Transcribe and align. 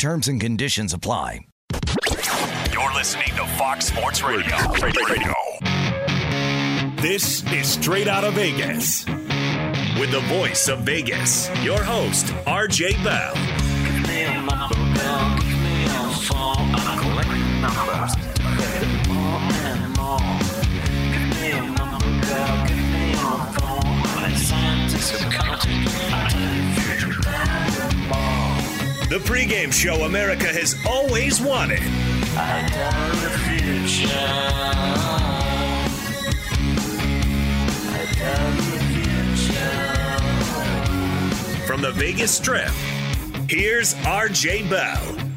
Terms 0.00 0.28
and 0.28 0.40
conditions 0.40 0.94
apply. 0.94 1.40
You're 2.72 2.94
listening 2.94 3.28
to 3.36 3.46
Fox 3.58 3.84
Sports 3.84 4.22
Radio. 4.22 4.56
Radio. 4.80 5.04
Radio. 5.04 5.34
This 7.02 7.44
is 7.52 7.68
Straight 7.68 8.08
Out 8.08 8.24
of 8.24 8.32
Vegas. 8.32 9.04
With 10.00 10.10
the 10.10 10.24
voice 10.26 10.68
of 10.68 10.78
Vegas, 10.86 11.50
your 11.62 11.82
host, 11.82 12.28
RJ 12.46 13.04
Bell. 13.04 13.34
The 29.10 29.18
pregame 29.18 29.72
show 29.72 30.04
America 30.04 30.46
has 30.46 30.76
always 30.86 31.40
wanted. 31.40 31.80
From 41.66 41.82
the 41.82 41.90
Vegas 41.90 42.30
Strip, 42.30 42.70
here's 43.48 43.94
RJ 43.94 44.70
Bell. 44.70 45.29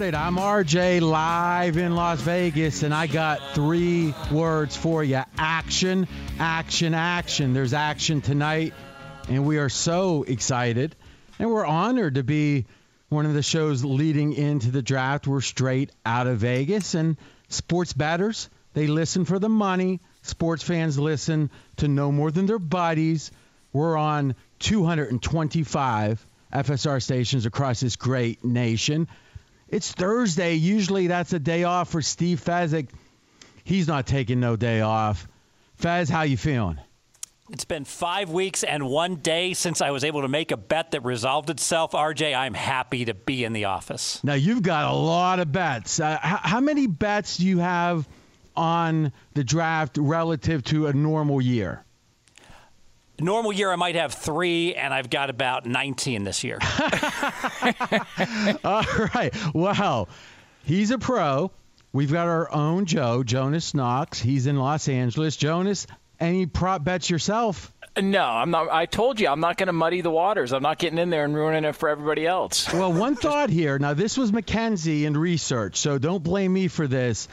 I'm 0.00 0.36
RJ 0.36 1.00
live 1.00 1.76
in 1.76 1.96
Las 1.96 2.20
Vegas, 2.20 2.84
and 2.84 2.94
I 2.94 3.08
got 3.08 3.40
three 3.56 4.14
words 4.30 4.76
for 4.76 5.02
you 5.02 5.22
action, 5.36 6.06
action, 6.38 6.94
action. 6.94 7.52
There's 7.52 7.74
action 7.74 8.20
tonight, 8.20 8.74
and 9.28 9.44
we 9.44 9.58
are 9.58 9.68
so 9.68 10.22
excited. 10.22 10.94
And 11.40 11.50
we're 11.50 11.66
honored 11.66 12.14
to 12.14 12.22
be 12.22 12.66
one 13.08 13.26
of 13.26 13.34
the 13.34 13.42
shows 13.42 13.84
leading 13.84 14.34
into 14.34 14.70
the 14.70 14.82
draft. 14.82 15.26
We're 15.26 15.40
straight 15.40 15.90
out 16.06 16.28
of 16.28 16.38
Vegas, 16.38 16.94
and 16.94 17.16
sports 17.48 17.92
batters, 17.92 18.50
they 18.74 18.86
listen 18.86 19.24
for 19.24 19.40
the 19.40 19.48
money. 19.48 19.98
Sports 20.22 20.62
fans 20.62 20.96
listen 20.96 21.50
to 21.78 21.88
no 21.88 22.12
more 22.12 22.30
than 22.30 22.46
their 22.46 22.60
buddies. 22.60 23.32
We're 23.72 23.96
on 23.96 24.36
225 24.60 26.26
FSR 26.52 27.02
stations 27.02 27.46
across 27.46 27.80
this 27.80 27.96
great 27.96 28.44
nation. 28.44 29.08
It's 29.68 29.92
Thursday. 29.92 30.54
Usually 30.54 31.08
that's 31.08 31.32
a 31.32 31.38
day 31.38 31.64
off 31.64 31.90
for 31.90 32.00
Steve 32.00 32.42
Fezzik. 32.42 32.88
He's 33.64 33.86
not 33.86 34.06
taking 34.06 34.40
no 34.40 34.56
day 34.56 34.80
off. 34.80 35.28
Fez, 35.76 36.08
how 36.08 36.22
you 36.22 36.36
feeling? 36.36 36.78
It's 37.50 37.64
been 37.64 37.84
five 37.84 38.30
weeks 38.30 38.62
and 38.62 38.86
one 38.88 39.16
day 39.16 39.54
since 39.54 39.80
I 39.80 39.90
was 39.90 40.04
able 40.04 40.22
to 40.22 40.28
make 40.28 40.52
a 40.52 40.56
bet 40.56 40.90
that 40.90 41.04
resolved 41.04 41.48
itself. 41.48 41.92
RJ, 41.92 42.36
I'm 42.36 42.54
happy 42.54 43.06
to 43.06 43.14
be 43.14 43.44
in 43.44 43.52
the 43.52 43.66
office. 43.66 44.22
Now, 44.22 44.34
you've 44.34 44.62
got 44.62 44.90
a 44.90 44.96
lot 44.96 45.38
of 45.38 45.50
bets. 45.50 46.00
Uh, 46.00 46.18
how, 46.20 46.40
how 46.42 46.60
many 46.60 46.86
bets 46.86 47.38
do 47.38 47.46
you 47.46 47.58
have 47.58 48.06
on 48.54 49.12
the 49.34 49.44
draft 49.44 49.96
relative 49.98 50.62
to 50.64 50.88
a 50.88 50.92
normal 50.92 51.40
year? 51.40 51.84
Normal 53.20 53.52
year 53.52 53.70
I 53.70 53.76
might 53.76 53.94
have 53.94 54.14
three, 54.14 54.74
and 54.74 54.92
I've 54.92 55.10
got 55.10 55.30
about 55.30 55.66
19 55.66 56.24
this 56.24 56.44
year. 56.44 56.58
All 58.64 58.84
right. 59.14 59.32
Wow. 59.54 60.08
He's 60.64 60.90
a 60.90 60.98
pro. 60.98 61.50
We've 61.92 62.12
got 62.12 62.28
our 62.28 62.52
own 62.52 62.84
Joe, 62.84 63.22
Jonas 63.22 63.74
Knox. 63.74 64.20
He's 64.20 64.46
in 64.46 64.56
Los 64.56 64.88
Angeles. 64.88 65.36
Jonas, 65.36 65.86
any 66.20 66.46
prop 66.46 66.84
bets 66.84 67.08
yourself? 67.08 67.72
No, 68.00 68.22
I'm 68.22 68.50
not. 68.50 68.68
I 68.70 68.86
told 68.86 69.18
you 69.18 69.28
I'm 69.28 69.40
not 69.40 69.56
going 69.56 69.68
to 69.68 69.72
muddy 69.72 70.02
the 70.02 70.10
waters. 70.10 70.52
I'm 70.52 70.62
not 70.62 70.78
getting 70.78 70.98
in 70.98 71.10
there 71.10 71.24
and 71.24 71.34
ruining 71.34 71.64
it 71.64 71.74
for 71.74 71.88
everybody 71.88 72.26
else. 72.26 72.72
Well, 72.72 72.92
one 72.92 73.16
thought 73.16 73.50
here. 73.50 73.78
Now, 73.78 73.94
this 73.94 74.16
was 74.16 74.30
McKenzie 74.30 75.04
in 75.04 75.16
research, 75.16 75.78
so 75.78 75.98
don't 75.98 76.22
blame 76.22 76.52
me 76.52 76.68
for 76.68 76.86
this. 76.86 77.28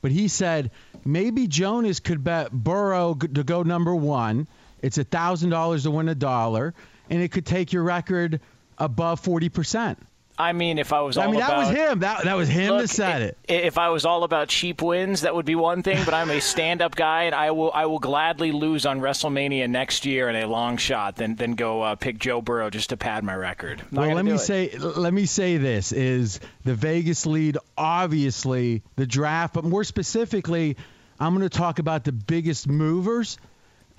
But 0.00 0.12
he 0.12 0.28
said 0.28 0.70
maybe 1.04 1.48
Jonas 1.48 2.00
could 2.00 2.22
bet 2.22 2.52
Burrow 2.52 3.14
to 3.14 3.44
go 3.44 3.62
number 3.62 3.94
one 3.94 4.46
it's 4.82 4.98
$1,000 4.98 5.82
to 5.82 5.90
win 5.90 6.08
a 6.08 6.14
dollar, 6.14 6.74
and 7.10 7.22
it 7.22 7.32
could 7.32 7.46
take 7.46 7.72
your 7.72 7.82
record 7.82 8.40
above 8.78 9.22
40%. 9.22 9.96
I 10.38 10.52
mean, 10.52 10.78
if 10.78 10.92
I 10.92 11.00
was, 11.00 11.16
I 11.16 11.26
mean, 11.26 11.40
that 11.40 11.48
about, 11.48 11.58
was 11.58 11.68
him. 11.70 12.00
That 12.00 12.24
that 12.24 12.36
was 12.36 12.48
him 12.48 12.72
look, 12.72 12.82
that 12.82 12.88
said 12.88 13.22
it, 13.22 13.38
it. 13.48 13.64
If 13.64 13.78
I 13.78 13.88
was 13.88 14.04
all 14.04 14.22
about 14.22 14.48
cheap 14.48 14.82
wins, 14.82 15.22
that 15.22 15.34
would 15.34 15.46
be 15.46 15.54
one 15.54 15.82
thing. 15.82 16.04
But 16.04 16.12
I'm 16.12 16.30
a 16.30 16.40
stand-up 16.42 16.94
guy, 16.94 17.22
and 17.22 17.34
I 17.34 17.52
will 17.52 17.70
I 17.72 17.86
will 17.86 17.98
gladly 17.98 18.52
lose 18.52 18.84
on 18.84 19.00
WrestleMania 19.00 19.68
next 19.68 20.04
year 20.04 20.28
in 20.28 20.36
a 20.36 20.46
long 20.46 20.76
shot 20.76 21.16
than 21.16 21.36
than 21.36 21.54
go 21.54 21.80
uh, 21.80 21.94
pick 21.94 22.18
Joe 22.18 22.42
Burrow 22.42 22.68
just 22.68 22.90
to 22.90 22.98
pad 22.98 23.24
my 23.24 23.34
record. 23.34 23.82
well, 23.90 24.14
let 24.14 24.26
me 24.26 24.32
it. 24.32 24.38
say 24.38 24.76
let 24.76 25.14
me 25.14 25.24
say 25.24 25.56
this: 25.56 25.92
is 25.92 26.38
the 26.64 26.74
Vegas 26.74 27.24
lead 27.24 27.56
obviously 27.78 28.82
the 28.96 29.06
draft, 29.06 29.54
but 29.54 29.64
more 29.64 29.84
specifically, 29.84 30.76
I'm 31.18 31.34
going 31.34 31.48
to 31.48 31.56
talk 31.56 31.78
about 31.78 32.04
the 32.04 32.12
biggest 32.12 32.68
movers 32.68 33.38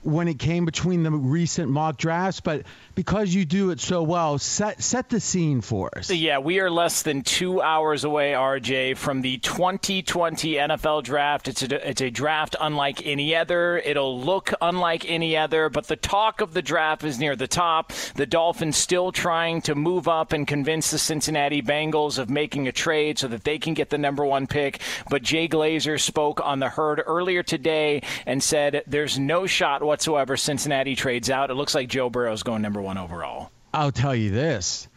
when 0.07 0.29
it 0.29 0.39
came 0.39 0.63
between 0.63 1.03
the 1.03 1.11
recent 1.11 1.69
mock 1.69 1.97
drafts, 1.97 2.39
but 2.39 2.63
because 2.95 3.33
you 3.35 3.43
do 3.43 3.71
it 3.71 3.81
so 3.81 4.01
well, 4.01 4.37
set 4.37 4.81
set 4.81 5.09
the 5.09 5.19
scene 5.19 5.59
for 5.59 5.95
us. 5.97 6.09
Yeah, 6.09 6.39
we 6.39 6.61
are 6.61 6.71
less 6.71 7.01
than 7.01 7.23
two 7.23 7.61
hours 7.61 8.05
away, 8.05 8.31
RJ, 8.31 8.95
from 8.95 9.21
the 9.21 9.37
2020 9.39 10.53
NFL 10.53 11.03
draft. 11.03 11.49
It's 11.49 11.61
a, 11.61 11.89
it's 11.89 11.99
a 11.99 12.09
draft 12.09 12.55
unlike 12.59 13.05
any 13.05 13.35
other. 13.35 13.79
It'll 13.79 14.17
look 14.17 14.53
unlike 14.61 15.03
any 15.09 15.35
other, 15.35 15.67
but 15.67 15.87
the 15.87 15.97
talk 15.97 16.39
of 16.39 16.53
the 16.53 16.61
draft 16.61 17.03
is 17.03 17.19
near 17.19 17.35
the 17.35 17.47
top. 17.47 17.91
The 18.15 18.25
Dolphins 18.25 18.77
still 18.77 19.11
trying 19.11 19.61
to 19.63 19.75
move 19.75 20.07
up 20.07 20.31
and 20.31 20.47
convince 20.47 20.89
the 20.89 20.99
Cincinnati 20.99 21.61
Bengals 21.61 22.17
of 22.17 22.29
making 22.29 22.69
a 22.69 22.71
trade 22.71 23.19
so 23.19 23.27
that 23.27 23.43
they 23.43 23.59
can 23.59 23.73
get 23.73 23.89
the 23.89 23.97
number 23.97 24.23
one 24.23 24.47
pick. 24.47 24.79
But 25.09 25.21
Jay 25.21 25.49
Glazer 25.49 25.99
spoke 25.99 26.39
on 26.41 26.59
the 26.59 26.69
herd 26.69 27.03
earlier 27.05 27.43
today 27.43 28.03
and 28.25 28.41
said 28.41 28.83
there's 28.87 29.19
no 29.19 29.45
shot 29.45 29.83
whatsoever 29.83 29.96
Cincinnati 30.01 30.95
trades 30.95 31.29
out. 31.29 31.49
It 31.49 31.55
looks 31.55 31.75
like 31.75 31.87
Joe 31.89 32.09
Burrow's 32.09 32.43
going 32.43 32.61
number 32.61 32.81
one 32.81 32.97
overall. 32.97 33.51
I'll 33.73 33.91
tell 33.91 34.15
you 34.15 34.31
this. 34.31 34.87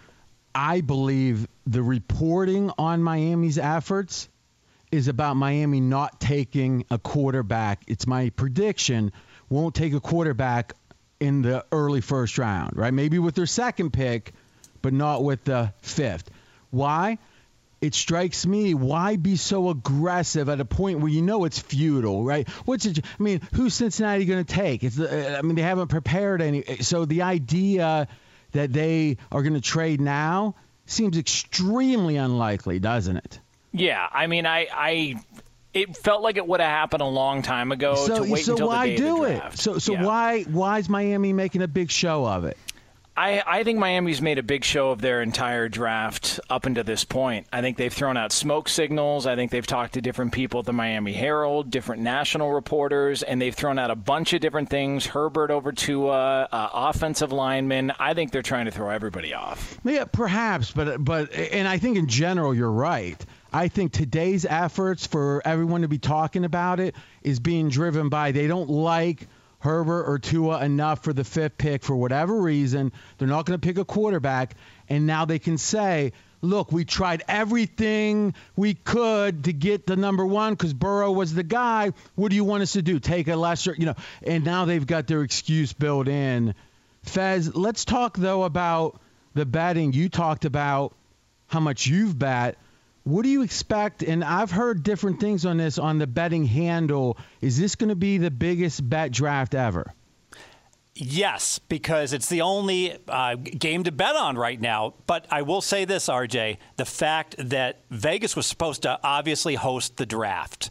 I 0.54 0.80
believe 0.80 1.46
the 1.66 1.82
reporting 1.82 2.70
on 2.78 3.02
Miami's 3.02 3.58
efforts 3.58 4.28
is 4.90 5.08
about 5.08 5.36
Miami 5.36 5.80
not 5.80 6.20
taking 6.20 6.84
a 6.90 6.98
quarterback. 6.98 7.84
It's 7.86 8.06
my 8.06 8.30
prediction 8.30 9.12
won't 9.48 9.74
take 9.74 9.92
a 9.92 10.00
quarterback 10.00 10.74
in 11.18 11.42
the 11.42 11.64
early 11.70 12.00
first 12.00 12.38
round, 12.38 12.76
right? 12.76 12.94
Maybe 12.94 13.18
with 13.18 13.34
their 13.34 13.46
second 13.46 13.92
pick, 13.92 14.32
but 14.80 14.92
not 14.92 15.22
with 15.22 15.44
the 15.44 15.72
fifth. 15.82 16.30
Why? 16.70 17.18
It 17.80 17.94
strikes 17.94 18.46
me 18.46 18.74
why 18.74 19.16
be 19.16 19.36
so 19.36 19.70
aggressive 19.70 20.48
at 20.48 20.60
a 20.60 20.64
point 20.64 21.00
where 21.00 21.10
you 21.10 21.22
know 21.22 21.44
it's 21.44 21.58
futile, 21.58 22.24
right? 22.24 22.48
What's 22.66 22.84
it? 22.84 22.98
I 22.98 23.22
mean, 23.22 23.40
who's 23.54 23.74
Cincinnati 23.74 24.26
going 24.26 24.44
to 24.44 24.54
take? 24.54 24.84
It's 24.84 24.98
uh, 24.98 25.36
I 25.38 25.42
mean, 25.42 25.56
they 25.56 25.62
haven't 25.62 25.88
prepared 25.88 26.42
any. 26.42 26.62
So 26.80 27.06
the 27.06 27.22
idea 27.22 28.08
that 28.52 28.72
they 28.72 29.16
are 29.32 29.42
going 29.42 29.54
to 29.54 29.60
trade 29.60 30.00
now 30.00 30.56
seems 30.86 31.16
extremely 31.16 32.16
unlikely, 32.16 32.80
doesn't 32.80 33.16
it? 33.16 33.40
Yeah, 33.72 34.06
I 34.10 34.26
mean, 34.26 34.44
I, 34.44 34.66
I 34.72 35.14
it 35.72 35.96
felt 35.96 36.22
like 36.22 36.36
it 36.36 36.46
would 36.46 36.60
have 36.60 36.68
happened 36.68 37.02
a 37.02 37.06
long 37.06 37.42
time 37.42 37.72
ago 37.72 37.94
so, 37.94 38.24
to 38.24 38.30
wait 38.30 38.44
so 38.44 38.52
until 38.52 38.66
why 38.66 38.88
the 38.88 38.96
do 38.96 39.24
the 39.24 39.46
it? 39.46 39.58
So 39.58 39.78
so 39.78 39.92
Yeah. 39.92 40.04
why 40.04 40.42
why 40.42 40.78
is 40.78 40.88
Miami 40.88 41.32
making 41.32 41.62
a 41.62 41.68
big 41.68 41.90
show 41.90 42.26
of 42.26 42.44
it? 42.44 42.58
I, 43.20 43.42
I 43.46 43.64
think 43.64 43.78
Miami's 43.78 44.22
made 44.22 44.38
a 44.38 44.42
big 44.42 44.64
show 44.64 44.92
of 44.92 45.02
their 45.02 45.20
entire 45.20 45.68
draft 45.68 46.40
up 46.48 46.64
until 46.64 46.84
this 46.84 47.04
point. 47.04 47.46
I 47.52 47.60
think 47.60 47.76
they've 47.76 47.92
thrown 47.92 48.16
out 48.16 48.32
smoke 48.32 48.66
signals. 48.66 49.26
I 49.26 49.36
think 49.36 49.50
they've 49.50 49.66
talked 49.66 49.92
to 49.94 50.00
different 50.00 50.32
people 50.32 50.60
at 50.60 50.66
the 50.66 50.72
Miami 50.72 51.12
Herald, 51.12 51.70
different 51.70 52.00
national 52.00 52.50
reporters, 52.50 53.22
and 53.22 53.38
they've 53.38 53.54
thrown 53.54 53.78
out 53.78 53.90
a 53.90 53.94
bunch 53.94 54.32
of 54.32 54.40
different 54.40 54.70
things. 54.70 55.04
Herbert 55.04 55.50
over 55.50 55.70
to 55.70 56.08
uh, 56.08 56.48
uh, 56.50 56.68
offensive 56.72 57.30
linemen. 57.30 57.92
I 57.98 58.14
think 58.14 58.32
they're 58.32 58.40
trying 58.40 58.64
to 58.64 58.70
throw 58.70 58.88
everybody 58.88 59.34
off. 59.34 59.78
Yeah, 59.84 60.06
perhaps, 60.06 60.70
but 60.70 61.04
but 61.04 61.30
and 61.34 61.68
I 61.68 61.76
think 61.76 61.98
in 61.98 62.08
general 62.08 62.54
you're 62.54 62.72
right. 62.72 63.22
I 63.52 63.68
think 63.68 63.92
today's 63.92 64.46
efforts 64.46 65.06
for 65.06 65.42
everyone 65.44 65.82
to 65.82 65.88
be 65.88 65.98
talking 65.98 66.46
about 66.46 66.80
it 66.80 66.94
is 67.22 67.38
being 67.38 67.68
driven 67.68 68.08
by 68.08 68.32
they 68.32 68.46
don't 68.46 68.70
like 68.70 69.28
Herbert 69.60 70.04
or 70.04 70.18
Tua 70.18 70.64
enough 70.64 71.04
for 71.04 71.12
the 71.12 71.24
fifth 71.24 71.58
pick 71.58 71.82
for 71.82 71.94
whatever 71.94 72.40
reason. 72.40 72.92
They're 73.18 73.28
not 73.28 73.46
going 73.46 73.58
to 73.58 73.66
pick 73.66 73.78
a 73.78 73.84
quarterback, 73.84 74.56
and 74.88 75.06
now 75.06 75.26
they 75.26 75.38
can 75.38 75.58
say, 75.58 76.12
"Look, 76.40 76.72
we 76.72 76.84
tried 76.84 77.22
everything 77.28 78.34
we 78.56 78.74
could 78.74 79.44
to 79.44 79.52
get 79.52 79.86
the 79.86 79.96
number 79.96 80.24
one 80.24 80.54
because 80.54 80.72
Burrow 80.72 81.12
was 81.12 81.34
the 81.34 81.42
guy. 81.42 81.92
What 82.14 82.30
do 82.30 82.36
you 82.36 82.44
want 82.44 82.62
us 82.62 82.72
to 82.72 82.82
do? 82.82 82.98
Take 82.98 83.28
a 83.28 83.36
lesser, 83.36 83.74
you 83.76 83.86
know?" 83.86 83.96
And 84.22 84.44
now 84.44 84.64
they've 84.64 84.86
got 84.86 85.06
their 85.06 85.22
excuse 85.22 85.72
built 85.72 86.08
in. 86.08 86.54
Fez, 87.02 87.54
let's 87.54 87.84
talk 87.84 88.16
though 88.16 88.44
about 88.44 89.00
the 89.34 89.46
betting. 89.46 89.92
You 89.92 90.08
talked 90.08 90.44
about 90.44 90.94
how 91.48 91.60
much 91.60 91.86
you've 91.86 92.18
bet. 92.18 92.56
What 93.10 93.24
do 93.24 93.28
you 93.28 93.42
expect? 93.42 94.04
And 94.04 94.22
I've 94.22 94.52
heard 94.52 94.84
different 94.84 95.18
things 95.18 95.44
on 95.44 95.56
this 95.56 95.78
on 95.78 95.98
the 95.98 96.06
betting 96.06 96.44
handle. 96.44 97.18
Is 97.40 97.58
this 97.58 97.74
going 97.74 97.88
to 97.88 97.96
be 97.96 98.18
the 98.18 98.30
biggest 98.30 98.88
bet 98.88 99.10
draft 99.10 99.52
ever? 99.52 99.92
Yes, 100.94 101.58
because 101.58 102.12
it's 102.12 102.28
the 102.28 102.42
only 102.42 102.96
uh, 103.08 103.34
game 103.34 103.82
to 103.84 103.90
bet 103.90 104.14
on 104.14 104.36
right 104.36 104.60
now. 104.60 104.94
But 105.08 105.26
I 105.28 105.42
will 105.42 105.60
say 105.60 105.84
this, 105.84 106.08
RJ 106.08 106.58
the 106.76 106.84
fact 106.84 107.34
that 107.38 107.80
Vegas 107.90 108.36
was 108.36 108.46
supposed 108.46 108.82
to 108.82 109.00
obviously 109.02 109.56
host 109.56 109.96
the 109.96 110.06
draft, 110.06 110.70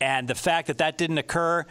and 0.00 0.26
the 0.26 0.34
fact 0.34 0.66
that 0.66 0.78
that 0.78 0.98
didn't 0.98 1.18
occur. 1.18 1.66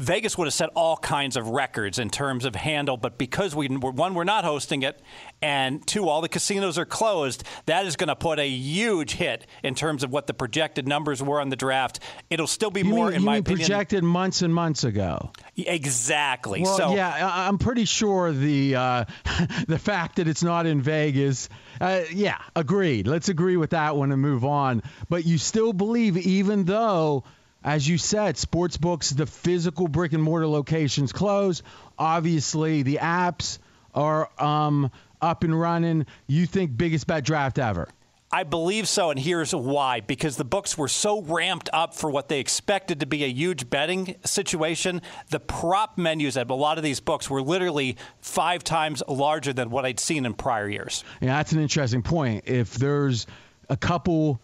Vegas 0.00 0.38
would 0.38 0.46
have 0.46 0.54
set 0.54 0.70
all 0.74 0.96
kinds 0.96 1.36
of 1.36 1.48
records 1.48 1.98
in 1.98 2.08
terms 2.10 2.44
of 2.44 2.54
handle, 2.56 2.96
but 2.96 3.18
because 3.18 3.54
we 3.54 3.68
one 3.68 4.14
we're 4.14 4.24
not 4.24 4.44
hosting 4.44 4.82
it, 4.82 5.00
and 5.42 5.86
two 5.86 6.08
all 6.08 6.20
the 6.20 6.28
casinos 6.28 6.78
are 6.78 6.84
closed, 6.86 7.44
that 7.66 7.84
is 7.86 7.96
going 7.96 8.08
to 8.08 8.16
put 8.16 8.38
a 8.38 8.48
huge 8.48 9.12
hit 9.12 9.46
in 9.62 9.74
terms 9.74 10.02
of 10.02 10.10
what 10.10 10.26
the 10.26 10.34
projected 10.34 10.88
numbers 10.88 11.22
were 11.22 11.40
on 11.40 11.50
the 11.50 11.56
draft. 11.56 12.00
It'll 12.30 12.46
still 12.46 12.70
be 12.70 12.80
You 12.80 12.86
more, 12.86 13.06
mean, 13.08 13.16
in 13.16 13.24
my 13.24 13.36
opinion. 13.36 13.58
projected 13.58 14.02
months 14.02 14.42
and 14.42 14.54
months 14.54 14.84
ago? 14.84 15.32
Exactly. 15.56 16.62
Well, 16.62 16.76
so 16.76 16.94
yeah, 16.94 17.30
I'm 17.46 17.58
pretty 17.58 17.84
sure 17.84 18.32
the 18.32 18.74
uh, 18.76 19.04
the 19.68 19.78
fact 19.78 20.16
that 20.16 20.28
it's 20.28 20.42
not 20.42 20.66
in 20.66 20.80
Vegas. 20.80 21.48
Uh, 21.80 22.02
yeah, 22.12 22.38
agreed. 22.56 23.06
Let's 23.06 23.28
agree 23.28 23.56
with 23.56 23.70
that 23.70 23.96
one 23.96 24.12
and 24.12 24.20
move 24.20 24.44
on. 24.44 24.82
But 25.08 25.26
you 25.26 25.38
still 25.38 25.72
believe, 25.72 26.16
even 26.16 26.64
though, 26.64 27.24
as 27.62 27.86
you 27.86 27.98
said, 27.98 28.38
sports 28.38 28.76
books, 28.76 29.10
the 29.10 29.26
physical 29.26 29.88
brick 29.88 30.12
and 30.12 30.22
mortar 30.22 30.46
locations 30.46 31.12
close. 31.12 31.62
Obviously, 31.98 32.82
the 32.82 32.96
apps 33.02 33.58
are 33.94 34.30
um, 34.42 34.90
up 35.20 35.44
and 35.44 35.58
running. 35.58 36.06
You 36.26 36.46
think 36.46 36.76
biggest 36.76 37.06
bet 37.06 37.24
draft 37.24 37.58
ever? 37.58 37.88
I 38.32 38.44
believe 38.44 38.86
so, 38.86 39.10
and 39.10 39.18
here's 39.18 39.52
why. 39.52 40.00
Because 40.00 40.36
the 40.36 40.44
books 40.44 40.78
were 40.78 40.86
so 40.86 41.20
ramped 41.20 41.68
up 41.72 41.94
for 41.94 42.08
what 42.10 42.28
they 42.28 42.38
expected 42.38 43.00
to 43.00 43.06
be 43.06 43.24
a 43.24 43.28
huge 43.28 43.68
betting 43.68 44.14
situation. 44.24 45.02
The 45.30 45.40
prop 45.40 45.98
menus 45.98 46.36
at 46.36 46.48
a 46.48 46.54
lot 46.54 46.78
of 46.78 46.84
these 46.84 47.00
books 47.00 47.28
were 47.28 47.42
literally 47.42 47.96
five 48.20 48.62
times 48.62 49.02
larger 49.08 49.52
than 49.52 49.70
what 49.70 49.84
I'd 49.84 49.98
seen 49.98 50.26
in 50.26 50.34
prior 50.34 50.68
years. 50.68 51.02
Yeah, 51.20 51.36
that's 51.36 51.50
an 51.52 51.60
interesting 51.60 52.02
point. 52.02 52.44
If 52.46 52.74
there's 52.74 53.26
a 53.68 53.76
couple 53.76 54.40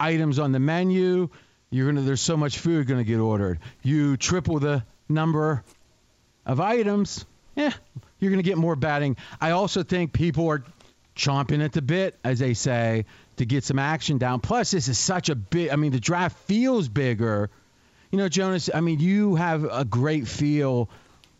items 0.00 0.40
on 0.40 0.50
the 0.50 0.60
menu, 0.60 1.30
you're 1.70 1.86
gonna 1.86 2.02
there's 2.02 2.20
so 2.20 2.36
much 2.36 2.58
food 2.58 2.86
gonna 2.86 3.04
get 3.04 3.18
ordered. 3.18 3.58
You 3.82 4.16
triple 4.16 4.58
the 4.58 4.84
number 5.08 5.64
of 6.44 6.60
items, 6.60 7.24
yeah, 7.54 7.72
you're 8.18 8.30
gonna 8.30 8.42
get 8.42 8.58
more 8.58 8.76
batting. 8.76 9.16
I 9.40 9.52
also 9.52 9.82
think 9.82 10.12
people 10.12 10.48
are 10.48 10.62
chomping 11.16 11.64
at 11.64 11.72
the 11.72 11.82
bit, 11.82 12.18
as 12.24 12.38
they 12.38 12.54
say, 12.54 13.04
to 13.36 13.46
get 13.46 13.64
some 13.64 13.78
action 13.78 14.18
down. 14.18 14.40
Plus, 14.40 14.70
this 14.70 14.88
is 14.88 14.98
such 14.98 15.28
a 15.28 15.34
big. 15.34 15.70
I 15.70 15.76
mean, 15.76 15.92
the 15.92 16.00
draft 16.00 16.36
feels 16.46 16.88
bigger. 16.88 17.50
You 18.10 18.18
know, 18.18 18.28
Jonas. 18.28 18.70
I 18.72 18.80
mean, 18.80 18.98
you 18.98 19.36
have 19.36 19.64
a 19.64 19.84
great 19.84 20.26
feel 20.26 20.90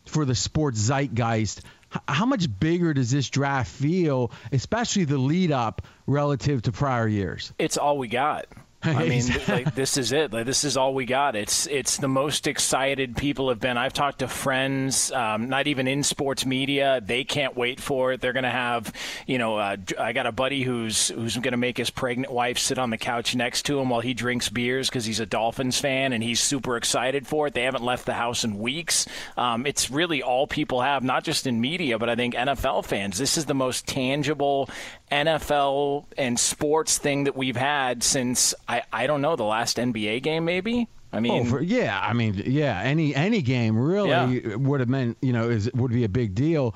for 0.05 0.25
the 0.25 0.35
sports 0.35 0.79
zeitgeist. 0.79 1.61
How 2.07 2.25
much 2.25 2.47
bigger 2.59 2.93
does 2.93 3.11
this 3.11 3.29
draft 3.29 3.69
feel, 3.69 4.31
especially 4.53 5.03
the 5.03 5.17
lead 5.17 5.51
up 5.51 5.81
relative 6.07 6.61
to 6.63 6.71
prior 6.71 7.07
years? 7.07 7.51
It's 7.59 7.77
all 7.77 7.97
we 7.97 8.07
got. 8.07 8.45
I 8.83 9.07
mean, 9.07 9.23
like, 9.47 9.75
this 9.75 9.97
is 9.97 10.11
it. 10.11 10.33
Like, 10.33 10.45
this 10.45 10.63
is 10.63 10.77
all 10.77 10.93
we 10.93 11.05
got. 11.05 11.35
It's 11.35 11.67
it's 11.67 11.97
the 11.97 12.07
most 12.07 12.47
excited 12.47 13.15
people 13.15 13.49
have 13.49 13.59
been. 13.59 13.77
I've 13.77 13.93
talked 13.93 14.19
to 14.19 14.27
friends, 14.27 15.11
um, 15.11 15.49
not 15.49 15.67
even 15.67 15.87
in 15.87 16.03
sports 16.03 16.45
media. 16.45 17.01
They 17.03 17.23
can't 17.23 17.55
wait 17.55 17.79
for 17.79 18.11
it. 18.11 18.21
They're 18.21 18.33
going 18.33 18.43
to 18.43 18.49
have, 18.49 18.91
you 19.27 19.37
know, 19.37 19.57
uh, 19.57 19.77
I 19.99 20.13
got 20.13 20.25
a 20.25 20.31
buddy 20.31 20.63
who's 20.63 21.09
who's 21.09 21.35
going 21.35 21.51
to 21.51 21.57
make 21.57 21.77
his 21.77 21.89
pregnant 21.89 22.33
wife 22.33 22.57
sit 22.57 22.77
on 22.79 22.89
the 22.89 22.97
couch 22.97 23.35
next 23.35 23.63
to 23.63 23.79
him 23.79 23.89
while 23.89 24.01
he 24.01 24.13
drinks 24.13 24.49
beers 24.49 24.89
because 24.89 25.05
he's 25.05 25.19
a 25.19 25.25
Dolphins 25.25 25.79
fan 25.79 26.13
and 26.13 26.23
he's 26.23 26.39
super 26.39 26.77
excited 26.77 27.27
for 27.27 27.47
it. 27.47 27.53
They 27.53 27.63
haven't 27.63 27.83
left 27.83 28.05
the 28.05 28.13
house 28.13 28.43
in 28.43 28.57
weeks. 28.57 29.07
Um, 29.37 29.65
it's 29.65 29.91
really 29.91 30.23
all 30.23 30.47
people 30.47 30.81
have, 30.81 31.03
not 31.03 31.23
just 31.23 31.47
in 31.47 31.61
media, 31.61 31.99
but 31.99 32.09
I 32.09 32.15
think 32.15 32.33
NFL 32.33 32.85
fans. 32.85 33.17
This 33.17 33.37
is 33.37 33.45
the 33.45 33.53
most 33.53 33.87
tangible 33.87 34.69
NFL 35.11 36.05
and 36.17 36.39
sports 36.39 36.97
thing 36.97 37.25
that 37.25 37.35
we've 37.35 37.55
had 37.57 38.03
since 38.03 38.53
I, 38.67 38.83
I 38.91 39.07
don't 39.07 39.21
know 39.21 39.35
the 39.35 39.43
last 39.43 39.77
NBA 39.77 40.23
game 40.23 40.45
maybe. 40.45 40.87
I 41.13 41.17
oh, 41.17 41.21
mean, 41.21 41.41
oh, 41.47 41.49
for, 41.49 41.61
yeah, 41.61 41.99
I 42.01 42.13
mean, 42.13 42.41
yeah, 42.45 42.79
any 42.81 43.13
any 43.13 43.41
game 43.41 43.77
really 43.77 44.09
Yeah. 44.09 44.55
would 44.55 44.79
have 44.79 44.87
meant, 44.89 45.17
you 45.21 45.33
know, 45.33 45.49
is 45.49 45.69
would 45.73 45.91
be 45.91 46.05
a 46.05 46.09
big 46.09 46.33
deal. 46.35 46.73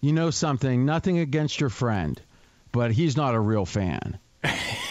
You 0.00 0.12
know 0.12 0.30
something? 0.30 0.84
Nothing 0.86 1.18
against 1.18 1.60
your 1.60 1.70
friend, 1.70 2.20
but 2.72 2.92
he's 2.92 3.16
not 3.16 3.34
a 3.34 3.40
real 3.40 3.66
fan. 3.66 4.18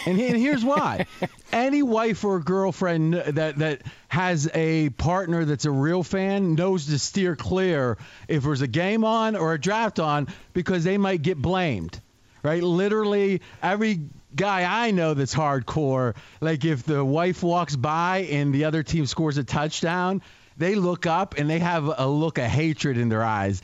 and, 0.06 0.18
he- 0.18 0.26
and 0.28 0.36
here's 0.36 0.64
why: 0.64 1.06
any 1.52 1.82
wife 1.82 2.24
or 2.24 2.38
girlfriend 2.40 3.14
that 3.14 3.56
that 3.58 3.82
has 4.08 4.48
a 4.54 4.90
partner 4.90 5.44
that's 5.44 5.64
a 5.64 5.70
real 5.70 6.02
fan 6.04 6.54
knows 6.54 6.86
to 6.86 6.98
steer 6.98 7.34
clear 7.34 7.98
if 8.28 8.44
there's 8.44 8.62
a 8.62 8.66
game 8.68 9.04
on 9.04 9.34
or 9.34 9.54
a 9.54 9.60
draft 9.60 9.98
on 9.98 10.28
because 10.52 10.84
they 10.84 10.98
might 10.98 11.22
get 11.22 11.36
blamed 11.40 12.00
right? 12.44 12.62
Literally 12.62 13.40
every 13.60 14.02
guy 14.36 14.86
I 14.86 14.92
know 14.92 15.14
that's 15.14 15.34
hardcore, 15.34 16.14
like 16.40 16.64
if 16.64 16.84
the 16.84 17.04
wife 17.04 17.42
walks 17.42 17.74
by 17.74 18.18
and 18.30 18.54
the 18.54 18.66
other 18.66 18.84
team 18.84 19.06
scores 19.06 19.38
a 19.38 19.44
touchdown 19.44 20.22
they 20.56 20.74
look 20.74 21.06
up 21.06 21.36
and 21.36 21.48
they 21.48 21.58
have 21.58 21.90
a 21.98 22.06
look 22.06 22.38
of 22.38 22.44
hatred 22.44 22.98
in 22.98 23.08
their 23.08 23.24
eyes. 23.24 23.62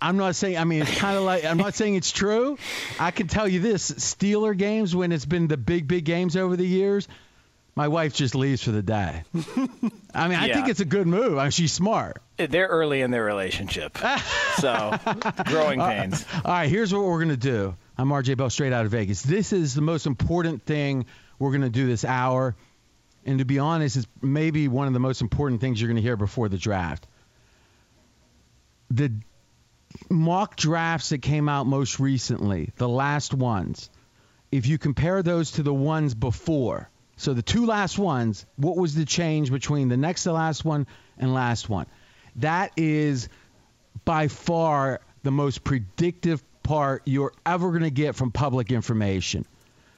I'm 0.00 0.16
not 0.16 0.34
saying. 0.34 0.58
I 0.58 0.64
mean, 0.64 0.82
it's 0.82 0.98
kind 0.98 1.16
of 1.16 1.22
like 1.22 1.44
I'm 1.44 1.58
not 1.58 1.74
saying 1.74 1.94
it's 1.94 2.10
true. 2.10 2.58
I 2.98 3.12
can 3.12 3.28
tell 3.28 3.46
you 3.46 3.60
this: 3.60 3.90
Steeler 3.90 4.56
games 4.56 4.96
when 4.96 5.12
it's 5.12 5.24
been 5.24 5.46
the 5.46 5.56
big, 5.56 5.86
big 5.86 6.04
games 6.04 6.36
over 6.36 6.56
the 6.56 6.66
years, 6.66 7.06
my 7.76 7.86
wife 7.86 8.12
just 8.12 8.34
leaves 8.34 8.64
for 8.64 8.72
the 8.72 8.82
day. 8.82 9.22
I 10.14 10.28
mean, 10.28 10.38
I 10.38 10.52
think 10.52 10.68
it's 10.68 10.80
a 10.80 10.84
good 10.84 11.06
move. 11.06 11.38
I 11.38 11.44
mean, 11.44 11.50
she's 11.52 11.72
smart. 11.72 12.20
They're 12.36 12.66
early 12.66 13.00
in 13.02 13.12
their 13.12 13.24
relationship, 13.24 13.96
so 14.56 14.92
growing 15.44 15.78
pains. 15.78 16.26
All 16.44 16.52
right, 16.52 16.68
here's 16.68 16.92
what 16.92 17.04
we're 17.04 17.20
gonna 17.20 17.36
do. 17.36 17.76
I'm 17.96 18.08
RJ 18.08 18.38
Bell, 18.38 18.48
straight 18.48 18.72
out 18.72 18.86
of 18.86 18.90
Vegas. 18.90 19.22
This 19.22 19.52
is 19.52 19.74
the 19.74 19.82
most 19.82 20.06
important 20.06 20.64
thing 20.64 21.06
we're 21.38 21.52
gonna 21.52 21.68
do 21.68 21.86
this 21.86 22.04
hour, 22.04 22.56
and 23.26 23.38
to 23.38 23.44
be 23.44 23.58
honest, 23.58 23.96
it's 23.96 24.06
maybe 24.22 24.66
one 24.66 24.86
of 24.86 24.94
the 24.94 25.00
most 25.00 25.20
important 25.20 25.60
things 25.60 25.80
you're 25.80 25.88
gonna 25.88 26.00
hear 26.00 26.16
before 26.16 26.48
the 26.48 26.56
draft. 26.56 27.06
The 28.90 29.12
mock 30.08 30.56
drafts 30.56 31.10
that 31.10 31.20
came 31.20 31.50
out 31.50 31.66
most 31.66 32.00
recently, 32.00 32.70
the 32.76 32.88
last 32.88 33.34
ones, 33.34 33.90
if 34.50 34.66
you 34.66 34.78
compare 34.78 35.22
those 35.22 35.52
to 35.52 35.62
the 35.62 35.74
ones 35.74 36.14
before, 36.14 36.88
so 37.16 37.34
the 37.34 37.42
two 37.42 37.66
last 37.66 37.98
ones, 37.98 38.46
what 38.56 38.76
was 38.76 38.94
the 38.94 39.04
change 39.04 39.50
between 39.50 39.88
the 39.88 39.98
next 39.98 40.24
to 40.24 40.32
last 40.32 40.64
one 40.64 40.86
and 41.18 41.34
last 41.34 41.68
one? 41.68 41.86
That 42.36 42.72
is 42.76 43.28
by 44.06 44.28
far 44.28 45.02
the 45.22 45.30
most 45.30 45.62
predictive 45.62 46.42
part 46.62 47.02
you're 47.04 47.32
ever 47.44 47.70
going 47.70 47.82
to 47.82 47.90
get 47.90 48.14
from 48.14 48.30
public 48.30 48.70
information. 48.70 49.46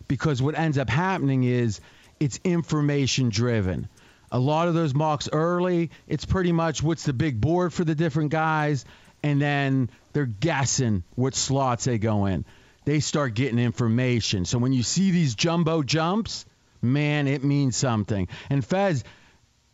Because 0.08 0.42
what 0.42 0.58
ends 0.58 0.78
up 0.78 0.90
happening 0.90 1.44
is 1.44 1.80
it's 2.20 2.40
information 2.44 3.28
driven. 3.28 3.88
A 4.30 4.38
lot 4.38 4.68
of 4.68 4.74
those 4.74 4.94
mocks 4.94 5.28
early, 5.32 5.90
it's 6.08 6.24
pretty 6.24 6.52
much 6.52 6.82
what's 6.82 7.04
the 7.04 7.12
big 7.12 7.40
board 7.40 7.72
for 7.72 7.84
the 7.84 7.94
different 7.94 8.30
guys, 8.30 8.84
and 9.22 9.40
then 9.40 9.90
they're 10.12 10.26
guessing 10.26 11.04
what 11.14 11.34
slots 11.34 11.84
they 11.84 11.98
go 11.98 12.26
in. 12.26 12.44
They 12.84 13.00
start 13.00 13.34
getting 13.34 13.58
information. 13.58 14.44
So 14.44 14.58
when 14.58 14.72
you 14.72 14.82
see 14.82 15.10
these 15.10 15.34
jumbo 15.34 15.82
jumps, 15.82 16.44
man, 16.82 17.28
it 17.28 17.42
means 17.44 17.76
something. 17.76 18.28
And 18.50 18.64
Fez, 18.64 19.04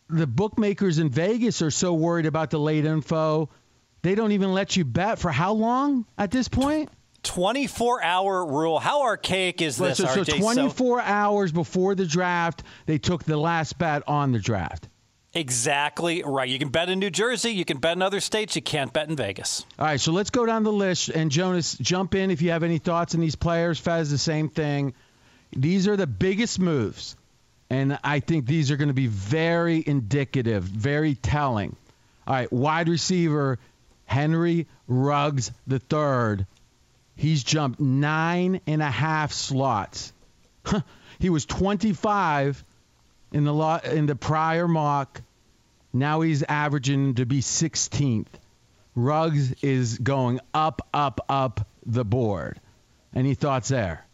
the 0.07 0.27
bookmakers 0.27 0.99
in 0.99 1.09
Vegas 1.09 1.61
are 1.61 1.71
so 1.71 1.93
worried 1.93 2.25
about 2.25 2.51
the 2.51 2.59
late 2.59 2.85
info, 2.85 3.49
they 4.01 4.15
don't 4.15 4.31
even 4.31 4.53
let 4.53 4.75
you 4.75 4.85
bet 4.85 5.19
for 5.19 5.31
how 5.31 5.53
long 5.53 6.05
at 6.17 6.31
this 6.31 6.47
point? 6.47 6.89
24 7.23 8.03
hour 8.03 8.45
rule. 8.45 8.79
How 8.79 9.03
archaic 9.03 9.61
is 9.61 9.77
this, 9.77 9.97
so, 9.97 10.05
so 10.05 10.23
RJ? 10.23 10.39
24 10.39 11.01
hours 11.01 11.51
before 11.51 11.93
the 11.93 12.05
draft, 12.07 12.63
they 12.87 12.97
took 12.97 13.23
the 13.23 13.37
last 13.37 13.77
bet 13.77 14.03
on 14.07 14.31
the 14.31 14.39
draft. 14.39 14.87
exactly 15.33 16.23
right. 16.25 16.49
You 16.49 16.59
can 16.59 16.69
bet 16.69 16.89
in 16.89 16.99
New 16.99 17.09
Jersey. 17.09 17.51
You 17.51 17.63
can 17.63 17.77
bet 17.77 17.93
in 17.95 18.01
other 18.01 18.19
states. 18.19 18.55
You 18.55 18.61
can't 18.61 18.91
bet 18.91 19.09
in 19.09 19.15
Vegas. 19.15 19.65
All 19.77 19.85
right, 19.85 19.99
so 19.99 20.11
let's 20.11 20.29
go 20.29 20.45
down 20.45 20.63
the 20.63 20.73
list. 20.73 21.09
And 21.09 21.31
Jonas, 21.31 21.77
jump 21.77 22.15
in 22.15 22.31
if 22.31 22.41
you 22.41 22.51
have 22.51 22.63
any 22.63 22.79
thoughts 22.79 23.15
on 23.15 23.21
these 23.21 23.35
players. 23.35 23.79
Fez, 23.79 24.09
the 24.09 24.17
same 24.17 24.49
thing. 24.49 24.93
These 25.55 25.87
are 25.87 25.95
the 25.95 26.07
biggest 26.07 26.59
moves. 26.59 27.15
And 27.69 27.97
I 28.03 28.19
think 28.19 28.45
these 28.45 28.71
are 28.71 28.77
going 28.77 28.89
to 28.89 28.93
be 28.93 29.07
very 29.07 29.83
indicative, 29.85 30.63
very 30.63 31.15
telling. 31.15 31.75
All 32.27 32.33
right, 32.33 32.51
wide 32.51 32.89
receiver 32.89 33.59
Henry 34.11 34.67
Ruggs 34.87 35.51
III. 35.71 36.45
He's 37.15 37.43
jumped 37.43 37.79
nine 37.79 38.59
and 38.67 38.81
a 38.81 38.91
half 38.91 39.31
slots. 39.31 40.11
he 41.19 41.29
was 41.29 41.45
25 41.45 42.63
in 43.31 43.45
the 43.45 43.81
in 43.85 44.07
the 44.07 44.15
prior 44.15 44.67
mock. 44.67 45.21
Now 45.93 46.21
he's 46.21 46.43
averaging 46.43 47.15
to 47.15 47.25
be 47.25 47.39
16th. 47.39 48.27
Ruggs 48.95 49.53
is 49.61 49.97
going 49.97 50.41
up, 50.53 50.85
up, 50.93 51.21
up 51.29 51.65
the 51.85 52.03
board. 52.03 52.59
Any 53.15 53.33
thoughts 53.33 53.69
there? 53.69 54.05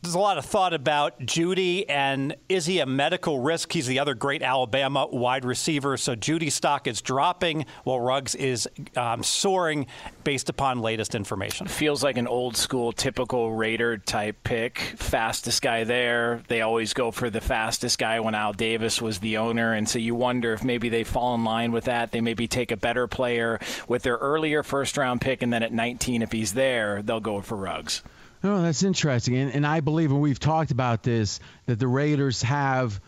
There's 0.00 0.14
a 0.14 0.20
lot 0.20 0.38
of 0.38 0.44
thought 0.44 0.74
about 0.74 1.18
Jeudy 1.18 1.84
and 1.88 2.36
is 2.48 2.66
he 2.66 2.78
a 2.78 2.86
medical 2.86 3.40
risk? 3.40 3.72
He's 3.72 3.88
the 3.88 3.98
other 3.98 4.14
great 4.14 4.42
Alabama 4.42 5.08
wide 5.08 5.44
receiver. 5.44 5.96
So 5.96 6.14
Jeudy's 6.14 6.54
stock 6.54 6.86
is 6.86 7.02
dropping 7.02 7.66
while 7.82 7.98
Ruggs 7.98 8.36
is 8.36 8.68
um, 8.96 9.24
soaring 9.24 9.88
based 10.22 10.48
upon 10.50 10.82
latest 10.82 11.16
information. 11.16 11.66
Feels 11.66 12.04
like 12.04 12.16
an 12.16 12.28
old 12.28 12.56
school, 12.56 12.92
typical 12.92 13.50
Raider 13.52 13.98
type 13.98 14.36
pick. 14.44 14.78
Fastest 14.78 15.62
guy 15.62 15.82
there. 15.82 16.44
They 16.46 16.60
always 16.60 16.92
go 16.92 17.10
for 17.10 17.28
the 17.28 17.40
fastest 17.40 17.98
guy 17.98 18.20
when 18.20 18.36
Al 18.36 18.52
Davis 18.52 19.02
was 19.02 19.18
the 19.18 19.38
owner. 19.38 19.72
And 19.72 19.88
so 19.88 19.98
you 19.98 20.14
wonder 20.14 20.52
if 20.52 20.62
maybe 20.62 20.88
they 20.90 21.02
fall 21.02 21.34
in 21.34 21.42
line 21.42 21.72
with 21.72 21.86
that. 21.86 22.12
They 22.12 22.20
maybe 22.20 22.46
take 22.46 22.70
a 22.70 22.76
better 22.76 23.08
player 23.08 23.58
with 23.88 24.04
their 24.04 24.16
earlier 24.16 24.62
first 24.62 24.96
round 24.96 25.20
pick. 25.20 25.42
And 25.42 25.52
then 25.52 25.64
at 25.64 25.72
19, 25.72 26.22
if 26.22 26.30
he's 26.30 26.54
there, 26.54 27.02
they'll 27.02 27.18
go 27.18 27.40
for 27.40 27.56
Ruggs. 27.56 28.04
Oh, 28.44 28.62
that's 28.62 28.82
interesting. 28.82 29.36
And, 29.36 29.52
and 29.52 29.66
I 29.66 29.80
believe, 29.80 30.12
and 30.12 30.20
we've 30.20 30.38
talked 30.38 30.70
about 30.70 31.02
this, 31.02 31.40
that 31.66 31.78
the 31.78 31.88
Raiders 31.88 32.42
have 32.42 33.00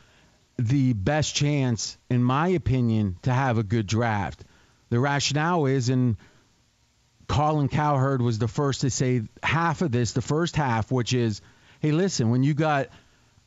the 0.58 0.92
best 0.92 1.34
chance, 1.34 1.96
in 2.10 2.22
my 2.22 2.48
opinion, 2.48 3.16
to 3.22 3.32
have 3.32 3.56
a 3.58 3.62
good 3.62 3.86
draft. 3.86 4.44
The 4.90 4.98
rationale 4.98 5.66
is, 5.66 5.88
and 5.88 6.16
Colin 7.28 7.68
Cowherd 7.68 8.20
was 8.20 8.38
the 8.38 8.48
first 8.48 8.80
to 8.80 8.90
say 8.90 9.22
half 9.42 9.82
of 9.82 9.92
this, 9.92 10.12
the 10.12 10.20
first 10.20 10.56
half, 10.56 10.90
which 10.90 11.14
is, 11.14 11.40
hey, 11.80 11.92
listen, 11.92 12.30
when 12.30 12.42
you 12.42 12.54
got 12.54 12.88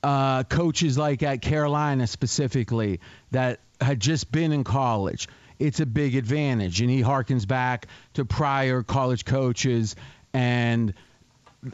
uh, 0.01 0.43
coaches 0.43 0.97
like 0.97 1.21
at 1.21 1.41
Carolina 1.41 2.07
specifically 2.07 3.01
that 3.31 3.59
had 3.81 3.99
just 3.99 4.31
been 4.31 4.53
in 4.53 4.63
college, 4.63 5.27
it's 5.59 5.81
a 5.81 5.85
big 5.85 6.15
advantage. 6.15 6.79
And 6.79 6.89
he 6.89 7.01
harkens 7.01 7.45
back 7.45 7.87
to 8.13 8.23
prior 8.23 8.83
college 8.83 9.25
coaches 9.25 9.97
and 10.33 10.93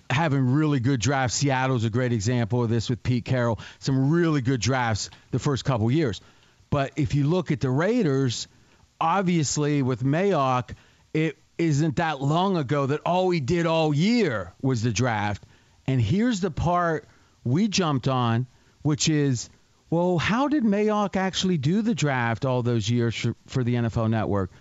having 0.10 0.54
really 0.54 0.80
good 0.80 1.00
drafts. 1.00 1.36
Seattle's 1.36 1.84
a 1.84 1.90
great 1.90 2.14
example 2.14 2.64
of 2.64 2.70
this 2.70 2.90
with 2.90 3.02
Pete 3.04 3.26
Carroll. 3.26 3.60
Some 3.80 4.10
really 4.10 4.42
good 4.42 4.62
drafts 4.62 5.10
the 5.32 5.40
first 5.40 5.66
couple 5.66 5.90
years. 5.92 6.22
But 6.70 6.94
if 6.96 7.16
you 7.16 7.26
look 7.26 7.52
at 7.52 7.60
the 7.60 7.70
Raiders, 7.70 8.48
obviously 9.02 9.82
with 9.82 10.04
Mayock, 10.04 10.72
it 11.14 11.38
isn't 11.58 11.98
that 11.98 12.22
long 12.22 12.58
ago 12.58 12.86
that 12.86 13.02
all 13.06 13.30
he 13.30 13.40
did 13.40 13.66
all 13.66 13.94
year 13.94 14.54
was 14.62 14.82
the 14.84 14.92
draft. 14.92 15.44
And 15.88 16.00
here's 16.00 16.40
the 16.42 16.52
part 16.52 17.06
we 17.44 17.68
jumped 17.68 18.08
on, 18.08 18.48
which 18.82 19.10
is, 19.10 19.50
well, 19.90 20.18
how 20.18 20.48
did 20.48 20.64
Mayock 20.64 21.16
actually 21.16 21.58
do 21.58 21.82
the 21.82 21.96
draft 21.96 22.46
all 22.46 22.62
those 22.62 22.90
years 22.90 23.16
for, 23.16 23.36
for 23.48 23.64
the 23.64 23.76
NFL 23.76 24.10
Network? 24.10 24.52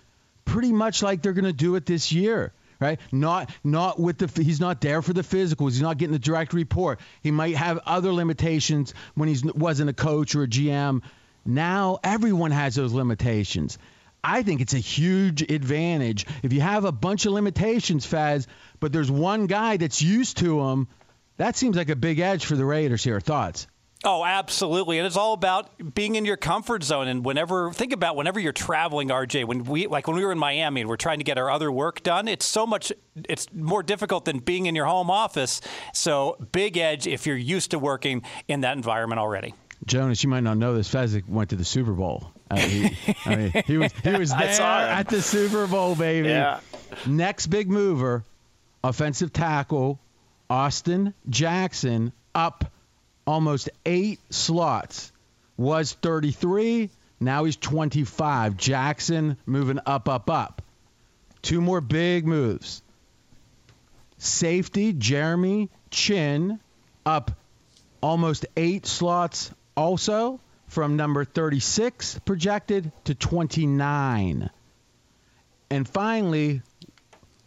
Pretty 0.45 0.71
much 0.71 1.03
like 1.03 1.21
they're 1.21 1.33
going 1.33 1.45
to 1.45 1.53
do 1.53 1.75
it 1.75 1.85
this 1.85 2.11
year 2.11 2.51
right? 2.79 2.99
Not 3.11 3.51
not 3.63 3.99
with 3.99 4.17
the 4.17 4.43
he's 4.43 4.59
not 4.59 4.81
there 4.81 5.01
for 5.01 5.13
the 5.13 5.21
physicals. 5.21 5.71
He's 5.71 5.81
not 5.81 5.97
getting 5.97 6.13
the 6.13 6.19
direct 6.19 6.53
report. 6.53 6.99
He 7.21 7.31
might 7.31 7.55
have 7.55 7.79
other 7.85 8.11
limitations 8.11 8.93
when 9.15 9.29
he 9.29 9.37
wasn't 9.53 9.89
a 9.89 9.93
coach 9.93 10.35
or 10.35 10.43
a 10.43 10.47
GM. 10.47 11.01
Now 11.45 11.99
everyone 12.03 12.51
has 12.51 12.75
those 12.75 12.93
limitations. 12.93 13.77
I 14.23 14.43
think 14.43 14.59
it's 14.61 14.73
a 14.73 14.79
huge 14.79 15.41
advantage 15.43 16.25
if 16.43 16.51
you 16.51 16.61
have 16.61 16.83
a 16.83 16.91
bunch 16.91 17.25
of 17.25 17.31
limitations, 17.31 18.05
Faz, 18.05 18.47
but 18.79 18.91
there's 18.91 19.09
one 19.09 19.47
guy 19.47 19.77
that's 19.77 20.01
used 20.01 20.37
to 20.37 20.59
them. 20.61 20.87
That 21.37 21.55
seems 21.55 21.77
like 21.77 21.89
a 21.89 21.95
big 21.95 22.19
edge 22.19 22.45
for 22.45 22.55
the 22.55 22.65
Raiders 22.65 23.03
here. 23.03 23.21
Thoughts? 23.21 23.67
Oh, 24.05 24.23
absolutely. 24.23 24.97
And 24.97 25.05
it's 25.05 25.17
all 25.17 25.33
about 25.33 25.93
being 25.93 26.15
in 26.15 26.23
your 26.23 26.37
comfort 26.37 26.83
zone. 26.83 27.09
And 27.09 27.25
whenever, 27.25 27.73
think 27.73 27.91
about 27.91 28.15
whenever 28.15 28.39
you're 28.39 28.53
traveling, 28.53 29.09
RJ, 29.09 29.45
when 29.45 29.65
we, 29.65 29.87
like 29.87 30.07
when 30.07 30.15
we 30.15 30.23
were 30.23 30.31
in 30.31 30.37
Miami 30.37 30.79
and 30.81 30.89
we're 30.89 30.95
trying 30.95 31.17
to 31.17 31.25
get 31.25 31.37
our 31.37 31.51
other 31.51 31.69
work 31.69 32.01
done, 32.01 32.29
it's 32.29 32.45
so 32.45 32.65
much, 32.65 32.93
it's 33.27 33.51
more 33.53 33.83
difficult 33.83 34.23
than 34.23 34.39
being 34.39 34.67
in 34.67 34.75
your 34.75 34.85
home 34.85 35.11
office. 35.11 35.59
So, 35.93 36.37
big 36.53 36.77
edge 36.77 37.07
if 37.07 37.27
you're 37.27 37.35
used 37.35 37.71
to 37.71 37.79
working 37.79 38.23
in 38.47 38.61
that 38.61 38.77
environment 38.77 39.19
already. 39.19 39.53
Jonas, 39.85 40.23
you 40.23 40.29
might 40.29 40.43
not 40.43 40.57
know 40.57 40.73
this. 40.73 40.89
Fezzik 40.89 41.27
went 41.27 41.49
to 41.49 41.57
the 41.57 41.65
Super 41.65 41.93
Bowl. 41.93 42.31
Uh, 42.49 42.57
he, 42.57 42.97
I 43.25 43.35
mean, 43.35 43.63
he 43.65 43.77
was 43.77 43.91
he 44.03 44.11
was 44.11 44.29
there 44.37 44.61
at 44.61 45.09
the 45.09 45.21
Super 45.21 45.67
Bowl, 45.67 45.95
baby. 45.95 46.29
Yeah. 46.29 46.59
Next 47.05 47.47
big 47.47 47.69
mover, 47.69 48.23
offensive 48.83 49.33
tackle, 49.33 49.99
Austin 50.49 51.13
Jackson, 51.29 52.11
up 52.33 52.71
almost 53.29 53.69
eight 53.85 54.19
slots. 54.33 55.11
Was 55.55 55.93
33. 55.93 56.89
Now 57.19 57.43
he's 57.43 57.57
25. 57.57 58.57
Jackson 58.57 59.37
moving 59.45 59.79
up, 59.85 60.09
up, 60.09 60.31
up. 60.31 60.63
Two 61.43 61.61
more 61.61 61.79
big 61.79 62.25
moves. 62.25 62.81
Safety, 64.17 64.93
Jeremy 64.93 65.69
Chinn, 65.91 66.59
up 67.05 67.31
almost 68.01 68.47
eight 68.57 68.87
slots 68.87 69.51
also 69.77 70.39
from 70.67 70.95
number 70.95 71.23
36 71.23 72.19
projected 72.25 72.91
to 73.03 73.13
29. 73.13 74.49
And 75.69 75.87
finally, 75.87 76.63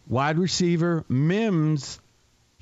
wide 0.06 0.38
receiver 0.38 1.04
Mims, 1.08 1.98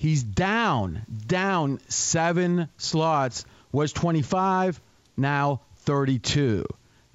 he's 0.00 0.23
down, 0.23 1.02
down 1.26 1.78
seven 1.88 2.71
slots, 2.78 3.45
was 3.71 3.92
25, 3.92 4.80
now 5.14 5.61
32. 5.80 6.64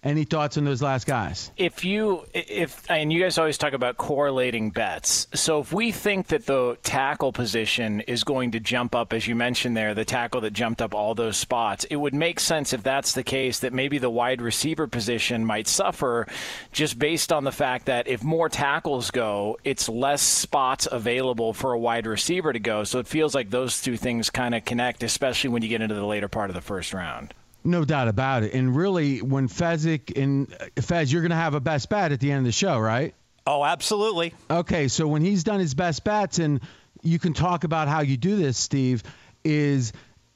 Any 0.05 0.23
thoughts 0.23 0.55
on 0.55 0.65
those 0.65 0.83
last 0.83 1.07
guys? 1.07 1.51
If 1.57 1.83
you, 1.83 2.25
if, 2.31 2.89
and 2.91 3.11
you 3.11 3.19
guys 3.23 3.39
always 3.39 3.57
talk 3.57 3.73
about 3.73 3.97
correlating 3.97 4.69
bets. 4.69 5.25
So 5.33 5.61
if 5.61 5.73
we 5.73 5.91
think 5.91 6.27
that 6.27 6.45
the 6.45 6.77
tackle 6.83 7.33
position 7.33 8.01
is 8.01 8.23
going 8.23 8.51
to 8.51 8.59
jump 8.59 8.93
up, 8.93 9.13
as 9.13 9.25
you 9.25 9.35
mentioned 9.35 9.75
there, 9.75 9.95
the 9.95 10.05
tackle 10.05 10.41
that 10.41 10.53
jumped 10.53 10.79
up 10.79 10.93
all 10.93 11.15
those 11.15 11.37
spots, 11.37 11.85
it 11.85 11.95
would 11.95 12.13
make 12.13 12.39
sense 12.39 12.71
if 12.71 12.83
that's 12.83 13.13
the 13.13 13.23
case 13.23 13.61
that 13.61 13.73
maybe 13.73 13.97
the 13.97 14.11
wide 14.11 14.43
receiver 14.43 14.85
position 14.85 15.43
might 15.43 15.67
suffer 15.67 16.27
just 16.71 16.99
based 16.99 17.33
on 17.33 17.43
the 17.43 17.51
fact 17.51 17.87
that 17.87 18.07
if 18.07 18.23
more 18.23 18.47
tackles 18.47 19.09
go, 19.09 19.57
it's 19.63 19.89
less 19.89 20.21
spots 20.21 20.87
available 20.91 21.51
for 21.51 21.73
a 21.73 21.79
wide 21.79 22.05
receiver 22.05 22.53
to 22.53 22.59
go. 22.59 22.83
So 22.83 22.99
it 22.99 23.07
feels 23.07 23.33
like 23.33 23.49
those 23.49 23.81
two 23.81 23.97
things 23.97 24.29
kind 24.29 24.53
of 24.53 24.65
connect, 24.65 25.01
especially 25.01 25.49
when 25.49 25.63
you 25.63 25.67
get 25.67 25.81
into 25.81 25.95
the 25.95 26.05
later 26.05 26.27
part 26.27 26.51
of 26.51 26.53
the 26.53 26.61
first 26.61 26.93
round. 26.93 27.33
No 27.65 27.83
doubt 27.83 28.07
about 28.07 28.43
it. 28.43 28.53
And 28.53 28.75
really, 28.75 29.23
when 29.23 29.49
Fezzik 29.49 30.15
and 30.21 30.53
uh, 30.53 30.81
Fez, 30.81 31.11
you're 31.11 31.23
going 31.23 31.31
to 31.31 31.35
have 31.35 31.55
a 31.55 31.59
best 31.59 31.89
bet 31.89 32.11
at 32.11 32.19
the 32.19 32.31
end 32.31 32.39
of 32.39 32.45
the 32.45 32.51
show, 32.51 32.79
right? 32.79 33.15
Oh, 33.47 33.65
absolutely. 33.65 34.33
Okay, 34.49 34.87
so 34.87 35.07
when 35.07 35.23
he's 35.23 35.43
done 35.43 35.59
his 35.59 35.73
best 35.73 36.03
bets, 36.03 36.39
and 36.39 36.61
you 37.01 37.19
can 37.19 37.33
talk 37.33 37.63
about 37.63 37.87
how 37.87 38.01
you 38.01 38.17
do 38.17 38.35
this, 38.35 38.57
Steve, 38.57 39.03
is 39.43 39.93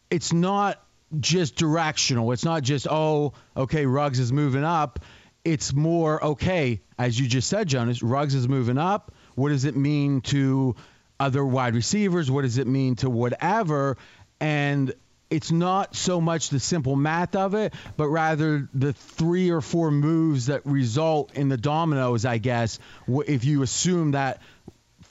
it's 0.10 0.34
not 0.34 0.84
just 1.20 1.56
directional. 1.56 2.32
It's 2.32 2.46
not 2.46 2.64
just, 2.64 2.88
oh, 2.90 3.34
okay, 3.56 3.86
Ruggs 3.86 4.20
is 4.20 4.32
moving 4.32 4.64
up. 4.64 5.00
It's 5.46 5.74
more, 5.74 6.24
okay, 6.24 6.82
as 6.98 7.20
you 7.20 7.28
just 7.28 7.48
said, 7.48 7.68
Jonas, 7.68 8.04
Ruggs 8.04 8.36
is 8.36 8.48
moving 8.48 8.78
up. 8.78 9.14
What 9.36 9.50
does 9.50 9.66
it 9.66 9.76
mean 9.76 10.22
to 10.22 10.76
other 11.20 11.46
wide 11.46 11.76
receivers? 11.76 12.30
What 12.30 12.42
does 12.42 12.58
it 12.58 12.68
mean 12.68 12.96
to 12.98 13.10
whatever? 13.10 13.98
And 14.40 14.94
it's 15.30 15.52
not 15.52 15.96
so 15.96 16.20
much 16.20 16.50
the 16.50 16.60
simple 16.60 16.96
math 16.96 17.36
of 17.36 17.54
it, 17.54 17.74
but 17.98 18.08
rather 18.08 18.68
the 18.74 18.94
three 18.94 19.52
or 19.52 19.62
four 19.62 19.92
moves 19.92 20.48
that 20.48 20.66
result 20.66 21.34
in 21.34 21.50
the 21.50 21.58
dominoes, 21.58 22.26
I 22.26 22.40
guess. 22.40 22.80
If 23.08 23.46
you 23.46 23.62
assume 23.62 24.12
that 24.12 24.42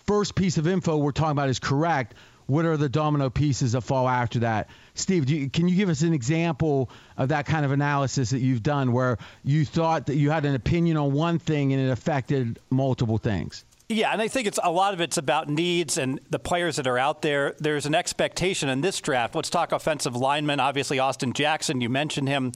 first 0.07 0.35
piece 0.35 0.59
of 0.59 0.67
info 0.67 0.97
we're 0.97 1.13
talking 1.13 1.33
about 1.33 1.49
is 1.49 1.61
correct, 1.61 2.15
what 2.47 2.65
are 2.65 2.79
the 2.79 2.89
domino 2.89 3.29
pieces 3.29 3.73
that 3.73 3.83
fall 3.83 4.09
after 4.09 4.41
that? 4.41 4.69
Steve, 4.95 5.29
you, 5.29 5.51
can 5.51 5.69
you 5.69 5.77
give 5.77 5.91
us 5.91 6.01
an 6.01 6.15
example 6.15 6.91
of 7.17 7.29
that 7.29 7.45
kind 7.47 7.65
of 7.65 7.73
analysis 7.73 8.31
that 8.31 8.41
you've 8.41 8.63
done 8.63 8.93
where 8.93 9.19
you 9.45 9.65
thought 9.67 10.07
that 10.07 10.17
you 10.17 10.31
had 10.31 10.47
an 10.47 10.55
opinion 10.55 10.97
on 10.97 11.13
one 11.13 11.39
thing 11.39 11.75
and 11.75 11.83
it 11.83 11.91
affected 11.91 12.59
multiple 12.71 13.19
things? 13.19 13.65
Yeah, 13.91 14.13
and 14.13 14.21
I 14.21 14.29
think 14.29 14.47
it's 14.47 14.59
a 14.63 14.71
lot 14.71 14.93
of 14.93 15.01
it's 15.01 15.17
about 15.17 15.49
needs 15.49 15.97
and 15.97 16.21
the 16.29 16.39
players 16.39 16.77
that 16.77 16.87
are 16.87 16.99
out 16.99 17.23
there. 17.23 17.55
There's 17.59 17.87
an 17.87 17.95
expectation 17.95 18.69
in 18.69 18.83
this 18.83 19.01
draft. 19.01 19.35
Let's 19.35 19.49
talk 19.49 19.73
offensive 19.73 20.15
linemen. 20.15 20.61
Obviously, 20.61 20.99
Austin 20.99 21.33
Jackson, 21.33 21.81
you 21.81 21.89
mentioned 21.89 22.29
him, 22.29 22.53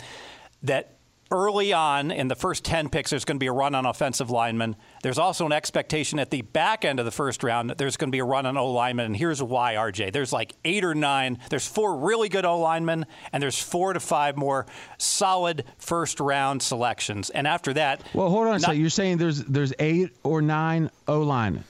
that 0.62 0.91
early 1.32 1.72
on 1.72 2.10
in 2.10 2.28
the 2.28 2.36
first 2.36 2.64
10 2.64 2.90
picks, 2.90 3.10
there's 3.10 3.24
going 3.24 3.36
to 3.36 3.40
be 3.40 3.46
a 3.46 3.52
run 3.52 3.74
on 3.74 3.86
offensive 3.86 4.30
linemen. 4.30 4.76
There's 5.02 5.18
also 5.18 5.46
an 5.46 5.52
expectation 5.52 6.18
at 6.18 6.30
the 6.30 6.42
back 6.42 6.84
end 6.84 7.00
of 7.00 7.06
the 7.06 7.10
first 7.10 7.42
round 7.42 7.70
that 7.70 7.78
there's 7.78 7.96
going 7.96 8.10
to 8.10 8.12
be 8.12 8.20
a 8.20 8.24
run 8.24 8.44
on 8.44 8.56
O 8.56 8.70
linemen. 8.70 9.06
And 9.06 9.16
here's 9.16 9.42
why, 9.42 9.74
RJ. 9.74 10.12
There's 10.12 10.32
like 10.32 10.54
eight 10.64 10.84
or 10.84 10.94
nine. 10.94 11.38
There's 11.48 11.66
four 11.66 11.96
really 11.96 12.28
good 12.28 12.44
O 12.44 12.60
linemen, 12.60 13.06
and 13.32 13.42
there's 13.42 13.58
four 13.58 13.94
to 13.94 14.00
five 14.00 14.36
more 14.36 14.66
solid 14.98 15.64
first 15.78 16.20
round 16.20 16.62
selections. 16.62 17.30
And 17.30 17.46
after 17.46 17.72
that. 17.72 18.02
Well, 18.12 18.28
hold 18.28 18.48
on 18.48 18.56
a 18.56 18.60
second. 18.60 18.80
You're 18.80 18.90
saying 18.90 19.16
there's, 19.16 19.42
there's 19.44 19.72
eight 19.78 20.10
or 20.22 20.42
nine 20.42 20.90
O 21.08 21.22
linemen? 21.22 21.64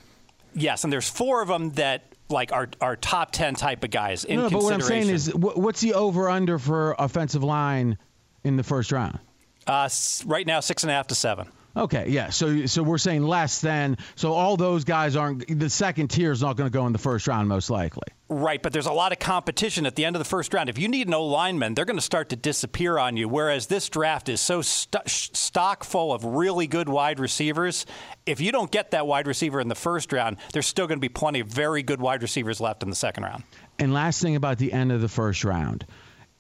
Yes, 0.54 0.85
and 0.85 0.92
there's 0.92 1.09
four 1.09 1.40
of 1.40 1.49
them 1.49 1.71
that 1.71 2.04
like 2.28 2.52
our, 2.52 2.69
our 2.81 2.97
top 2.97 3.31
10 3.31 3.54
type 3.54 3.85
of 3.85 3.90
guys 3.90 4.25
in 4.25 4.40
no, 4.40 4.50
but 4.50 4.62
what 4.62 4.73
I'm 4.73 4.81
saying 4.81 5.09
is, 5.09 5.33
what's 5.35 5.81
the 5.81 5.95
over 5.95 6.28
under 6.28 6.59
for 6.59 6.97
offensive 6.99 7.45
line 7.45 7.99
in 8.42 8.57
the 8.57 8.62
first 8.62 8.90
round? 8.90 9.19
Uh, 9.66 9.88
right 10.26 10.47
now, 10.47 10.61
six 10.61 10.83
and 10.83 10.90
a 10.90 10.95
half 10.95 11.09
to 11.09 11.14
seven. 11.14 11.49
Okay, 11.75 12.11
yeah. 12.11 12.28
So 12.28 12.66
so 12.66 12.83
we're 12.83 12.99
saying 12.99 13.23
less 13.23 13.61
than. 13.61 13.97
So 14.14 14.35
all 14.35 14.57
those 14.57 14.85
guys 14.85 15.16
aren't. 15.16 15.59
The 15.59 15.71
second 15.71 16.09
tier 16.09 16.31
is 16.31 16.42
not 16.42 16.57
going 16.57 16.71
to 16.71 16.73
go 16.73 16.87
in 16.87 16.92
the 16.92 16.99
first 16.99 17.26
round, 17.26 17.49
most 17.49 17.71
likely. 17.71 18.09
Right, 18.28 18.62
but 18.62 18.73
there's 18.73 18.87
a 18.87 18.92
lot 18.92 19.12
of 19.12 19.19
competition 19.19 19.87
at 19.87 19.95
the 19.95 20.04
end 20.04 20.16
of 20.16 20.21
the 20.21 20.28
first 20.28 20.52
round. 20.52 20.69
If 20.69 20.78
you 20.78 20.88
need 20.88 21.07
an 21.07 21.12
no 21.12 21.25
lineman, 21.25 21.75
they're 21.75 21.85
going 21.87 21.99
to 21.99 22.02
start 22.02 22.28
to 22.31 22.37
disappear 22.37 22.99
on 22.99 23.16
you. 23.16 23.26
Whereas 23.28 23.66
this 23.69 23.88
draft 23.88 24.28
is 24.28 24.40
so 24.40 24.61
st- 24.61 25.09
stock 25.09 25.85
full 25.85 26.12
of 26.12 26.25
really 26.25 26.66
good 26.66 26.88
wide 26.88 27.19
receivers. 27.19 27.87
If 28.27 28.40
you 28.40 28.53
don't 28.53 28.70
get 28.70 28.90
that 28.90 29.07
wide 29.07 29.27
receiver 29.27 29.61
in 29.61 29.68
the 29.68 29.75
first 29.75 30.12
round, 30.12 30.37
there's 30.53 30.66
still 30.66 30.87
going 30.87 30.98
to 30.98 31.03
be 31.03 31.09
plenty 31.09 31.40
of 31.40 31.48
very 31.48 31.83
good 31.83 32.01
wide 32.01 32.22
receivers 32.22 32.61
left 32.61 32.83
in 32.83 32.90
the 32.90 32.96
second 32.96 33.25
round. 33.25 33.44
And 33.79 33.94
last 33.94 34.20
thing 34.20 34.37
about 34.37 34.59
the 34.59 34.72
end 34.72 34.92
of 34.92 35.01
the 35.01 35.09
first 35.09 35.44
round 35.44 35.87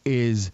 is 0.04 0.50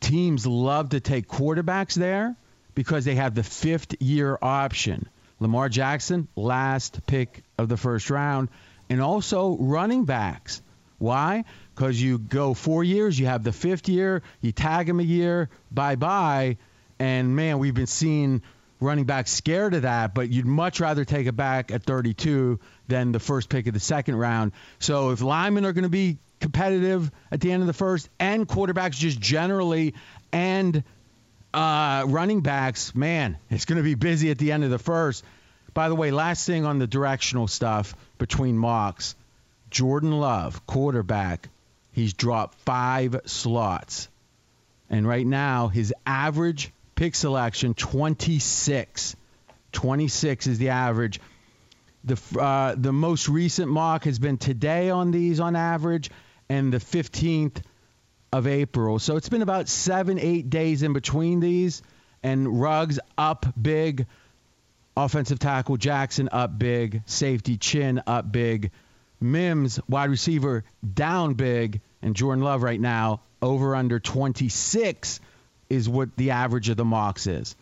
teams 0.00 0.46
love 0.46 0.90
to 0.90 1.00
take 1.00 1.28
quarterbacks 1.28 1.94
there 1.94 2.36
because 2.74 3.04
they 3.04 3.16
have 3.16 3.34
the 3.34 3.42
fifth 3.42 4.00
year 4.00 4.38
option. 4.40 5.08
Lamar 5.40 5.68
Jackson, 5.68 6.28
last 6.36 7.06
pick 7.06 7.42
of 7.56 7.68
the 7.68 7.76
first 7.76 8.10
round, 8.10 8.48
and 8.88 9.00
also 9.00 9.56
running 9.56 10.04
backs. 10.04 10.62
Why? 10.98 11.44
Because 11.74 12.00
you 12.00 12.18
go 12.18 12.54
four 12.54 12.82
years, 12.82 13.18
you 13.18 13.26
have 13.26 13.44
the 13.44 13.52
fifth 13.52 13.88
year, 13.88 14.22
you 14.40 14.52
tag 14.52 14.86
them 14.86 15.00
a 15.00 15.04
year, 15.04 15.48
bye 15.70 15.96
bye. 15.96 16.56
And 16.98 17.36
man, 17.36 17.58
we've 17.58 17.74
been 17.74 17.86
seeing 17.86 18.42
running 18.80 19.04
backs 19.04 19.30
scared 19.30 19.74
of 19.74 19.82
that, 19.82 20.14
but 20.14 20.30
you'd 20.30 20.46
much 20.46 20.80
rather 20.80 21.04
take 21.04 21.26
a 21.26 21.32
back 21.32 21.70
at 21.70 21.84
32 21.84 22.58
than 22.88 23.12
the 23.12 23.20
first 23.20 23.48
pick 23.48 23.66
of 23.66 23.74
the 23.74 23.80
second 23.80 24.16
round. 24.16 24.52
So 24.78 25.10
if 25.10 25.20
linemen 25.20 25.64
are 25.64 25.72
going 25.72 25.84
to 25.84 25.88
be 25.88 26.18
competitive 26.40 27.10
at 27.30 27.40
the 27.40 27.52
end 27.52 27.62
of 27.62 27.66
the 27.66 27.72
first, 27.72 28.08
and 28.18 28.48
quarterbacks 28.48 28.92
just 28.92 29.20
generally, 29.20 29.94
and 30.32 30.82
uh, 31.54 32.04
running 32.06 32.40
backs, 32.40 32.94
man, 32.94 33.38
it's 33.50 33.64
going 33.64 33.78
to 33.78 33.82
be 33.82 33.94
busy 33.94 34.30
at 34.30 34.38
the 34.38 34.52
end 34.52 34.64
of 34.64 34.70
the 34.70 34.78
first. 34.78 35.24
By 35.74 35.88
the 35.88 35.94
way, 35.94 36.10
last 36.10 36.46
thing 36.46 36.64
on 36.64 36.78
the 36.78 36.86
directional 36.86 37.46
stuff 37.48 37.94
between 38.18 38.58
mocks 38.58 39.14
Jordan 39.70 40.12
Love, 40.12 40.66
quarterback, 40.66 41.48
he's 41.92 42.14
dropped 42.14 42.58
five 42.60 43.20
slots. 43.26 44.08
And 44.90 45.06
right 45.06 45.26
now, 45.26 45.68
his 45.68 45.92
average 46.06 46.72
pick 46.94 47.14
selection 47.14 47.74
26. 47.74 49.14
26 49.72 50.46
is 50.46 50.58
the 50.58 50.70
average. 50.70 51.20
The 52.04 52.18
uh, 52.40 52.74
the 52.76 52.92
most 52.92 53.28
recent 53.28 53.70
mock 53.70 54.04
has 54.04 54.18
been 54.18 54.38
today 54.38 54.88
on 54.88 55.10
these 55.10 55.40
on 55.40 55.56
average, 55.56 56.10
and 56.48 56.72
the 56.72 56.78
15th 56.78 57.62
of 58.32 58.46
April. 58.46 58.98
So 58.98 59.16
it's 59.16 59.28
been 59.28 59.42
about 59.42 59.68
seven, 59.68 60.18
eight 60.18 60.50
days 60.50 60.82
in 60.82 60.92
between 60.92 61.40
these. 61.40 61.82
And 62.22 62.60
Ruggs 62.60 62.98
up 63.16 63.46
big, 63.60 64.06
offensive 64.96 65.38
tackle 65.38 65.76
Jackson 65.76 66.28
up 66.32 66.58
big, 66.58 67.02
safety 67.06 67.56
Chinn 67.56 68.02
up 68.06 68.30
big, 68.30 68.70
Mims 69.20 69.80
wide 69.88 70.10
receiver 70.10 70.64
down 70.94 71.34
big, 71.34 71.80
and 72.02 72.14
Jordan 72.14 72.44
Love 72.44 72.62
right 72.62 72.80
now 72.80 73.20
over 73.42 73.74
under 73.74 73.98
26 73.98 75.20
is 75.68 75.88
what 75.88 76.16
the 76.16 76.30
average 76.30 76.68
of 76.68 76.76
the 76.76 76.84
mocks 76.84 77.26
is. 77.26 77.56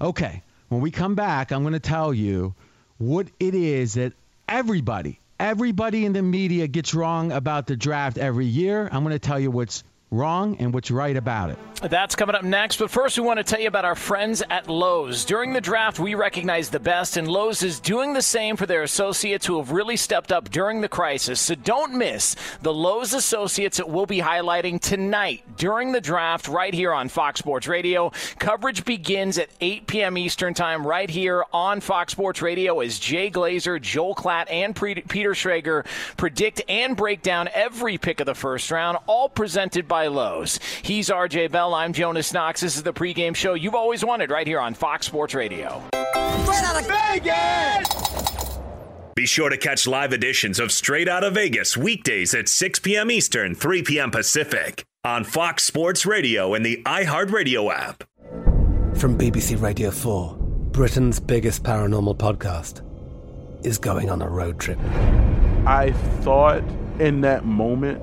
Okay, 0.00 0.42
when 0.68 0.80
we 0.80 0.90
come 0.90 1.14
back, 1.14 1.52
I'm 1.52 1.62
going 1.62 1.74
to 1.74 1.80
tell 1.80 2.12
you 2.12 2.54
what 2.98 3.28
it 3.38 3.54
is 3.54 3.94
that 3.94 4.12
everybody, 4.48 5.20
everybody 5.38 6.04
in 6.04 6.12
the 6.12 6.22
media 6.22 6.66
gets 6.66 6.94
wrong 6.94 7.32
about 7.32 7.66
the 7.66 7.76
draft 7.76 8.18
every 8.18 8.46
year. 8.46 8.88
I'm 8.90 9.02
going 9.02 9.14
to 9.14 9.18
tell 9.18 9.38
you 9.38 9.50
what's 9.50 9.84
wrong 10.10 10.56
and 10.58 10.72
what's 10.72 10.90
right 10.90 11.16
about 11.16 11.50
it. 11.50 11.58
That's 11.82 12.16
coming 12.16 12.34
up 12.34 12.42
next. 12.42 12.78
But 12.78 12.90
first, 12.90 13.18
we 13.18 13.26
want 13.26 13.38
to 13.38 13.44
tell 13.44 13.60
you 13.60 13.68
about 13.68 13.84
our 13.84 13.94
friends 13.94 14.42
at 14.48 14.68
Lowe's. 14.68 15.24
During 15.24 15.52
the 15.52 15.60
draft, 15.60 15.98
we 15.98 16.14
recognize 16.14 16.70
the 16.70 16.80
best, 16.80 17.16
and 17.16 17.28
Lowe's 17.28 17.62
is 17.62 17.80
doing 17.80 18.14
the 18.14 18.22
same 18.22 18.56
for 18.56 18.64
their 18.64 18.82
associates 18.82 19.44
who 19.44 19.58
have 19.58 19.72
really 19.72 19.96
stepped 19.96 20.32
up 20.32 20.50
during 20.50 20.80
the 20.80 20.88
crisis. 20.88 21.38
So 21.40 21.54
don't 21.54 21.94
miss 21.94 22.34
the 22.62 22.72
Lowe's 22.72 23.12
associates 23.12 23.76
that 23.76 23.90
we'll 23.90 24.06
be 24.06 24.20
highlighting 24.20 24.80
tonight 24.80 25.44
during 25.58 25.92
the 25.92 26.00
draft 26.00 26.48
right 26.48 26.72
here 26.72 26.94
on 26.94 27.08
Fox 27.08 27.40
Sports 27.40 27.68
Radio. 27.68 28.10
Coverage 28.38 28.84
begins 28.84 29.36
at 29.36 29.50
8 29.60 29.86
p.m. 29.86 30.16
Eastern 30.16 30.54
Time 30.54 30.86
right 30.86 31.10
here 31.10 31.44
on 31.52 31.80
Fox 31.80 32.12
Sports 32.12 32.40
Radio 32.40 32.80
as 32.80 32.98
Jay 32.98 33.30
Glazer, 33.30 33.80
Joel 33.80 34.14
Klatt, 34.14 34.50
and 34.50 34.74
Peter 34.74 35.32
Schrager 35.32 35.84
predict 36.16 36.62
and 36.68 36.96
break 36.96 37.20
down 37.22 37.50
every 37.52 37.98
pick 37.98 38.20
of 38.20 38.26
the 38.26 38.34
first 38.34 38.70
round, 38.70 38.96
all 39.06 39.28
presented 39.28 39.86
by 39.86 39.95
Lowe's. 40.04 40.60
He's 40.82 41.08
RJ 41.08 41.50
Bell. 41.50 41.74
I'm 41.74 41.92
Jonas 41.92 42.32
Knox. 42.32 42.60
This 42.60 42.76
is 42.76 42.82
the 42.82 42.92
pregame 42.92 43.34
show 43.34 43.54
you've 43.54 43.74
always 43.74 44.04
wanted 44.04 44.30
right 44.30 44.46
here 44.46 44.60
on 44.60 44.74
Fox 44.74 45.06
Sports 45.06 45.34
Radio. 45.34 45.82
Straight 46.44 46.64
out 46.64 46.80
of 46.80 46.86
Vegas! 46.86 48.58
Be 49.16 49.24
sure 49.26 49.48
to 49.48 49.56
catch 49.56 49.86
live 49.86 50.12
editions 50.12 50.60
of 50.60 50.70
Straight 50.70 51.08
Out 51.08 51.24
of 51.24 51.32
Vegas 51.34 51.74
weekdays 51.74 52.34
at 52.34 52.50
6 52.50 52.80
p.m. 52.80 53.10
Eastern, 53.10 53.54
3 53.54 53.82
p.m. 53.82 54.10
Pacific 54.10 54.84
on 55.04 55.24
Fox 55.24 55.64
Sports 55.64 56.04
Radio 56.04 56.52
and 56.52 56.64
the 56.66 56.82
iHeartRadio 56.84 57.72
app. 57.72 58.04
From 58.98 59.16
BBC 59.16 59.60
Radio 59.60 59.90
4, 59.90 60.36
Britain's 60.36 61.18
biggest 61.18 61.62
paranormal 61.62 62.18
podcast 62.18 62.82
is 63.64 63.78
going 63.78 64.10
on 64.10 64.20
a 64.20 64.28
road 64.28 64.60
trip. 64.60 64.78
I 65.66 65.92
thought 66.20 66.62
in 67.00 67.22
that 67.22 67.44
moment, 67.46 68.02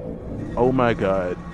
oh 0.57 0.71
my 0.71 0.93
God. 0.95 1.37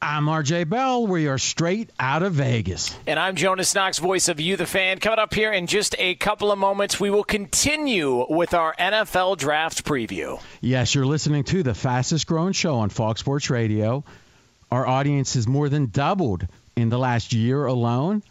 I'm 0.00 0.26
RJ 0.26 0.68
Bell. 0.68 1.08
We 1.08 1.26
are 1.26 1.38
straight 1.38 1.90
out 1.98 2.22
of 2.22 2.34
Vegas. 2.34 2.96
And 3.08 3.18
I'm 3.18 3.34
Jonas 3.34 3.74
Knox, 3.74 3.98
voice 3.98 4.28
of 4.28 4.38
You, 4.38 4.56
the 4.56 4.64
fan. 4.64 5.00
Coming 5.00 5.18
up 5.18 5.34
here 5.34 5.52
in 5.52 5.66
just 5.66 5.96
a 5.98 6.14
couple 6.14 6.52
of 6.52 6.58
moments, 6.58 7.00
we 7.00 7.10
will 7.10 7.24
continue 7.24 8.24
with 8.28 8.54
our 8.54 8.76
NFL 8.78 9.38
draft 9.38 9.84
preview. 9.84 10.40
Yes, 10.60 10.94
you're 10.94 11.04
listening 11.04 11.42
to 11.44 11.64
the 11.64 11.74
fastest 11.74 12.28
growing 12.28 12.52
show 12.52 12.76
on 12.76 12.90
Fox 12.90 13.18
Sports 13.20 13.50
Radio. 13.50 14.04
Our 14.70 14.86
audience 14.86 15.34
has 15.34 15.48
more 15.48 15.68
than 15.68 15.86
doubled 15.86 16.46
in 16.76 16.90
the 16.90 16.98
last 16.98 17.32
year 17.32 17.66
alone. 17.66 18.22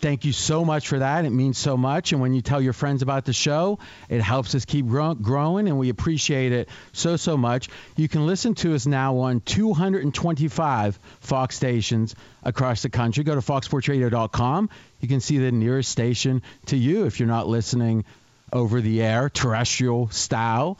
Thank 0.00 0.26
you 0.26 0.32
so 0.32 0.64
much 0.64 0.88
for 0.88 0.98
that. 0.98 1.24
It 1.24 1.30
means 1.30 1.56
so 1.56 1.76
much. 1.76 2.12
And 2.12 2.20
when 2.20 2.34
you 2.34 2.42
tell 2.42 2.60
your 2.60 2.74
friends 2.74 3.00
about 3.00 3.24
the 3.24 3.32
show, 3.32 3.78
it 4.10 4.20
helps 4.20 4.54
us 4.54 4.66
keep 4.66 4.86
grow- 4.86 5.14
growing, 5.14 5.68
and 5.68 5.78
we 5.78 5.88
appreciate 5.88 6.52
it 6.52 6.68
so, 6.92 7.16
so 7.16 7.36
much. 7.36 7.70
You 7.96 8.06
can 8.06 8.26
listen 8.26 8.54
to 8.56 8.74
us 8.74 8.86
now 8.86 9.18
on 9.18 9.40
225 9.40 10.98
Fox 11.20 11.56
stations 11.56 12.14
across 12.42 12.82
the 12.82 12.90
country. 12.90 13.24
Go 13.24 13.34
to 13.34 13.40
foxsportsradio.com. 13.40 14.68
You 15.00 15.08
can 15.08 15.20
see 15.20 15.38
the 15.38 15.50
nearest 15.50 15.90
station 15.90 16.42
to 16.66 16.76
you 16.76 17.06
if 17.06 17.18
you're 17.18 17.28
not 17.28 17.48
listening 17.48 18.04
over 18.52 18.82
the 18.82 19.02
air, 19.02 19.30
terrestrial 19.30 20.10
style. 20.10 20.78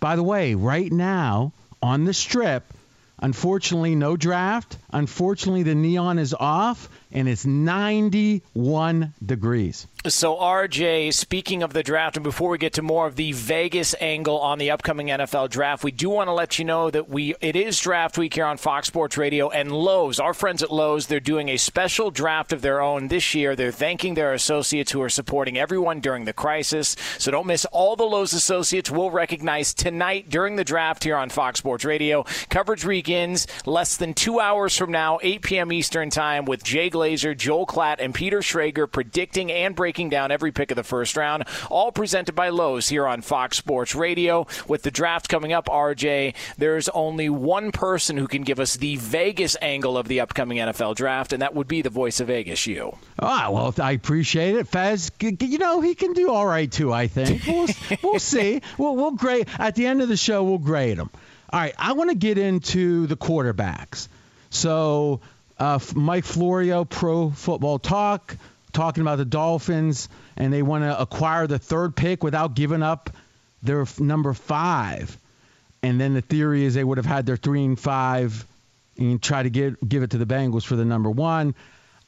By 0.00 0.16
the 0.16 0.22
way, 0.22 0.54
right 0.54 0.90
now 0.90 1.52
on 1.82 2.04
the 2.06 2.14
strip, 2.14 2.64
unfortunately, 3.18 3.94
no 3.94 4.16
draft. 4.16 4.78
Unfortunately, 4.90 5.62
the 5.62 5.74
neon 5.74 6.18
is 6.18 6.34
off 6.34 6.88
and 7.12 7.28
it's 7.28 7.44
91 7.44 9.14
degrees. 9.24 9.86
So, 10.06 10.36
RJ, 10.36 11.12
speaking 11.12 11.62
of 11.62 11.74
the 11.74 11.82
draft, 11.82 12.16
and 12.16 12.24
before 12.24 12.48
we 12.48 12.56
get 12.56 12.72
to 12.72 12.82
more 12.82 13.06
of 13.06 13.16
the 13.16 13.32
Vegas 13.32 13.94
angle 14.00 14.38
on 14.38 14.56
the 14.56 14.70
upcoming 14.70 15.08
NFL 15.08 15.50
draft, 15.50 15.84
we 15.84 15.90
do 15.90 16.08
want 16.08 16.28
to 16.28 16.32
let 16.32 16.58
you 16.58 16.64
know 16.64 16.90
that 16.90 17.10
we 17.10 17.34
it 17.42 17.54
is 17.54 17.78
draft 17.78 18.16
week 18.16 18.32
here 18.32 18.46
on 18.46 18.56
Fox 18.56 18.86
Sports 18.86 19.18
Radio 19.18 19.50
and 19.50 19.70
Lowe's. 19.70 20.18
Our 20.18 20.32
friends 20.32 20.62
at 20.62 20.72
Lowe's, 20.72 21.06
they're 21.06 21.20
doing 21.20 21.50
a 21.50 21.58
special 21.58 22.10
draft 22.10 22.54
of 22.54 22.62
their 22.62 22.80
own 22.80 23.08
this 23.08 23.34
year. 23.34 23.54
They're 23.54 23.72
thanking 23.72 24.14
their 24.14 24.32
associates 24.32 24.90
who 24.90 25.02
are 25.02 25.10
supporting 25.10 25.58
everyone 25.58 26.00
during 26.00 26.24
the 26.24 26.32
crisis. 26.32 26.96
So 27.18 27.30
don't 27.30 27.46
miss 27.46 27.66
all 27.66 27.94
the 27.94 28.04
Lowe's 28.04 28.32
associates 28.32 28.90
we'll 28.90 29.10
recognize 29.10 29.74
tonight 29.74 30.30
during 30.30 30.56
the 30.56 30.64
draft 30.64 31.04
here 31.04 31.16
on 31.16 31.28
Fox 31.28 31.58
Sports 31.58 31.84
Radio. 31.84 32.24
Coverage 32.48 32.86
begins 32.86 33.46
less 33.66 33.98
than 33.98 34.14
two 34.14 34.40
hours 34.40 34.74
from 34.74 34.92
now, 34.92 35.18
8 35.22 35.42
p.m. 35.42 35.72
Eastern 35.72 36.08
Time, 36.08 36.46
with 36.46 36.64
Jay 36.64 36.88
Glazer, 36.88 37.36
Joel 37.36 37.66
Klatt, 37.66 37.96
and 37.98 38.14
Peter 38.14 38.38
Schrager 38.38 38.90
predicting 38.90 39.52
and 39.52 39.76
breaking 39.76 39.89
breaking 39.90 40.08
down 40.08 40.30
every 40.30 40.52
pick 40.52 40.70
of 40.70 40.76
the 40.76 40.84
first 40.84 41.16
round, 41.16 41.42
all 41.68 41.90
presented 41.90 42.32
by 42.32 42.48
Lowe's 42.48 42.88
here 42.88 43.08
on 43.08 43.20
Fox 43.22 43.56
Sports 43.56 43.92
Radio. 43.92 44.46
With 44.68 44.84
the 44.84 44.92
draft 44.92 45.28
coming 45.28 45.52
up, 45.52 45.66
RJ, 45.66 46.32
there's 46.56 46.88
only 46.90 47.28
one 47.28 47.72
person 47.72 48.16
who 48.16 48.28
can 48.28 48.42
give 48.42 48.60
us 48.60 48.76
the 48.76 48.94
Vegas 48.94 49.56
angle 49.60 49.98
of 49.98 50.06
the 50.06 50.20
upcoming 50.20 50.58
NFL 50.58 50.94
draft, 50.94 51.32
and 51.32 51.42
that 51.42 51.56
would 51.56 51.66
be 51.66 51.82
the 51.82 51.90
voice 51.90 52.20
of 52.20 52.28
Vegas, 52.28 52.68
you. 52.68 52.96
Ah, 53.18 53.48
well, 53.50 53.74
I 53.82 53.90
appreciate 53.90 54.54
it. 54.54 54.68
Fez, 54.68 55.10
you 55.20 55.58
know, 55.58 55.80
he 55.80 55.96
can 55.96 56.12
do 56.12 56.30
all 56.30 56.46
right, 56.46 56.70
too, 56.70 56.92
I 56.92 57.08
think. 57.08 57.42
We'll, 57.50 57.66
we'll 58.04 58.20
see. 58.20 58.62
We'll, 58.78 58.94
we'll 58.94 59.10
grade, 59.10 59.48
at 59.58 59.74
the 59.74 59.86
end 59.86 60.02
of 60.02 60.08
the 60.08 60.16
show, 60.16 60.44
we'll 60.44 60.58
grade 60.58 60.98
him. 60.98 61.10
All 61.52 61.58
right, 61.58 61.74
I 61.76 61.94
want 61.94 62.10
to 62.10 62.16
get 62.16 62.38
into 62.38 63.08
the 63.08 63.16
quarterbacks. 63.16 64.06
So, 64.50 65.20
uh, 65.58 65.80
Mike 65.96 66.24
Florio, 66.24 66.84
Pro 66.84 67.30
Football 67.30 67.80
Talk, 67.80 68.36
talking 68.72 69.02
about 69.02 69.16
the 69.16 69.24
Dolphins 69.24 70.08
and 70.36 70.52
they 70.52 70.62
want 70.62 70.84
to 70.84 71.00
acquire 71.00 71.46
the 71.46 71.58
third 71.58 71.96
pick 71.96 72.22
without 72.22 72.54
giving 72.54 72.82
up 72.82 73.10
their 73.62 73.84
number 73.98 74.32
five. 74.32 75.16
And 75.82 76.00
then 76.00 76.14
the 76.14 76.20
theory 76.20 76.64
is 76.64 76.74
they 76.74 76.84
would 76.84 76.98
have 76.98 77.06
had 77.06 77.26
their 77.26 77.36
three 77.36 77.64
and 77.64 77.78
five 77.78 78.46
and 78.98 79.22
try 79.22 79.42
to 79.42 79.50
get 79.50 79.88
give 79.88 80.02
it 80.02 80.10
to 80.10 80.18
the 80.18 80.26
Bengals 80.26 80.64
for 80.64 80.76
the 80.76 80.84
number 80.84 81.10
one. 81.10 81.54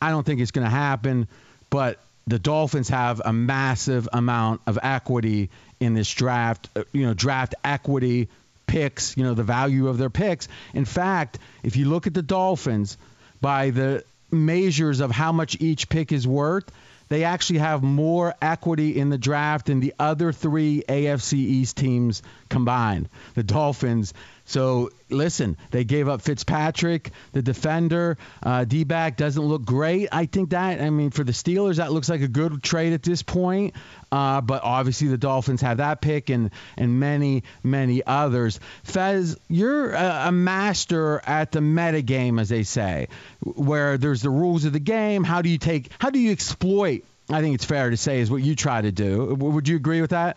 I 0.01 0.11
don't 0.11 0.25
think 0.25 0.41
it's 0.41 0.51
going 0.51 0.65
to 0.65 0.71
happen, 0.71 1.29
but 1.71 1.99
the 2.27 2.39
Dolphins 2.39 2.89
have 2.89 3.21
a 3.25 3.33
massive 3.33 4.09
amount 4.13 4.61
of 4.67 4.79
equity 4.83 5.51
in 5.81 5.95
this 5.95 6.13
draft. 6.13 6.69
Uh, 6.77 6.85
you 6.93 7.07
know, 7.07 7.15
draft 7.15 7.55
equity 7.65 8.29
picks. 8.67 9.17
You 9.17 9.25
know, 9.25 9.35
the 9.35 9.43
value 9.43 9.89
of 9.89 9.99
their 9.99 10.11
picks. 10.11 10.49
In 10.75 10.85
fact, 10.85 11.39
if 11.63 11.77
you 11.77 11.87
look 11.87 12.07
at 12.07 12.15
the 12.15 12.23
Dolphins 12.23 12.97
by 13.41 13.71
the 13.71 14.05
measures 14.33 15.01
of 15.01 15.11
how 15.11 15.33
much 15.33 15.57
each 15.61 15.89
pick 15.89 16.13
is 16.13 16.27
worth, 16.27 16.71
they 17.09 17.25
actually 17.25 17.59
have 17.59 17.83
more 17.83 18.35
equity 18.41 18.99
in 18.99 19.11
the 19.11 19.19
draft 19.19 19.67
than 19.67 19.81
the 19.81 19.95
other 19.99 20.33
three 20.33 20.83
AFC 20.89 21.35
East 21.35 21.77
teams 21.77 22.23
combined. 22.53 23.09
The 23.35 23.43
Dolphins. 23.43 24.15
So 24.45 24.91
listen, 25.09 25.57
they 25.71 25.85
gave 25.85 26.09
up 26.09 26.21
Fitzpatrick, 26.21 27.11
the 27.33 27.43
defender. 27.43 28.19
Uh, 28.43 28.65
D 28.65 28.85
back 28.85 29.17
doesn't 29.17 29.43
look 29.43 29.65
great. 29.65 30.09
I 30.13 30.27
think 30.27 30.51
that, 30.51 30.81
I 30.81 30.91
mean, 30.91 31.11
for 31.11 31.25
the 31.25 31.33
Steelers, 31.33 31.77
that 31.77 31.93
looks 31.93 32.09
like 32.09 32.21
a 32.21 32.29
good 32.29 32.63
trade 32.63 32.93
at 32.93 33.03
this 33.03 33.23
point. 33.23 33.75
Uh, 34.11 34.41
but 34.41 34.63
obviously, 34.63 35.09
the 35.09 35.17
Dolphins 35.17 35.63
have 35.63 35.79
that 35.79 36.01
pick 36.01 36.29
and, 36.29 36.51
and 36.77 37.01
many, 37.01 37.45
many 37.63 38.03
others. 38.07 38.61
Fez, 38.85 39.39
you're 39.49 39.93
a, 39.93 40.29
a 40.29 40.33
master 40.33 41.21
at 41.25 41.53
the 41.53 41.61
meta 41.61 42.03
game, 42.03 42.39
as 42.39 42.49
they 42.49 42.63
say, 42.63 43.09
where 43.41 43.97
there's 43.97 44.23
the 44.23 44.31
rules 44.31 44.65
of 44.67 44.73
the 44.73 44.81
game. 44.81 45.25
How 45.25 45.41
do 45.41 45.49
you 45.49 45.59
take, 45.59 45.91
how 45.99 46.11
do 46.11 46.19
you 46.19 46.31
exploit? 46.33 47.05
I 47.31 47.41
think 47.41 47.55
it's 47.55 47.65
fair 47.65 47.89
to 47.89 47.97
say 47.97 48.21
is 48.21 48.31
what 48.31 48.43
you 48.43 48.55
try 48.55 48.83
to 48.83 48.93
do. 48.93 49.35
Would 49.35 49.69
you 49.69 49.77
agree 49.77 50.01
with 50.01 50.11
that? 50.11 50.37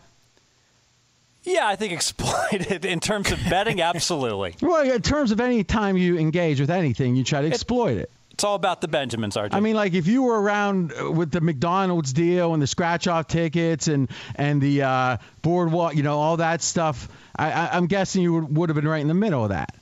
Yeah, 1.46 1.68
I 1.68 1.76
think 1.76 1.94
exploited 1.94 2.86
in 2.86 3.00
terms 3.00 3.32
of 3.32 3.40
betting, 3.50 3.82
absolutely. 3.82 4.56
Well, 4.62 4.90
in 4.90 5.02
terms 5.02 5.32
of 5.32 5.40
any 5.40 5.64
time 5.64 5.96
you 5.96 6.18
engage 6.18 6.60
with 6.60 6.70
anything, 6.72 7.16
you 7.16 7.24
try 7.24 7.42
to 7.42 7.48
exploit 7.48 7.98
it. 7.98 8.10
It's 8.32 8.44
all 8.44 8.56
about 8.56 8.82
the 8.82 8.88
Benjamins, 8.90 9.38
RJ. 9.38 9.54
I 9.54 9.62
mean, 9.62 9.76
like 9.76 9.94
if 9.94 10.08
you 10.08 10.24
were 10.24 10.42
around 10.42 10.92
with 11.16 11.32
the 11.32 11.40
McDonald's 11.40 12.12
deal 12.12 12.54
and 12.54 12.62
the 12.62 12.68
scratch-off 12.68 13.28
tickets 13.28 13.88
and 13.88 14.10
and 14.36 14.62
the 14.62 14.82
uh, 14.84 15.18
boardwalk, 15.42 15.96
you 15.96 16.04
know, 16.04 16.20
all 16.20 16.38
that 16.38 16.62
stuff. 16.62 17.08
I, 17.38 17.52
I, 17.52 17.70
I'm 17.78 17.88
guessing 17.88 18.24
you 18.24 18.34
would, 18.34 18.58
would 18.58 18.70
have 18.70 18.76
been 18.76 18.88
right 18.88 19.02
in 19.02 19.08
the 19.08 19.14
middle 19.14 19.44
of 19.44 19.50
that. 19.50 19.76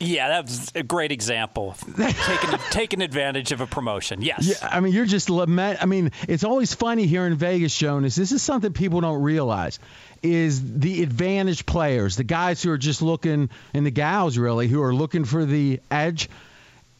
Yeah, 0.00 0.28
that 0.28 0.46
was 0.46 0.72
a 0.74 0.82
great 0.82 1.12
example. 1.12 1.76
taking 1.96 2.58
taking 2.70 3.02
advantage 3.02 3.52
of 3.52 3.60
a 3.60 3.66
promotion. 3.66 4.22
Yes. 4.22 4.48
Yeah, 4.48 4.68
I 4.68 4.80
mean, 4.80 4.94
you're 4.94 5.04
just 5.04 5.28
lament. 5.28 5.82
I 5.82 5.86
mean, 5.86 6.10
it's 6.26 6.42
always 6.42 6.72
funny 6.72 7.06
here 7.06 7.26
in 7.26 7.34
Vegas, 7.34 7.76
Jonas. 7.76 8.16
This 8.16 8.32
is 8.32 8.42
something 8.42 8.72
people 8.72 9.02
don't 9.02 9.22
realize 9.22 9.78
is 10.22 10.80
the 10.80 11.02
advantage 11.02 11.66
players, 11.66 12.16
the 12.16 12.24
guys 12.24 12.62
who 12.62 12.70
are 12.70 12.78
just 12.78 13.02
looking, 13.02 13.50
and 13.74 13.86
the 13.86 13.90
gals 13.90 14.38
really, 14.38 14.68
who 14.68 14.82
are 14.82 14.94
looking 14.94 15.24
for 15.24 15.44
the 15.44 15.80
edge. 15.90 16.30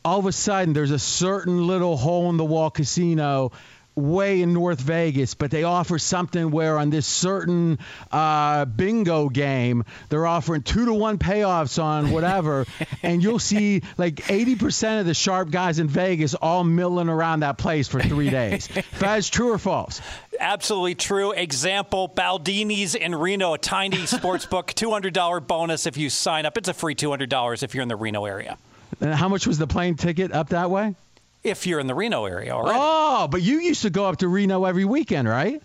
All 0.05 0.19
of 0.19 0.27
a 0.27 0.33
sudden, 0.33 0.73
there's 0.73 0.91
a 0.91 0.99
certain 0.99 1.67
little 1.67 1.97
hole 1.97 2.31
in 2.31 2.37
the 2.37 2.45
wall 2.45 2.71
casino 2.71 3.53
way 3.95 4.43
in 4.43 4.53
North 4.53 4.81
Vegas, 4.81 5.35
but 5.35 5.51
they 5.51 5.65
offer 5.65 5.99
something 5.99 6.51
where 6.51 6.79
on 6.79 6.91
this 6.91 7.07
certain 7.07 7.79
uh, 8.11 8.65
bingo 8.65 9.29
game, 9.29 9.85
they're 10.09 10.27
offering 10.27 10.63
two 10.63 10.85
to 10.87 10.95
one 10.95 11.19
payoffs 11.19 11.83
on 11.83 12.11
whatever, 12.11 12.67
and 13.03 13.23
you'll 13.23 13.39
see 13.39 13.83
like 13.99 14.17
80% 14.17 15.01
of 15.01 15.07
the 15.07 15.15
sharp 15.15 15.51
guys 15.51 15.79
in 15.79 15.89
Vegas 15.89 16.35
all 16.35 16.65
milling 16.65 17.09
around 17.09 17.41
that 17.41 17.59
place 17.59 17.89
for 17.89 18.01
three 18.01 18.31
days. 18.31 18.69
That's 18.99 19.29
true 19.29 19.53
or 19.53 19.59
false? 19.59 20.01
Absolutely 20.39 20.95
true. 20.95 21.33
Example 21.33 22.09
Baldini's 22.09 22.95
in 22.95 23.15
Reno, 23.15 23.55
a 23.55 23.59
tiny 23.59 24.07
sports 24.07 24.47
book, 24.47 24.69
$200 24.69 25.47
bonus 25.47 25.87
if 25.87 25.97
you 25.97 26.11
sign 26.11 26.47
up. 26.47 26.57
It's 26.57 26.69
a 26.69 26.75
free 26.75 26.95
$200 26.95 27.63
if 27.63 27.75
you're 27.75 27.83
in 27.83 27.89
the 27.89 27.97
Reno 27.97 28.25
area. 28.25 28.57
And 29.01 29.15
how 29.15 29.29
much 29.29 29.47
was 29.47 29.59
the 29.59 29.67
plane 29.67 29.97
ticket 29.97 30.33
up 30.33 30.51
that 30.51 30.71
way? 30.71 30.95
If 31.43 31.67
you're 31.67 31.81
in 31.81 31.87
the 31.87 31.95
Reno 31.95 32.25
area 32.25 32.53
already. 32.53 32.79
Oh, 32.81 33.29
but 33.29 33.43
you 33.43 33.61
used 33.61 33.83
to 33.83 33.91
go 33.91 34.07
up 34.07 34.19
to 34.19 34.29
Reno 34.29 34.65
every 34.65 34.85
weekend, 34.85 35.29
right? 35.29 35.63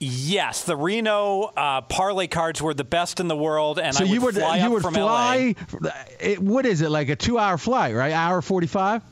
Yes, 0.00 0.62
the 0.62 0.76
Reno 0.76 1.42
uh, 1.56 1.80
parlay 1.80 2.28
cards 2.28 2.62
were 2.62 2.72
the 2.72 2.84
best 2.84 3.18
in 3.18 3.26
the 3.26 3.36
world, 3.36 3.80
and 3.80 3.94
so 3.94 4.04
I 4.04 4.06
would 4.06 4.14
you 4.14 4.20
would 4.20 4.34
fly 4.36 4.58
you 4.58 4.64
up 4.64 4.70
would 4.72 4.82
from 4.82 4.94
fly. 4.94 5.56
It, 6.20 6.38
what 6.38 6.66
is 6.66 6.82
it 6.82 6.90
like 6.90 7.08
a 7.08 7.16
two-hour 7.16 7.58
flight, 7.58 7.96
right? 7.96 8.12
Hour 8.12 8.40
forty-five. 8.40 9.02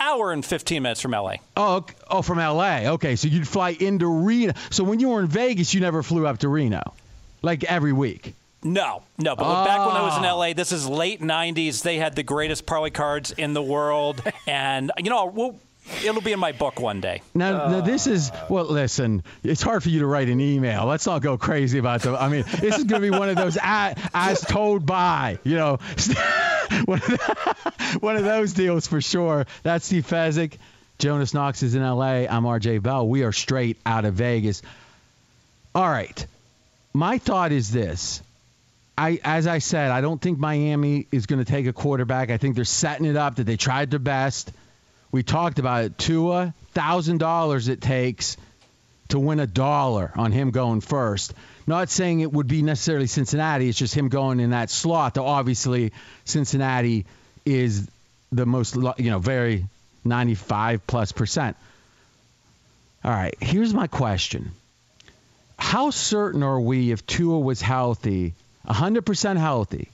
Hour 0.00 0.32
and 0.32 0.44
fifteen 0.44 0.82
minutes 0.82 1.00
from 1.00 1.12
LA. 1.12 1.36
Oh, 1.56 1.86
oh, 2.10 2.22
from 2.22 2.38
LA. 2.38 2.88
Okay, 2.94 3.14
so 3.14 3.28
you'd 3.28 3.46
fly 3.46 3.70
into 3.70 4.08
Reno. 4.08 4.54
So 4.70 4.82
when 4.82 4.98
you 4.98 5.10
were 5.10 5.20
in 5.20 5.28
Vegas, 5.28 5.72
you 5.72 5.80
never 5.80 6.02
flew 6.02 6.26
up 6.26 6.38
to 6.38 6.48
Reno, 6.48 6.82
like 7.42 7.62
every 7.62 7.92
week. 7.92 8.34
No, 8.66 9.02
no. 9.16 9.36
But 9.36 9.64
back 9.64 9.86
when 9.86 9.96
I 9.96 10.02
was 10.02 10.18
in 10.18 10.24
ah. 10.24 10.34
LA, 10.34 10.52
this 10.52 10.72
is 10.72 10.88
late 10.88 11.20
'90s. 11.20 11.82
They 11.82 11.98
had 11.98 12.16
the 12.16 12.22
greatest 12.22 12.66
parlay 12.66 12.90
cards 12.90 13.30
in 13.32 13.54
the 13.54 13.62
world, 13.62 14.20
and 14.46 14.90
you 14.98 15.08
know, 15.08 15.26
we'll, 15.26 15.56
it'll 16.04 16.20
be 16.20 16.32
in 16.32 16.40
my 16.40 16.52
book 16.52 16.80
one 16.80 17.00
day. 17.00 17.22
Now, 17.32 17.68
now 17.68 17.80
this 17.80 18.06
is 18.06 18.32
well. 18.50 18.64
Listen, 18.64 19.22
it's 19.44 19.62
hard 19.62 19.82
for 19.82 19.88
you 19.88 20.00
to 20.00 20.06
write 20.06 20.28
an 20.28 20.40
email. 20.40 20.84
Let's 20.86 21.06
not 21.06 21.22
go 21.22 21.38
crazy 21.38 21.78
about 21.78 22.02
the. 22.02 22.20
I 22.20 22.28
mean, 22.28 22.44
this 22.60 22.76
is 22.76 22.84
going 22.84 23.02
to 23.02 23.10
be 23.10 23.16
one 23.16 23.28
of 23.28 23.36
those 23.36 23.56
as 23.62 24.40
told 24.40 24.84
by. 24.84 25.38
You 25.44 25.56
know, 25.56 25.70
one 26.86 26.98
of, 26.98 27.06
the- 27.06 27.96
one 28.00 28.16
of 28.16 28.24
those 28.24 28.52
deals 28.52 28.86
for 28.88 29.00
sure. 29.00 29.46
That's 29.62 29.86
Steve 29.86 30.06
Fezzik. 30.06 30.54
Jonas 30.98 31.34
Knox 31.34 31.62
is 31.62 31.74
in 31.74 31.82
L.A. 31.82 32.26
I'm 32.26 32.46
R.J. 32.46 32.78
Bell. 32.78 33.06
We 33.06 33.22
are 33.22 33.32
straight 33.32 33.76
out 33.84 34.06
of 34.06 34.14
Vegas. 34.14 34.62
All 35.74 35.88
right. 35.88 36.26
My 36.94 37.18
thought 37.18 37.52
is 37.52 37.70
this. 37.70 38.22
I, 38.98 39.20
as 39.22 39.46
I 39.46 39.58
said, 39.58 39.90
I 39.90 40.00
don't 40.00 40.20
think 40.20 40.38
Miami 40.38 41.06
is 41.12 41.26
going 41.26 41.38
to 41.38 41.50
take 41.50 41.66
a 41.66 41.72
quarterback. 41.72 42.30
I 42.30 42.38
think 42.38 42.56
they're 42.56 42.64
setting 42.64 43.06
it 43.06 43.16
up 43.16 43.36
that 43.36 43.44
they 43.44 43.56
tried 43.56 43.90
their 43.90 43.98
best. 43.98 44.52
We 45.12 45.22
talked 45.22 45.58
about 45.58 45.84
it. 45.84 45.98
Tua, 45.98 46.54
thousand 46.72 47.18
dollars 47.18 47.68
it 47.68 47.80
takes 47.80 48.36
to 49.08 49.18
win 49.18 49.38
a 49.38 49.46
dollar 49.46 50.12
on 50.16 50.32
him 50.32 50.50
going 50.50 50.80
first. 50.80 51.34
Not 51.66 51.90
saying 51.90 52.20
it 52.20 52.32
would 52.32 52.48
be 52.48 52.62
necessarily 52.62 53.06
Cincinnati. 53.06 53.68
It's 53.68 53.78
just 53.78 53.94
him 53.94 54.08
going 54.08 54.40
in 54.40 54.50
that 54.50 54.70
slot. 54.70 55.14
Though 55.14 55.26
obviously 55.26 55.92
Cincinnati 56.24 57.06
is 57.44 57.88
the 58.32 58.46
most, 58.46 58.76
you 58.98 59.10
know, 59.10 59.18
very 59.18 59.66
95 60.04 60.86
plus 60.86 61.12
percent. 61.12 61.56
All 63.04 63.10
right. 63.10 63.36
Here's 63.40 63.74
my 63.74 63.86
question. 63.88 64.52
How 65.58 65.90
certain 65.90 66.42
are 66.42 66.60
we 66.60 66.92
if 66.92 67.06
Tua 67.06 67.38
was 67.38 67.60
healthy, 67.60 68.34
100% 68.66 69.36
healthy, 69.36 69.88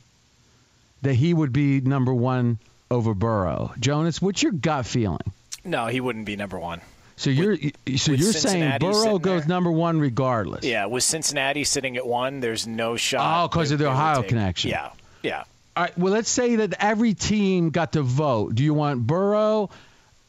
that 1.03 1.15
he 1.15 1.35
would 1.35 1.53
be 1.53 1.81
number 1.81 2.15
one 2.15 2.59
over 2.91 3.15
Burrow? 3.15 3.73
Jonas, 3.79 4.21
what's 4.21 4.43
your 4.43 4.53
gut 4.53 4.87
feeling? 4.87 5.33
No, 5.65 5.87
he 5.87 6.01
wouldn't 6.01 6.27
be 6.27 6.37
number 6.37 6.59
one. 6.59 6.81
So 7.17 7.31
you're 7.31 7.57
so 7.57 8.13
with 8.13 8.21
you're 8.21 8.33
saying 8.33 8.79
Burrow 8.81 9.19
goes 9.19 9.43
there. 9.43 9.49
number 9.49 9.71
one 9.71 10.01
regardless. 10.01 10.65
Yeah, 10.65 10.87
with 10.87 11.05
Cincinnati 11.05 11.63
sitting 11.63 11.97
at 11.97 12.07
one, 12.07 12.41
there's 12.41 12.67
no 12.67 12.97
shot. 12.97 13.45
Oh, 13.45 13.49
because 13.49 13.71
of 13.71 13.79
the 13.79 13.89
Ohio 13.89 14.23
connection. 14.23 14.71
Yeah, 14.71 14.91
yeah. 15.23 15.45
All 15.77 15.85
right. 15.85 15.97
Well, 15.97 16.13
let's 16.13 16.31
say 16.31 16.57
that 16.57 16.75
every 16.81 17.15
team 17.15 17.71
got 17.71 17.93
to 17.93 18.03
vote. 18.03 18.55
Do 18.55 18.65
you 18.65 18.75
want 18.75 19.07
Burrow 19.07 19.71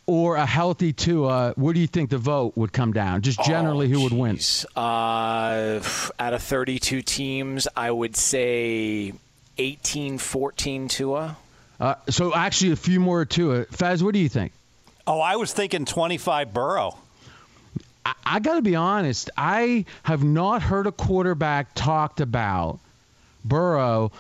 or 0.05 0.35
a 0.35 0.45
healthy 0.45 0.93
Tua? 0.93 1.53
Where 1.55 1.73
do 1.73 1.79
you 1.79 1.87
think 1.87 2.09
the 2.09 2.17
vote 2.17 2.57
would 2.57 2.73
come 2.73 2.93
down? 2.93 3.21
Just 3.21 3.43
generally, 3.43 3.89
who 3.89 4.01
would 4.03 4.13
win? 4.13 4.39
Uh, 4.75 5.81
out 6.19 6.33
of 6.33 6.41
32 6.41 7.01
teams, 7.01 7.67
I 7.75 7.91
would 7.91 8.15
say 8.15 9.13
18, 9.57 10.17
14 10.17 10.87
Tua. 10.87 11.37
Uh, 11.79 11.95
so 12.09 12.33
actually, 12.33 12.71
a 12.71 12.75
few 12.75 12.99
more 12.99 13.25
Tua. 13.25 13.65
Faz, 13.65 14.01
what 14.01 14.13
do 14.13 14.19
you 14.19 14.29
think? 14.29 14.51
Oh, 15.05 15.19
I 15.19 15.35
was 15.35 15.53
thinking 15.53 15.85
25 15.85 16.53
Burrow. 16.53 16.97
I, 18.05 18.13
I 18.25 18.39
got 18.39 18.55
to 18.55 18.61
be 18.61 18.75
honest. 18.75 19.29
I 19.37 19.85
have 20.03 20.23
not 20.23 20.61
heard 20.61 20.87
a 20.87 20.91
quarterback 20.91 21.73
talked 21.75 22.21
about 22.21 22.79
Burrow 23.43 24.11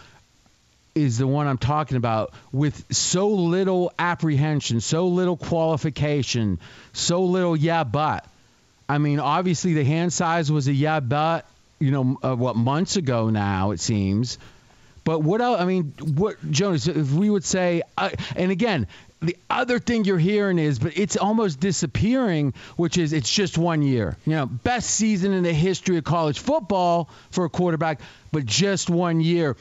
is 0.95 1.17
the 1.17 1.27
one 1.27 1.47
I'm 1.47 1.57
talking 1.57 1.97
about 1.97 2.33
with 2.51 2.93
so 2.93 3.29
little 3.29 3.91
apprehension, 3.97 4.79
so 4.81 5.07
little 5.07 5.37
qualification, 5.37 6.59
so 6.93 7.23
little 7.23 7.55
yeah 7.55 7.83
but. 7.83 8.25
I 8.87 8.97
mean, 8.97 9.19
obviously 9.19 9.73
the 9.73 9.83
hand 9.83 10.13
size 10.13 10.51
was 10.51 10.67
a 10.67 10.73
yeah 10.73 10.99
but, 10.99 11.45
you 11.79 11.91
know, 11.91 12.19
uh, 12.21 12.35
what 12.35 12.55
months 12.55 12.95
ago 12.95 13.29
now 13.29 13.71
it 13.71 13.79
seems. 13.79 14.37
But 15.03 15.21
what 15.21 15.41
else? 15.41 15.59
I 15.59 15.65
mean, 15.65 15.93
what 16.15 16.37
Jonas? 16.49 16.87
If 16.87 17.11
we 17.11 17.29
would 17.29 17.43
say, 17.43 17.81
uh, 17.97 18.11
and 18.35 18.51
again, 18.51 18.87
the 19.21 19.35
other 19.49 19.79
thing 19.79 20.05
you're 20.05 20.17
hearing 20.17 20.59
is, 20.59 20.79
but 20.79 20.97
it's 20.97 21.17
almost 21.17 21.59
disappearing, 21.59 22.53
which 22.77 22.97
is 22.97 23.11
it's 23.11 23.31
just 23.31 23.57
one 23.57 23.81
year. 23.81 24.15
You 24.25 24.33
know, 24.33 24.45
best 24.45 24.89
season 24.89 25.33
in 25.33 25.43
the 25.43 25.53
history 25.53 25.97
of 25.97 26.03
college 26.03 26.39
football 26.39 27.09
for 27.31 27.43
a 27.43 27.49
quarterback, 27.49 27.99
but 28.31 28.45
just 28.45 28.89
one 28.89 29.19
year. 29.19 29.57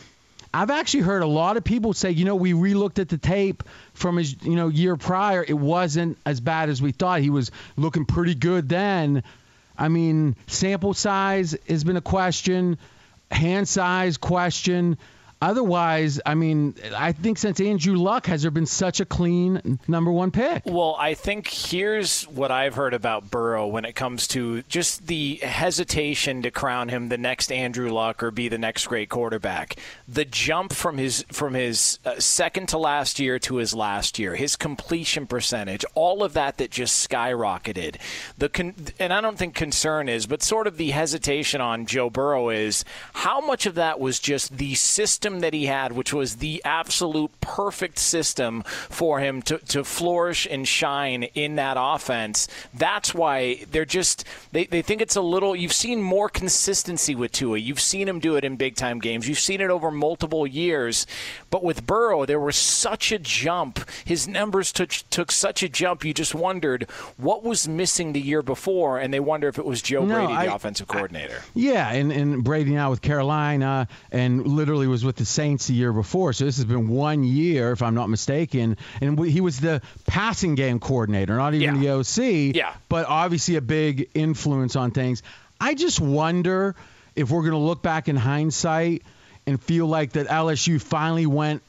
I've 0.54 0.70
actually 0.70 1.00
heard 1.00 1.22
a 1.22 1.26
lot 1.26 1.56
of 1.56 1.64
people 1.64 1.94
say, 1.94 2.10
you 2.10 2.24
know, 2.24 2.36
we 2.36 2.52
relooked 2.52 2.98
at 2.98 3.08
the 3.08 3.16
tape 3.16 3.62
from 3.94 4.18
his, 4.18 4.36
you 4.42 4.54
know, 4.54 4.68
year 4.68 4.96
prior. 4.96 5.42
It 5.46 5.54
wasn't 5.54 6.18
as 6.26 6.40
bad 6.40 6.68
as 6.68 6.82
we 6.82 6.92
thought. 6.92 7.20
He 7.20 7.30
was 7.30 7.50
looking 7.76 8.04
pretty 8.04 8.34
good 8.34 8.68
then. 8.68 9.22
I 9.78 9.88
mean, 9.88 10.36
sample 10.48 10.92
size 10.92 11.56
has 11.68 11.84
been 11.84 11.96
a 11.96 12.02
question, 12.02 12.78
hand 13.30 13.66
size 13.66 14.18
question. 14.18 14.98
Otherwise, 15.42 16.20
I 16.24 16.36
mean, 16.36 16.76
I 16.96 17.10
think 17.10 17.36
since 17.36 17.60
Andrew 17.60 17.96
Luck, 17.96 18.26
has 18.26 18.42
there 18.42 18.52
been 18.52 18.64
such 18.64 19.00
a 19.00 19.04
clean 19.04 19.80
number 19.88 20.12
one 20.12 20.30
pick? 20.30 20.62
Well, 20.66 20.94
I 20.96 21.14
think 21.14 21.48
here's 21.48 22.22
what 22.28 22.52
I've 22.52 22.76
heard 22.76 22.94
about 22.94 23.28
Burrow 23.28 23.66
when 23.66 23.84
it 23.84 23.96
comes 23.96 24.28
to 24.28 24.62
just 24.62 25.08
the 25.08 25.40
hesitation 25.42 26.42
to 26.42 26.52
crown 26.52 26.90
him 26.90 27.08
the 27.08 27.18
next 27.18 27.50
Andrew 27.50 27.90
Luck 27.90 28.22
or 28.22 28.30
be 28.30 28.48
the 28.48 28.56
next 28.56 28.86
great 28.86 29.08
quarterback. 29.08 29.74
The 30.06 30.24
jump 30.24 30.72
from 30.72 30.96
his 30.96 31.24
from 31.32 31.54
his 31.54 31.98
uh, 32.04 32.20
second 32.20 32.68
to 32.68 32.78
last 32.78 33.18
year 33.18 33.40
to 33.40 33.56
his 33.56 33.74
last 33.74 34.20
year, 34.20 34.36
his 34.36 34.54
completion 34.54 35.26
percentage, 35.26 35.84
all 35.96 36.22
of 36.22 36.34
that 36.34 36.58
that 36.58 36.70
just 36.70 37.10
skyrocketed. 37.10 37.96
The 38.38 38.48
con- 38.48 38.74
and 39.00 39.12
I 39.12 39.20
don't 39.20 39.38
think 39.38 39.56
concern 39.56 40.08
is, 40.08 40.26
but 40.26 40.40
sort 40.40 40.68
of 40.68 40.76
the 40.76 40.90
hesitation 40.90 41.60
on 41.60 41.86
Joe 41.86 42.10
Burrow 42.10 42.50
is 42.50 42.84
how 43.14 43.40
much 43.40 43.66
of 43.66 43.74
that 43.74 43.98
was 43.98 44.20
just 44.20 44.56
the 44.56 44.76
system 44.76 45.31
system 45.32 45.40
that 45.40 45.54
he 45.54 45.66
had, 45.66 45.92
which 45.92 46.12
was 46.12 46.36
the 46.36 46.62
absolute 46.64 47.30
perfect 47.40 47.98
system 47.98 48.62
for 48.90 49.20
him 49.20 49.42
to, 49.42 49.58
to 49.58 49.84
flourish 49.84 50.46
and 50.50 50.66
shine 50.68 51.24
in 51.34 51.56
that 51.56 51.76
offense. 51.78 52.48
That's 52.74 53.14
why 53.14 53.64
they're 53.70 53.84
just 53.84 54.24
they, 54.52 54.66
they 54.66 54.82
think 54.82 55.00
it's 55.00 55.16
a 55.16 55.22
little 55.22 55.56
you've 55.56 55.72
seen 55.72 56.02
more 56.02 56.28
consistency 56.28 57.14
with 57.14 57.32
Tua. 57.32 57.58
You've 57.58 57.80
seen 57.80 58.08
him 58.08 58.20
do 58.20 58.36
it 58.36 58.44
in 58.44 58.56
big 58.56 58.76
time 58.76 58.98
games. 59.00 59.28
You've 59.28 59.38
seen 59.38 59.60
it 59.60 59.70
over 59.70 59.90
multiple 59.90 60.46
years. 60.46 61.06
But 61.50 61.62
with 61.64 61.86
Burrow, 61.86 62.26
there 62.26 62.40
was 62.40 62.56
such 62.56 63.12
a 63.12 63.18
jump. 63.18 63.78
His 64.04 64.28
numbers 64.28 64.72
took 64.72 64.90
took 65.10 65.32
such 65.32 65.62
a 65.62 65.68
jump. 65.68 66.04
You 66.04 66.14
just 66.14 66.34
wondered 66.34 66.84
what 67.16 67.42
was 67.42 67.68
missing 67.68 68.12
the 68.12 68.20
year 68.20 68.42
before, 68.42 68.98
and 68.98 69.12
they 69.12 69.20
wonder 69.20 69.48
if 69.48 69.58
it 69.58 69.64
was 69.64 69.82
Joe 69.82 70.04
No, 70.04 70.26
Brady, 70.26 70.46
the 70.46 70.54
offensive 70.54 70.88
coordinator. 70.88 71.42
Yeah, 71.54 71.92
and, 71.92 72.12
and 72.12 72.44
Brady 72.44 72.72
now 72.72 72.90
with 72.90 73.02
Carolina 73.02 73.88
and 74.10 74.46
literally 74.46 74.86
was 74.86 75.04
with 75.04 75.16
the 75.16 75.21
Saints 75.24 75.66
the 75.66 75.74
year 75.74 75.92
before. 75.92 76.32
So 76.32 76.44
this 76.44 76.56
has 76.56 76.64
been 76.64 76.88
one 76.88 77.24
year, 77.24 77.72
if 77.72 77.82
I'm 77.82 77.94
not 77.94 78.08
mistaken. 78.08 78.76
And 79.00 79.18
we, 79.18 79.30
he 79.30 79.40
was 79.40 79.60
the 79.60 79.82
passing 80.06 80.54
game 80.54 80.80
coordinator, 80.80 81.36
not 81.36 81.54
even 81.54 81.80
the 81.80 81.90
OC. 81.90 82.54
Yeah. 82.54 82.74
But 82.88 83.06
obviously 83.06 83.56
a 83.56 83.60
big 83.60 84.08
influence 84.14 84.76
on 84.76 84.90
things. 84.90 85.22
I 85.60 85.74
just 85.74 86.00
wonder 86.00 86.74
if 87.14 87.30
we're 87.30 87.42
going 87.42 87.52
to 87.52 87.58
look 87.58 87.82
back 87.82 88.08
in 88.08 88.16
hindsight 88.16 89.02
and 89.46 89.62
feel 89.62 89.86
like 89.86 90.12
that 90.12 90.28
LSU 90.28 90.80
finally 90.80 91.26
went 91.26 91.62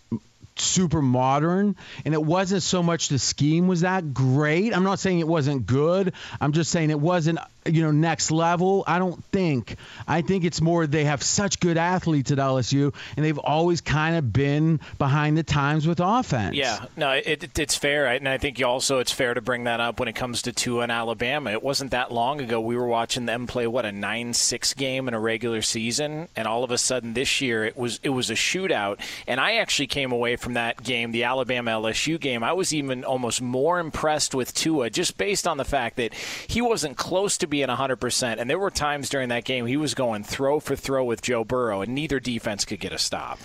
super 0.55 1.01
modern 1.01 1.75
and 2.05 2.13
it 2.13 2.23
wasn't 2.23 2.61
so 2.61 2.83
much 2.83 3.09
the 3.09 3.17
scheme 3.17 3.67
was 3.67 3.81
that 3.81 4.13
great 4.13 4.75
i'm 4.75 4.83
not 4.83 4.99
saying 4.99 5.19
it 5.19 5.27
wasn't 5.27 5.65
good 5.65 6.13
i'm 6.39 6.51
just 6.51 6.69
saying 6.69 6.91
it 6.91 6.99
wasn't 6.99 7.39
you 7.65 7.82
know 7.82 7.91
next 7.91 8.32
level 8.32 8.84
i 8.88 8.99
don't 8.99 9.23
think 9.26 9.76
i 10.08 10.21
think 10.21 10.43
it's 10.43 10.62
more 10.62 10.86
they 10.88 11.06
have 11.06 11.23
such 11.23 11.60
good 11.60 11.78
athletes 11.78 12.32
at 12.32 12.38
lsu 12.38 12.93
and 13.15 13.26
they've 13.26 13.38
always 13.39 13.82
kind 13.82 14.15
of 14.15 14.34
been 14.34 14.80
behind 14.97 15.38
the 15.38 15.43
times 15.43 15.88
with 15.88 15.99
offense 15.99 16.56
Yeah, 16.56 16.86
no, 16.95 17.12
it, 17.12 17.43
it, 17.43 17.60
it's 17.60 17.76
fair, 17.76 18.08
and 18.08 18.28
I 18.28 18.38
think 18.38 18.62
also 18.63 18.99
it's 18.99 19.12
fair 19.12 19.34
to 19.34 19.41
bring 19.41 19.65
that 19.65 19.80
up 19.80 19.99
when 19.99 20.08
it 20.08 20.13
comes 20.13 20.41
to 20.43 20.52
Tua 20.52 20.84
and 20.84 20.91
Alabama. 20.91 21.52
It 21.52 21.63
wasn't 21.63 21.91
that 21.91 22.12
long 22.12 22.41
ago 22.41 22.60
we 22.60 22.76
were 22.76 22.88
watching 22.88 23.26
them 23.26 23.47
play 23.47 23.67
what 23.67 23.86
a 23.86 23.91
nine-six 23.91 24.73
game 24.73 25.08
in 25.08 25.13
a 25.13 25.19
regular 25.19 25.62
season, 25.62 26.28
and 26.36 26.47
all 26.47 26.63
of 26.63 26.71
a 26.71 26.78
sudden 26.78 27.13
this 27.13 27.41
year 27.41 27.65
it 27.65 27.78
was 27.78 27.99
it 28.04 28.10
was 28.10 28.30
a 28.30 28.36
shootout. 28.36 28.99
And 29.28 29.39
I 29.39 29.56
actually 29.56 29.88
came 29.88 30.12
away 30.12 30.36
from 30.36 30.54
that 30.54 30.84
game, 30.84 31.12
the 31.12 31.23
Alabama 31.23 31.71
LSU 31.71 32.19
game. 32.19 32.43
I 32.43 32.54
was 32.54 32.73
even 32.73 33.04
almost 33.04 33.41
more 33.41 33.80
impressed 33.80 34.36
with 34.36 34.54
Tua 34.54 34.89
just 34.89 35.17
based 35.17 35.47
on 35.47 35.58
the 35.58 35.65
fact 35.65 35.97
that 35.97 36.13
he 36.13 36.62
wasn't 36.62 36.97
close 36.97 37.38
to 37.39 37.47
being 37.53 37.67
100%, 37.67 38.39
and 38.39 38.49
there 38.49 38.57
were 38.57 38.71
times 38.71 39.09
during 39.09 39.29
that 39.29 39.43
game 39.43 39.67
he 39.67 39.77
was 39.77 39.93
going 39.93 40.23
throw 40.23 40.59
for 40.59 40.75
throw 40.75 41.05
with 41.05 41.21
Joe 41.21 41.43
Burrow, 41.43 41.81
and 41.81 41.93
neither 41.93 42.19
defense 42.19 42.65
could 42.65 42.79
get 42.79 42.91
a 42.91 42.97
stop. 42.97 43.37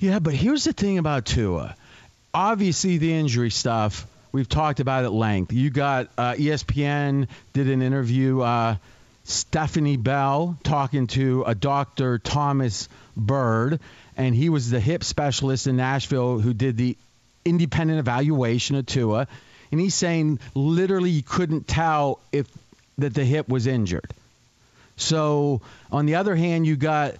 Yeah, 0.00 0.18
but 0.18 0.34
here's 0.34 0.64
the 0.64 0.72
thing 0.72 0.98
about 0.98 1.26
Tua. 1.26 1.76
Obviously, 2.34 2.98
the 2.98 3.14
injury 3.14 3.50
stuff 3.50 4.04
we've 4.32 4.48
talked 4.48 4.80
about 4.80 5.04
at 5.04 5.12
length. 5.12 5.52
You 5.52 5.70
got 5.70 6.08
uh, 6.18 6.32
ESPN 6.32 7.28
did 7.52 7.68
an 7.68 7.82
interview. 7.82 8.40
Uh, 8.40 8.78
Stephania 9.22 9.96
Bell 9.96 10.58
talking 10.64 11.06
to 11.08 11.44
a 11.46 11.54
Dr. 11.54 12.18
Thomas 12.18 12.88
Byrd, 13.16 13.78
and 14.16 14.34
he 14.34 14.48
was 14.48 14.70
the 14.70 14.80
hip 14.80 15.04
specialist 15.04 15.68
in 15.68 15.76
Nashville 15.76 16.40
who 16.40 16.52
did 16.52 16.76
the 16.76 16.96
independent 17.44 18.00
evaluation 18.00 18.74
of 18.74 18.86
Tua, 18.86 19.28
and 19.70 19.80
he's 19.80 19.94
saying 19.94 20.40
literally 20.56 21.10
you 21.10 21.22
couldn't 21.22 21.68
tell 21.68 22.18
if 22.32 22.48
that 22.98 23.14
the 23.14 23.24
hip 23.24 23.48
was 23.48 23.66
injured. 23.66 24.12
So 24.96 25.60
on 25.90 26.06
the 26.06 26.16
other 26.16 26.34
hand, 26.36 26.66
you 26.66 26.76
got 26.76 27.14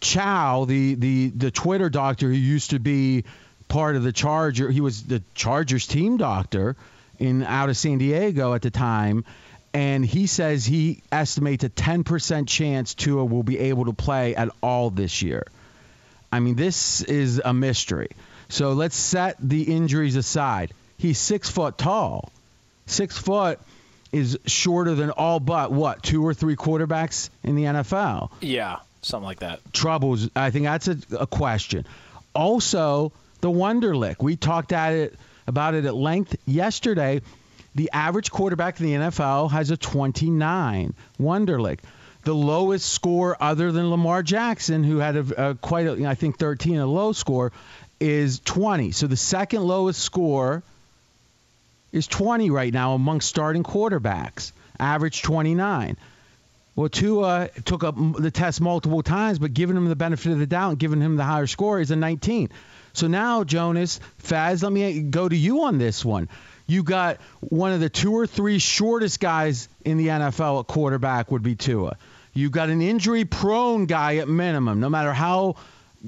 Chao, 0.00 0.64
the 0.64 0.94
the 0.94 1.28
the 1.30 1.50
Twitter 1.50 1.90
doctor 1.90 2.28
who 2.28 2.34
used 2.34 2.70
to 2.70 2.78
be 2.78 3.24
part 3.66 3.96
of 3.96 4.02
the 4.02 4.12
Charger. 4.12 4.70
He 4.70 4.80
was 4.80 5.02
the 5.02 5.22
Chargers 5.34 5.86
team 5.86 6.16
doctor 6.16 6.76
in 7.18 7.42
out 7.42 7.68
of 7.68 7.76
San 7.76 7.98
Diego 7.98 8.54
at 8.54 8.62
the 8.62 8.70
time, 8.70 9.24
and 9.74 10.04
he 10.04 10.26
says 10.26 10.64
he 10.64 11.02
estimates 11.10 11.64
a 11.64 11.68
10% 11.68 12.46
chance 12.48 12.94
Tua 12.94 13.24
will 13.24 13.42
be 13.42 13.58
able 13.58 13.86
to 13.86 13.92
play 13.92 14.34
at 14.36 14.50
all 14.62 14.90
this 14.90 15.20
year. 15.22 15.46
I 16.32 16.40
mean, 16.40 16.54
this 16.54 17.02
is 17.02 17.40
a 17.44 17.52
mystery. 17.52 18.10
So 18.48 18.72
let's 18.72 18.96
set 18.96 19.36
the 19.40 19.62
injuries 19.62 20.16
aside. 20.16 20.72
He's 20.96 21.18
six 21.18 21.50
foot 21.50 21.76
tall. 21.76 22.30
Six 22.86 23.18
foot 23.18 23.60
is 24.12 24.38
shorter 24.46 24.94
than 24.94 25.10
all 25.10 25.40
but 25.40 25.70
what 25.70 26.02
two 26.02 26.24
or 26.26 26.32
three 26.34 26.56
quarterbacks 26.56 27.30
in 27.42 27.54
the 27.56 27.64
NFL 27.64 28.30
Yeah, 28.40 28.78
something 29.02 29.26
like 29.26 29.40
that. 29.40 29.60
troubles. 29.72 30.28
I 30.34 30.50
think 30.50 30.64
that's 30.64 30.88
a, 30.88 30.96
a 31.18 31.26
question. 31.26 31.86
Also, 32.34 33.12
the 33.40 33.50
Wonderlic. 33.50 34.16
We 34.22 34.36
talked 34.36 34.72
at 34.72 34.92
it 34.92 35.18
about 35.46 35.74
it 35.74 35.84
at 35.84 35.94
length 35.94 36.36
yesterday. 36.46 37.20
The 37.74 37.90
average 37.92 38.30
quarterback 38.30 38.80
in 38.80 38.86
the 38.86 38.92
NFL 38.94 39.50
has 39.50 39.70
a 39.70 39.76
29 39.76 40.94
Wonderlic. 41.20 41.80
The 42.24 42.34
lowest 42.34 42.90
score, 42.90 43.36
other 43.40 43.72
than 43.72 43.90
Lamar 43.90 44.22
Jackson, 44.22 44.84
who 44.84 44.98
had 44.98 45.16
a, 45.16 45.50
a 45.50 45.54
quite, 45.54 45.86
a, 45.86 46.06
I 46.06 46.14
think, 46.14 46.38
13, 46.38 46.78
a 46.78 46.86
low 46.86 47.12
score, 47.12 47.52
is 48.00 48.40
20. 48.40 48.90
So 48.90 49.06
the 49.06 49.16
second 49.16 49.62
lowest 49.62 50.00
score 50.00 50.62
is 51.92 52.06
20 52.06 52.50
right 52.50 52.72
now 52.72 52.94
among 52.94 53.20
starting 53.20 53.62
quarterbacks. 53.62 54.52
Average 54.78 55.22
29. 55.22 55.96
Well, 56.76 56.88
Tua 56.88 57.48
took 57.64 57.82
up 57.82 57.96
the 57.96 58.30
test 58.30 58.60
multiple 58.60 59.02
times, 59.02 59.40
but 59.40 59.52
giving 59.52 59.76
him 59.76 59.88
the 59.88 59.96
benefit 59.96 60.30
of 60.30 60.38
the 60.38 60.46
doubt 60.46 60.70
and 60.70 60.78
giving 60.78 61.00
him 61.00 61.16
the 61.16 61.24
higher 61.24 61.48
score 61.48 61.80
is 61.80 61.90
a 61.90 61.96
19. 61.96 62.50
So 62.92 63.08
now, 63.08 63.42
Jonas, 63.42 63.98
Faz, 64.22 64.62
let 64.62 64.72
me 64.72 65.00
go 65.00 65.28
to 65.28 65.36
you 65.36 65.64
on 65.64 65.78
this 65.78 66.04
one. 66.04 66.28
You 66.68 66.82
got 66.82 67.16
one 67.40 67.72
of 67.72 67.80
the 67.80 67.88
two 67.88 68.12
or 68.12 68.26
three 68.26 68.58
shortest 68.58 69.18
guys 69.18 69.68
in 69.84 69.96
the 69.96 70.08
NFL 70.08 70.60
at 70.60 70.66
quarterback 70.66 71.32
would 71.32 71.42
be 71.42 71.56
Tua. 71.56 71.96
You 72.34 72.50
got 72.50 72.68
an 72.68 72.82
injury 72.82 73.24
prone 73.24 73.86
guy 73.86 74.16
at 74.16 74.28
minimum, 74.28 74.78
no 74.78 74.88
matter 74.88 75.12
how 75.12 75.56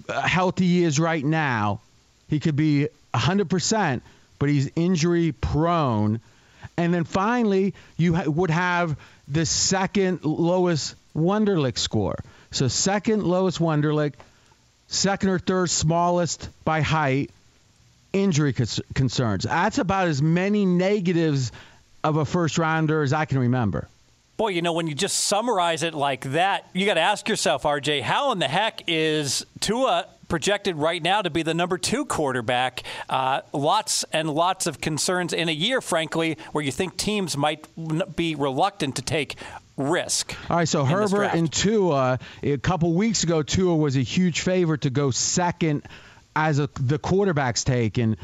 uh, 0.08 0.20
healthy 0.20 0.66
he 0.66 0.84
is 0.84 1.00
right 1.00 1.24
now. 1.24 1.80
He 2.28 2.38
could 2.38 2.54
be 2.54 2.88
100%, 3.12 4.02
but 4.40 4.48
he's 4.48 4.68
injury 4.74 5.30
prone. 5.30 6.18
And 6.76 6.92
then 6.92 7.04
finally, 7.04 7.74
you 7.96 8.16
ha- 8.16 8.28
would 8.28 8.50
have 8.50 8.96
the 9.28 9.46
second 9.46 10.24
lowest 10.24 10.96
Wonderlic 11.14 11.78
score. 11.78 12.18
So, 12.50 12.66
second 12.66 13.22
lowest 13.22 13.60
Wonderlic, 13.60 14.14
second 14.88 15.28
or 15.28 15.38
third 15.38 15.70
smallest 15.70 16.48
by 16.64 16.80
height, 16.80 17.30
injury 18.12 18.52
cons- 18.52 18.80
concerns. 18.94 19.44
That's 19.44 19.78
about 19.78 20.08
as 20.08 20.20
many 20.20 20.66
negatives 20.66 21.52
of 22.02 22.16
a 22.16 22.24
first 22.24 22.58
rounder 22.58 23.02
as 23.02 23.12
I 23.12 23.26
can 23.26 23.38
remember. 23.38 23.86
Boy, 24.36 24.48
you 24.48 24.62
know, 24.62 24.72
when 24.72 24.86
you 24.86 24.94
just 24.94 25.16
summarize 25.26 25.82
it 25.82 25.92
like 25.92 26.32
that, 26.32 26.66
you 26.72 26.86
got 26.86 26.94
to 26.94 27.00
ask 27.00 27.28
yourself, 27.28 27.64
RJ, 27.64 28.00
how 28.00 28.32
in 28.32 28.38
the 28.38 28.48
heck 28.48 28.82
is 28.86 29.44
Tua 29.60 30.06
projected 30.30 30.76
right 30.76 31.02
now 31.02 31.20
to 31.20 31.28
be 31.28 31.42
the 31.42 31.52
number 31.52 31.76
two 31.76 32.06
quarterback? 32.06 32.82
Uh, 33.08 33.42
lots 33.52 34.04
and 34.12 34.30
lots 34.30 34.66
of 34.66 34.80
concerns 34.80 35.34
in 35.34 35.50
a 35.50 35.52
year, 35.52 35.82
frankly, 35.82 36.38
where 36.52 36.64
you 36.64 36.72
think 36.72 36.96
teams 36.96 37.36
might 37.36 37.66
be 38.16 38.34
reluctant 38.34 38.96
to 38.96 39.02
take 39.02 39.36
risk. 39.76 40.34
All 40.48 40.56
right, 40.56 40.68
so 40.68 40.84
Herbert 40.84 41.34
and 41.34 41.52
Tua. 41.52 42.18
A 42.42 42.56
couple 42.58 42.94
weeks 42.94 43.24
ago, 43.24 43.42
Tua 43.42 43.76
was 43.76 43.96
a 43.96 44.02
huge 44.02 44.40
favorite 44.40 44.82
to 44.82 44.90
go 44.90 45.10
second 45.10 45.82
as 46.34 46.58
a, 46.58 46.68
the 46.80 46.98
quarterback's 46.98 47.64
take, 47.64 47.98
and 47.98 48.16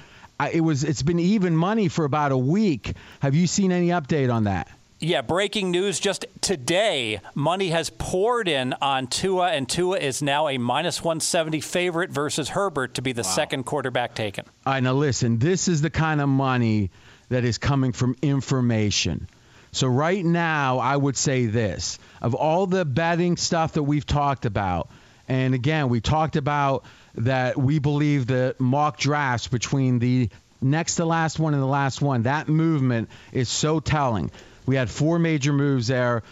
it 0.52 0.60
was 0.60 0.84
it's 0.84 1.02
been 1.02 1.18
even 1.18 1.56
money 1.56 1.88
for 1.88 2.04
about 2.04 2.32
a 2.32 2.38
week. 2.38 2.92
Have 3.20 3.34
you 3.34 3.46
seen 3.46 3.72
any 3.72 3.88
update 3.88 4.32
on 4.32 4.44
that? 4.44 4.68
Yeah, 4.98 5.20
breaking 5.20 5.72
news 5.72 6.00
just 6.00 6.24
today. 6.40 7.20
Money 7.34 7.68
has 7.68 7.90
poured 7.90 8.48
in 8.48 8.74
on 8.80 9.08
Tua, 9.08 9.48
and 9.48 9.68
Tua 9.68 9.98
is 9.98 10.22
now 10.22 10.48
a 10.48 10.56
minus 10.56 11.04
170 11.04 11.60
favorite 11.60 12.10
versus 12.10 12.48
Herbert 12.48 12.94
to 12.94 13.02
be 13.02 13.12
the 13.12 13.22
second 13.22 13.64
quarterback 13.64 14.14
taken. 14.14 14.46
All 14.64 14.72
right, 14.72 14.82
now 14.82 14.94
listen, 14.94 15.38
this 15.38 15.68
is 15.68 15.82
the 15.82 15.90
kind 15.90 16.22
of 16.22 16.30
money 16.30 16.90
that 17.28 17.44
is 17.44 17.58
coming 17.58 17.92
from 17.92 18.16
information. 18.22 19.28
So 19.70 19.86
right 19.86 20.24
now, 20.24 20.78
I 20.78 20.96
would 20.96 21.18
say 21.18 21.44
this: 21.44 21.98
of 22.22 22.34
all 22.34 22.66
the 22.66 22.86
betting 22.86 23.36
stuff 23.36 23.74
that 23.74 23.82
we've 23.82 24.06
talked 24.06 24.46
about, 24.46 24.88
and 25.28 25.54
again, 25.54 25.90
we 25.90 26.00
talked 26.00 26.36
about 26.36 26.86
that 27.16 27.58
we 27.58 27.80
believe 27.80 28.26
the 28.26 28.56
mock 28.58 28.96
drafts 28.96 29.48
between 29.48 29.98
the 29.98 30.30
next 30.62 30.94
to 30.94 31.04
last 31.04 31.38
one 31.38 31.52
and 31.52 31.62
the 31.62 31.66
last 31.66 32.00
one, 32.00 32.22
that 32.22 32.48
movement 32.48 33.10
is 33.32 33.50
so 33.50 33.78
telling. 33.78 34.30
We 34.66 34.76
had 34.76 34.90
four 34.90 35.18
major 35.18 35.52
moves 35.52 35.86
there. 35.86 36.22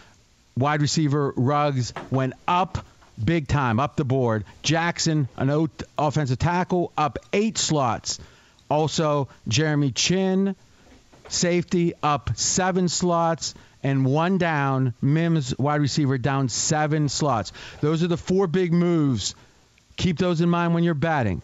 Wide 0.57 0.81
receiver 0.81 1.33
Ruggs 1.35 1.93
went 2.11 2.33
up 2.47 2.85
big 3.23 3.47
time, 3.47 3.79
up 3.79 3.95
the 3.95 4.05
board. 4.05 4.45
Jackson, 4.61 5.27
an 5.37 5.69
offensive 5.97 6.39
tackle, 6.39 6.91
up 6.97 7.17
eight 7.33 7.57
slots. 7.57 8.19
Also, 8.69 9.29
Jeremy 9.47 9.91
Chinn, 9.91 10.55
safety, 11.29 11.93
up 12.03 12.31
seven 12.35 12.89
slots. 12.89 13.53
And 13.83 14.05
one 14.05 14.39
down, 14.39 14.95
Mims, 15.01 15.55
wide 15.59 15.81
receiver, 15.81 16.17
down 16.17 16.49
seven 16.49 17.07
slots. 17.07 17.51
Those 17.81 18.01
are 18.03 18.07
the 18.07 18.17
four 18.17 18.47
big 18.47 18.73
moves 18.73 19.35
Keep 19.97 20.17
those 20.17 20.41
in 20.41 20.49
mind 20.49 20.73
when 20.73 20.83
you're 20.83 20.93
betting. 20.93 21.41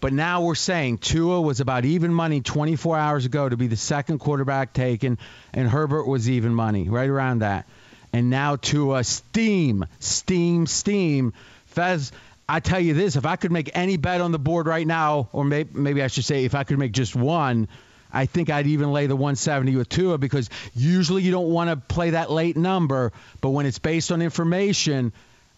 But 0.00 0.14
now 0.14 0.42
we're 0.42 0.54
saying 0.54 0.98
Tua 0.98 1.40
was 1.42 1.60
about 1.60 1.84
even 1.84 2.12
money 2.12 2.40
24 2.40 2.96
hours 2.96 3.26
ago 3.26 3.48
to 3.48 3.56
be 3.56 3.66
the 3.66 3.76
second 3.76 4.18
quarterback 4.18 4.72
taken, 4.72 5.18
and 5.52 5.68
Herbert 5.68 6.06
was 6.06 6.28
even 6.28 6.54
money, 6.54 6.88
right 6.88 7.08
around 7.08 7.40
that. 7.40 7.66
And 8.12 8.30
now 8.30 8.56
Tua, 8.56 9.04
steam, 9.04 9.84
steam, 9.98 10.66
steam. 10.66 11.34
Fez, 11.66 12.12
I 12.48 12.60
tell 12.60 12.80
you 12.80 12.94
this: 12.94 13.16
if 13.16 13.26
I 13.26 13.36
could 13.36 13.52
make 13.52 13.70
any 13.74 13.98
bet 13.98 14.22
on 14.22 14.32
the 14.32 14.38
board 14.38 14.66
right 14.66 14.86
now, 14.86 15.28
or 15.32 15.44
maybe, 15.44 15.70
maybe 15.78 16.02
I 16.02 16.06
should 16.06 16.24
say, 16.24 16.44
if 16.44 16.54
I 16.54 16.64
could 16.64 16.78
make 16.78 16.92
just 16.92 17.14
one, 17.14 17.68
I 18.12 18.26
think 18.26 18.50
I'd 18.50 18.66
even 18.66 18.92
lay 18.92 19.06
the 19.06 19.16
170 19.16 19.76
with 19.76 19.88
Tua 19.88 20.18
because 20.18 20.48
usually 20.74 21.22
you 21.22 21.30
don't 21.30 21.50
want 21.50 21.70
to 21.70 21.76
play 21.76 22.10
that 22.10 22.30
late 22.30 22.56
number, 22.56 23.12
but 23.40 23.50
when 23.50 23.66
it's 23.66 23.78
based 23.78 24.10
on 24.10 24.22
information, 24.22 25.12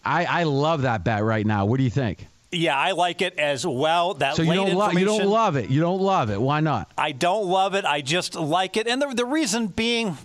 I, 0.05 0.25
I 0.25 0.43
love 0.43 0.83
that 0.83 1.03
bet 1.03 1.23
right 1.23 1.45
now. 1.45 1.65
What 1.65 1.77
do 1.77 1.83
you 1.83 1.89
think? 1.89 2.27
Yeah, 2.53 2.77
I 2.77 2.91
like 2.91 3.21
it 3.21 3.37
as 3.39 3.65
well. 3.65 4.13
That 4.15 4.35
so 4.35 4.41
you 4.41 4.49
late 4.49 4.55
don't 4.55 4.75
lo- 4.75 4.89
you 4.91 5.05
don't 5.05 5.27
love 5.27 5.55
it. 5.55 5.69
You 5.69 5.81
don't 5.81 6.01
love 6.01 6.29
it. 6.29 6.39
Why 6.39 6.59
not? 6.59 6.91
I 6.97 7.11
don't 7.11 7.47
love 7.47 7.75
it. 7.75 7.85
I 7.85 8.01
just 8.01 8.35
like 8.35 8.77
it, 8.77 8.87
and 8.87 9.01
the 9.01 9.13
the 9.13 9.25
reason 9.25 9.67
being, 9.67 10.17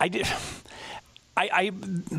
I 0.00 0.08
did. 0.08 0.26
I, 1.36 1.48
I 1.52 1.70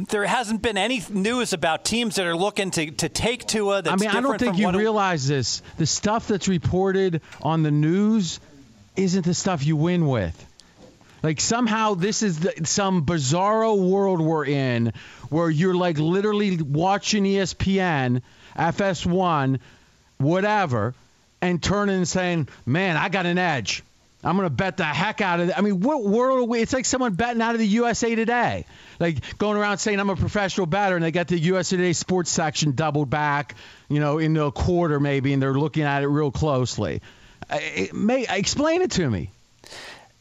there 0.09 0.25
hasn't 0.25 0.61
been 0.61 0.77
any 0.77 1.01
news 1.09 1.53
about 1.53 1.85
teams 1.85 2.15
that 2.15 2.25
are 2.25 2.35
looking 2.35 2.69
to, 2.71 2.91
to 2.91 3.07
take 3.07 3.47
Tua. 3.47 3.81
That's 3.81 3.93
I 3.93 4.05
mean, 4.05 4.13
I 4.13 4.19
don't 4.19 4.37
think 4.37 4.57
you 4.57 4.69
realize 4.71 5.25
this. 5.25 5.61
The 5.77 5.85
stuff 5.85 6.27
that's 6.27 6.49
reported 6.49 7.21
on 7.41 7.63
the 7.63 7.71
news 7.71 8.41
isn't 8.97 9.23
the 9.23 9.33
stuff 9.33 9.65
you 9.65 9.77
win 9.77 10.07
with. 10.07 10.45
Like 11.23 11.41
somehow 11.41 11.95
this 11.95 12.21
is 12.21 12.39
the, 12.39 12.53
some 12.65 13.05
bizarro 13.05 13.89
world 13.89 14.21
we're 14.21 14.45
in 14.45 14.93
where 15.29 15.49
you're 15.49 15.73
like 15.73 15.97
literally 15.97 16.61
watching 16.61 17.23
ESPN, 17.23 18.21
FS1, 18.57 19.59
whatever, 20.17 20.93
and 21.41 21.61
turning 21.61 21.97
and 21.97 22.07
saying, 22.07 22.47
"Man, 22.65 22.97
I 22.97 23.09
got 23.09 23.25
an 23.25 23.37
edge. 23.37 23.83
I'm 24.23 24.35
gonna 24.37 24.49
bet 24.49 24.77
the 24.77 24.85
heck 24.85 25.21
out 25.21 25.39
of 25.39 25.49
it." 25.49 25.57
I 25.57 25.61
mean, 25.61 25.81
what 25.81 26.03
world? 26.03 26.39
Are 26.39 26.43
we? 26.43 26.61
It's 26.61 26.73
like 26.73 26.85
someone 26.85 27.13
betting 27.13 27.41
out 27.41 27.53
of 27.53 27.59
the 27.59 27.67
USA 27.67 28.15
Today, 28.15 28.65
like 28.99 29.37
going 29.37 29.57
around 29.57 29.77
saying, 29.77 29.99
"I'm 29.99 30.09
a 30.09 30.15
professional 30.15 30.65
bettor," 30.65 30.95
and 30.95 31.03
they 31.03 31.11
got 31.11 31.27
the 31.27 31.37
USA 31.37 31.77
Today 31.77 31.93
sports 31.93 32.31
section 32.31 32.71
doubled 32.71 33.09
back, 33.09 33.55
you 33.89 33.99
know, 33.99 34.17
into 34.17 34.43
a 34.43 34.51
quarter 34.51 34.99
maybe, 34.99 35.33
and 35.33 35.41
they're 35.41 35.53
looking 35.53 35.83
at 35.83 36.01
it 36.01 36.07
real 36.07 36.31
closely. 36.31 37.01
It 37.51 37.93
may 37.93 38.25
explain 38.27 38.81
it 38.81 38.91
to 38.91 39.07
me. 39.07 39.29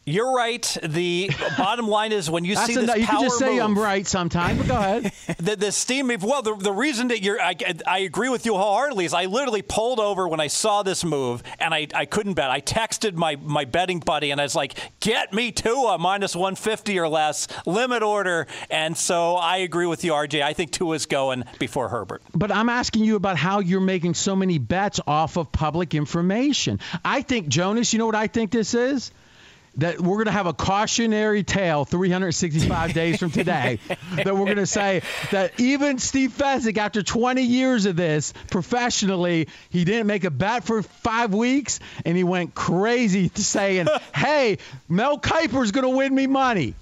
You're 0.07 0.34
right. 0.34 0.76
The 0.82 1.30
bottom 1.57 1.88
line 1.88 2.12
is 2.12 2.30
when 2.30 2.44
you 2.44 2.57
see 2.57 2.74
this 2.74 2.84
enough. 2.84 2.98
You 2.98 3.07
power 3.07 3.16
can 3.16 3.26
just 3.26 3.38
say 3.38 3.55
move, 3.55 3.62
I'm 3.62 3.78
right 3.78 4.07
sometime, 4.07 4.59
but 4.59 4.68
go 4.68 4.76
ahead. 4.76 5.12
the, 5.38 5.57
the 5.57 5.72
steam 5.72 6.07
move. 6.09 6.22
Well, 6.22 6.42
the, 6.42 6.55
the 6.55 6.72
reason 6.72 7.09
that 7.09 7.22
you're, 7.22 7.40
I, 7.40 7.55
I 7.86 7.98
agree 8.00 8.28
with 8.28 8.46
you 8.46 8.55
wholeheartedly 8.55 9.07
is 9.07 9.14
I 9.14 9.24
literally 9.24 9.62
pulled 9.62 10.00
over 10.00 10.28
when 10.28 10.40
I 10.40 10.48
saw 10.48 10.82
this 10.82 11.05
move 11.05 11.42
and 11.59 11.74
I, 11.74 11.88
I 11.94 12.05
couldn't 12.05 12.34
bet. 12.34 12.50
I 12.50 12.61
texted 12.61 13.14
my, 13.14 13.36
my 13.36 13.64
betting 13.64 13.98
buddy 13.98 14.30
and 14.30 14.40
I 14.40 14.44
was 14.44 14.55
like, 14.55 14.78
get 15.00 15.32
me 15.32 15.52
to 15.52 15.72
a 15.72 15.98
minus 15.98 16.36
150 16.36 16.98
or 16.98 17.09
less 17.09 17.48
limit 17.66 18.02
order. 18.02 18.46
And 18.70 18.96
so 18.96 19.36
I 19.36 19.59
agree 19.59 19.86
with 19.86 20.05
you, 20.05 20.12
RJ. 20.12 20.42
I 20.42 20.52
think 20.52 20.70
two 20.70 20.84
Tua's 20.84 21.07
going 21.07 21.44
before 21.59 21.88
Herbert. 21.88 22.22
But 22.34 22.52
I'm 22.52 22.68
asking 22.68 23.05
you 23.05 23.16
about 23.16 23.38
how 23.38 23.61
you're 23.61 23.80
making 23.80 24.12
so 24.14 24.36
many 24.36 24.59
bets 24.59 25.00
off 25.07 25.38
of 25.38 25.50
public 25.50 25.94
information. 25.94 26.78
I 27.02 27.22
think, 27.22 27.48
Jonas, 27.48 27.94
you 27.94 27.98
know 27.98 28.07
what 28.07 28.14
I 28.14 28.26
think 28.26 28.50
this 28.50 28.74
is? 28.74 29.11
That 29.79 30.01
we're 30.01 30.16
going 30.16 30.27
to 30.27 30.33
have 30.33 30.47
a 30.47 30.53
cautionary 30.53 31.43
tale 31.43 31.85
365 31.85 32.93
days 32.95 33.18
from 33.18 33.31
today. 33.31 33.81
that 34.14 34.35
we're 34.37 34.45
going 34.45 34.57
to 34.57 34.66
say 34.66 35.03
that 35.33 35.59
even 35.59 35.99
Steve 35.99 36.33
Fezzik, 36.33 36.79
after 36.79 37.03
20 37.03 37.43
years 37.43 37.87
of 37.87 37.97
this 37.97 38.33
professionally, 38.51 39.49
he 39.70 39.85
didn't 39.85 40.07
make 40.07 40.25
a 40.25 40.31
bet 40.31 40.64
for 40.64 40.83
five 40.83 41.35
weeks 41.35 41.81
and 42.05 42.16
he 42.16 42.25
went 42.25 42.55
crazy 42.55 43.31
saying, 43.35 43.89
hey, 44.14 44.59
Mel 44.89 45.18
Kiper's 45.18 45.72
going 45.72 45.91
to 45.91 45.97
win 45.97 46.14
me 46.14 46.27
money. 46.27 46.75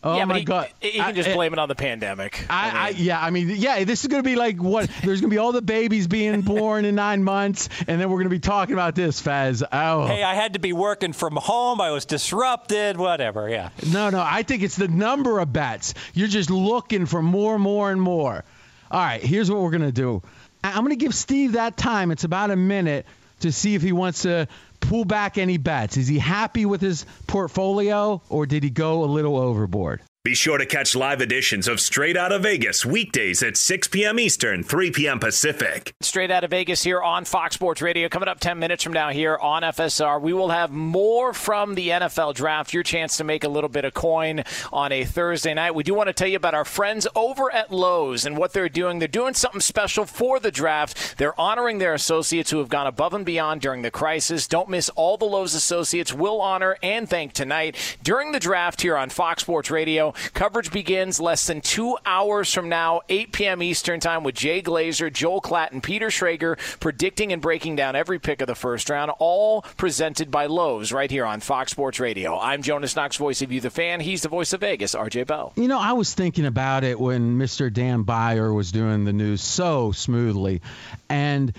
Oh 0.00 0.16
yeah, 0.16 0.26
my 0.26 0.38
he, 0.38 0.44
God! 0.44 0.68
he 0.80 0.92
can 0.92 1.14
just 1.16 1.28
I- 1.28 1.34
blame 1.34 1.52
it 1.52 1.58
on 1.58 1.68
the 1.68 1.74
pandemic. 1.74 2.46
I, 2.48 2.70
I, 2.70 2.88
yeah, 2.90 3.20
I 3.20 3.30
mean, 3.30 3.48
yeah, 3.50 3.82
this 3.82 4.02
is 4.02 4.06
going 4.08 4.22
to 4.22 4.28
be 4.28 4.36
like 4.36 4.62
what? 4.62 4.88
There's 5.02 5.20
going 5.20 5.30
to 5.30 5.34
be 5.34 5.38
all 5.38 5.50
the 5.50 5.60
babies 5.60 6.06
being 6.06 6.42
born 6.42 6.84
in 6.84 6.94
nine 6.94 7.24
months, 7.24 7.68
and 7.88 8.00
then 8.00 8.08
we're 8.08 8.18
going 8.18 8.26
to 8.26 8.30
be 8.30 8.38
talking 8.38 8.74
about 8.74 8.94
this, 8.94 9.20
Fez. 9.20 9.64
Oh, 9.72 10.06
Hey, 10.06 10.22
I 10.22 10.34
had 10.34 10.52
to 10.52 10.60
be 10.60 10.72
working 10.72 11.12
from 11.12 11.34
home. 11.34 11.80
I 11.80 11.90
was 11.90 12.04
disrupted, 12.04 12.96
whatever. 12.96 13.48
Yeah. 13.48 13.70
no, 13.90 14.10
no, 14.10 14.22
I 14.24 14.44
think 14.44 14.62
it's 14.62 14.76
the 14.76 14.86
number 14.88 15.40
of 15.40 15.52
bets. 15.52 15.94
You're 16.14 16.28
just 16.28 16.48
looking 16.50 17.06
for 17.06 17.20
more, 17.20 17.58
more, 17.58 17.90
and 17.90 18.00
more. 18.00 18.44
All 18.92 19.00
right, 19.00 19.20
here's 19.20 19.50
what 19.50 19.60
we're 19.60 19.70
going 19.72 19.82
to 19.82 19.90
do. 19.92 20.22
I'm 20.62 20.84
going 20.84 20.90
to 20.90 20.96
give 20.96 21.14
Steve 21.14 21.52
that 21.52 21.76
time. 21.76 22.12
It's 22.12 22.24
about 22.24 22.50
a 22.52 22.56
minute 22.56 23.04
to 23.40 23.52
see 23.52 23.74
if 23.74 23.82
he 23.82 23.92
wants 23.92 24.22
to 24.22 24.48
pull 24.80 25.04
back 25.04 25.38
any 25.38 25.56
bets. 25.56 25.96
Is 25.96 26.08
he 26.08 26.18
happy 26.18 26.66
with 26.66 26.80
his 26.80 27.04
portfolio, 27.26 28.22
or 28.28 28.46
did 28.46 28.62
he 28.62 28.70
go 28.70 29.04
a 29.04 29.06
little 29.06 29.36
overboard? 29.36 30.02
Be 30.28 30.34
sure 30.34 30.58
to 30.58 30.66
catch 30.66 30.94
live 30.94 31.22
editions 31.22 31.66
of 31.66 31.80
Straight 31.80 32.14
Out 32.14 32.32
of 32.32 32.42
Vegas 32.42 32.84
weekdays 32.84 33.42
at 33.42 33.56
6 33.56 33.88
p.m. 33.88 34.20
Eastern, 34.20 34.62
3 34.62 34.90
p.m. 34.90 35.18
Pacific. 35.18 35.94
Straight 36.02 36.30
out 36.30 36.44
of 36.44 36.50
Vegas 36.50 36.82
here 36.82 37.00
on 37.00 37.24
Fox 37.24 37.54
Sports 37.54 37.80
Radio. 37.80 38.10
Coming 38.10 38.28
up 38.28 38.38
10 38.38 38.58
minutes 38.58 38.84
from 38.84 38.92
now 38.92 39.08
here 39.08 39.38
on 39.38 39.62
FSR, 39.62 40.20
we 40.20 40.34
will 40.34 40.50
have 40.50 40.70
more 40.70 41.32
from 41.32 41.76
the 41.76 41.88
NFL 41.88 42.34
draft. 42.34 42.74
Your 42.74 42.82
chance 42.82 43.16
to 43.16 43.24
make 43.24 43.42
a 43.42 43.48
little 43.48 43.70
bit 43.70 43.86
of 43.86 43.94
coin 43.94 44.44
on 44.70 44.92
a 44.92 45.02
Thursday 45.06 45.54
night. 45.54 45.74
We 45.74 45.82
do 45.82 45.94
want 45.94 46.08
to 46.08 46.12
tell 46.12 46.28
you 46.28 46.36
about 46.36 46.52
our 46.52 46.66
friends 46.66 47.06
over 47.16 47.50
at 47.50 47.72
Lowe's 47.72 48.26
and 48.26 48.36
what 48.36 48.52
they're 48.52 48.68
doing. 48.68 48.98
They're 48.98 49.08
doing 49.08 49.32
something 49.32 49.62
special 49.62 50.04
for 50.04 50.38
the 50.38 50.50
draft. 50.50 51.16
They're 51.16 51.40
honoring 51.40 51.78
their 51.78 51.94
associates 51.94 52.50
who 52.50 52.58
have 52.58 52.68
gone 52.68 52.86
above 52.86 53.14
and 53.14 53.24
beyond 53.24 53.62
during 53.62 53.80
the 53.80 53.90
crisis. 53.90 54.46
Don't 54.46 54.68
miss 54.68 54.90
all 54.90 55.16
the 55.16 55.24
Lowe's 55.24 55.54
associates 55.54 56.12
will 56.12 56.42
honor 56.42 56.76
and 56.82 57.08
thank 57.08 57.32
tonight 57.32 57.76
during 58.02 58.32
the 58.32 58.40
draft 58.40 58.82
here 58.82 58.94
on 58.98 59.08
Fox 59.08 59.40
Sports 59.40 59.70
Radio. 59.70 60.12
Coverage 60.34 60.70
begins 60.70 61.20
less 61.20 61.46
than 61.46 61.60
two 61.60 61.96
hours 62.04 62.52
from 62.52 62.68
now, 62.68 63.02
8 63.08 63.32
p.m. 63.32 63.62
Eastern 63.62 64.00
Time, 64.00 64.24
with 64.24 64.34
Jay 64.34 64.62
Glazer, 64.62 65.12
Joel 65.12 65.40
Klatt, 65.40 65.82
Peter 65.82 66.08
Schrager 66.08 66.58
predicting 66.80 67.32
and 67.32 67.42
breaking 67.42 67.76
down 67.76 67.96
every 67.96 68.18
pick 68.18 68.40
of 68.40 68.46
the 68.46 68.54
first 68.54 68.90
round, 68.90 69.10
all 69.18 69.62
presented 69.76 70.30
by 70.30 70.46
Lowe's 70.46 70.92
right 70.92 71.10
here 71.10 71.24
on 71.24 71.40
Fox 71.40 71.72
Sports 71.72 72.00
Radio. 72.00 72.38
I'm 72.38 72.62
Jonas 72.62 72.96
Knox, 72.96 73.16
voice 73.16 73.42
of 73.42 73.52
you, 73.52 73.60
the 73.60 73.70
fan. 73.70 74.00
He's 74.00 74.22
the 74.22 74.28
voice 74.28 74.52
of 74.52 74.60
Vegas, 74.60 74.94
RJ 74.94 75.26
Bell. 75.26 75.52
You 75.56 75.68
know, 75.68 75.78
I 75.78 75.92
was 75.92 76.14
thinking 76.14 76.46
about 76.46 76.84
it 76.84 76.98
when 76.98 77.38
Mr. 77.38 77.72
Dan 77.72 78.04
Byer 78.04 78.54
was 78.54 78.72
doing 78.72 79.04
the 79.04 79.12
news 79.12 79.42
so 79.42 79.92
smoothly. 79.92 80.62
And 81.08 81.52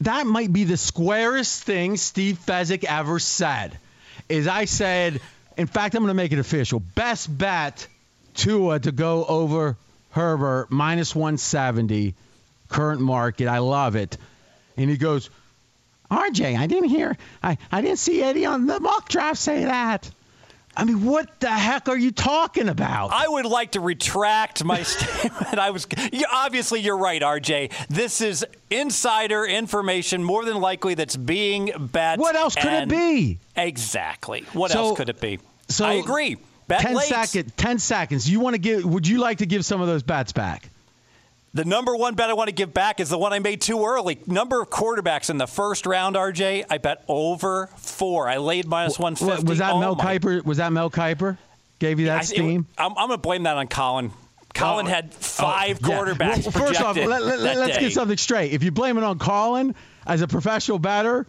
that 0.00 0.26
might 0.26 0.52
be 0.52 0.64
the 0.64 0.76
squarest 0.76 1.62
thing 1.62 1.96
Steve 1.96 2.38
Fezzik 2.44 2.84
ever 2.84 3.18
said. 3.18 3.78
Is 4.28 4.48
I 4.48 4.64
said, 4.64 5.20
in 5.56 5.66
fact, 5.66 5.94
I'm 5.94 6.02
going 6.02 6.08
to 6.08 6.14
make 6.14 6.32
it 6.32 6.38
official. 6.38 6.80
Best 6.80 7.36
bet 7.36 7.86
Tua 8.34 8.78
to 8.80 8.92
go 8.92 9.24
over 9.24 9.76
Herbert 10.10 10.70
minus 10.70 11.14
170 11.14 12.14
current 12.68 13.00
market. 13.00 13.48
I 13.48 13.58
love 13.58 13.96
it. 13.96 14.16
And 14.76 14.90
he 14.90 14.96
goes, 14.96 15.30
RJ, 16.10 16.56
I 16.58 16.66
didn't 16.66 16.90
hear, 16.90 17.16
I, 17.42 17.58
I 17.72 17.80
didn't 17.80 17.98
see 17.98 18.22
Eddie 18.22 18.46
on 18.46 18.66
the 18.66 18.78
mock 18.78 19.08
draft 19.08 19.38
say 19.38 19.64
that. 19.64 20.10
I 20.76 20.84
mean, 20.84 21.04
what 21.06 21.40
the 21.40 21.48
heck 21.50 21.88
are 21.88 21.96
you 21.96 22.10
talking 22.10 22.68
about? 22.68 23.10
I 23.12 23.26
would 23.26 23.46
like 23.46 23.72
to 23.72 23.80
retract 23.80 24.62
my 24.62 24.82
statement. 24.84 25.58
I 25.58 25.70
was 25.70 25.86
you, 26.12 26.24
obviously 26.30 26.80
you're 26.80 26.98
right, 26.98 27.22
RJ. 27.22 27.72
This 27.88 28.20
is 28.20 28.44
insider 28.70 29.44
information, 29.46 30.22
more 30.22 30.44
than 30.44 30.60
likely 30.60 30.94
that's 30.94 31.16
being 31.16 31.70
bet. 31.92 32.18
What 32.18 32.36
else 32.36 32.54
could 32.54 32.72
it 32.72 32.88
be? 32.88 33.38
Exactly. 33.56 34.44
What 34.52 34.70
So- 34.70 34.78
else 34.88 34.96
could 34.98 35.08
it 35.08 35.20
be? 35.20 35.38
so 35.68 35.84
I 35.86 35.94
agree. 35.94 36.36
Bet 36.68 36.80
10 36.80 36.94
late. 36.94 37.06
second, 37.06 37.56
10 37.56 37.78
seconds. 37.78 38.28
You 38.28 38.40
want 38.40 38.54
to 38.54 38.58
give? 38.58 38.84
Would 38.84 39.06
you 39.06 39.18
like 39.18 39.38
to 39.38 39.46
give 39.46 39.64
some 39.64 39.80
of 39.80 39.86
those 39.86 40.02
bets 40.02 40.32
back? 40.32 40.68
The 41.56 41.64
number 41.64 41.96
one 41.96 42.14
bet 42.16 42.28
I 42.28 42.34
want 42.34 42.48
to 42.48 42.54
give 42.54 42.74
back 42.74 43.00
is 43.00 43.08
the 43.08 43.16
one 43.16 43.32
I 43.32 43.38
made 43.38 43.62
too 43.62 43.82
early. 43.86 44.18
Number 44.26 44.60
of 44.60 44.68
quarterbacks 44.68 45.30
in 45.30 45.38
the 45.38 45.46
first 45.46 45.86
round, 45.86 46.14
RJ. 46.14 46.66
I 46.68 46.76
bet 46.76 47.02
over 47.08 47.68
four. 47.78 48.28
I 48.28 48.36
laid 48.36 48.66
minus 48.66 48.98
one 48.98 49.16
fifty. 49.16 49.42
was 49.44 49.56
that 49.56 49.72
oh 49.72 49.80
Mel 49.80 49.94
my 49.94 50.18
Kiper? 50.18 50.44
Was 50.44 50.58
that 50.58 50.70
Mel 50.70 50.90
Kiper? 50.90 51.38
Gave 51.78 51.98
you 51.98 52.06
that 52.06 52.18
I- 52.18 52.20
it- 52.20 52.26
steam? 52.26 52.66
I'm, 52.76 52.90
I'm 52.90 53.08
going 53.08 53.10
to 53.12 53.16
blame 53.18 53.44
that 53.44 53.56
on 53.56 53.68
Colin. 53.68 54.12
Colin 54.52 54.86
Oh, 54.86 54.90
had 54.90 55.06
oh, 55.06 55.16
five 55.18 55.80
oh, 55.82 55.88
yeah. 55.88 55.98
quarterbacks. 55.98 56.42
Well, 56.54 56.66
first 56.66 56.82
off, 56.82 56.94
let, 56.96 57.22
us 57.22 57.78
get 57.78 57.92
something 57.92 58.18
straight. 58.18 58.52
If 58.52 58.62
you 58.62 58.70
blame 58.70 58.98
it 58.98 59.04
on 59.04 59.18
Colin 59.18 59.74
as 60.06 60.20
a 60.20 60.28
professional 60.28 60.78
batter, 60.78 61.26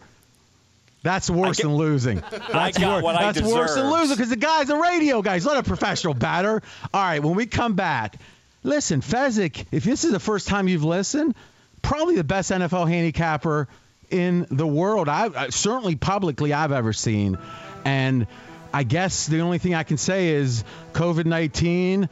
that's 1.02 1.30
worse 1.30 1.56
get- 1.56 1.62
than 1.62 1.76
losing. 1.76 2.16
That's 2.52 2.76
got 2.76 2.96
wor- 2.96 3.02
what 3.02 3.16
I 3.16 3.32
That's 3.32 3.50
worse 3.50 3.76
than 3.76 3.90
losing 3.90 4.14
because 4.14 4.28
the 4.28 4.36
guy's 4.36 4.68
a 4.68 4.78
radio 4.78 5.22
guy. 5.22 5.34
He's 5.34 5.46
not 5.46 5.56
a 5.56 5.62
professional 5.62 6.12
batter. 6.12 6.62
All 6.92 7.02
right, 7.02 7.22
when 7.22 7.34
we 7.34 7.46
come 7.46 7.72
back, 7.74 8.16
listen, 8.62 9.00
Fezzik, 9.00 9.66
if 9.72 9.84
this 9.84 10.04
is 10.04 10.12
the 10.12 10.20
first 10.20 10.48
time 10.48 10.68
you've 10.68 10.84
listened, 10.84 11.34
probably 11.82 12.16
the 12.16 12.24
best 12.24 12.50
NFL 12.50 12.88
handicapper 12.88 13.68
in 14.10 14.46
the 14.50 14.66
world. 14.66 15.08
I, 15.08 15.50
certainly 15.50 15.96
publicly 15.96 16.52
I've 16.52 16.72
ever 16.72 16.92
seen, 16.92 17.38
and 17.84 18.26
I 18.72 18.82
guess 18.82 19.26
the 19.26 19.40
only 19.40 19.58
thing 19.58 19.74
I 19.74 19.82
can 19.82 19.96
say 19.96 20.28
is 20.28 20.64
COVID 20.92 21.24
19 21.24 22.08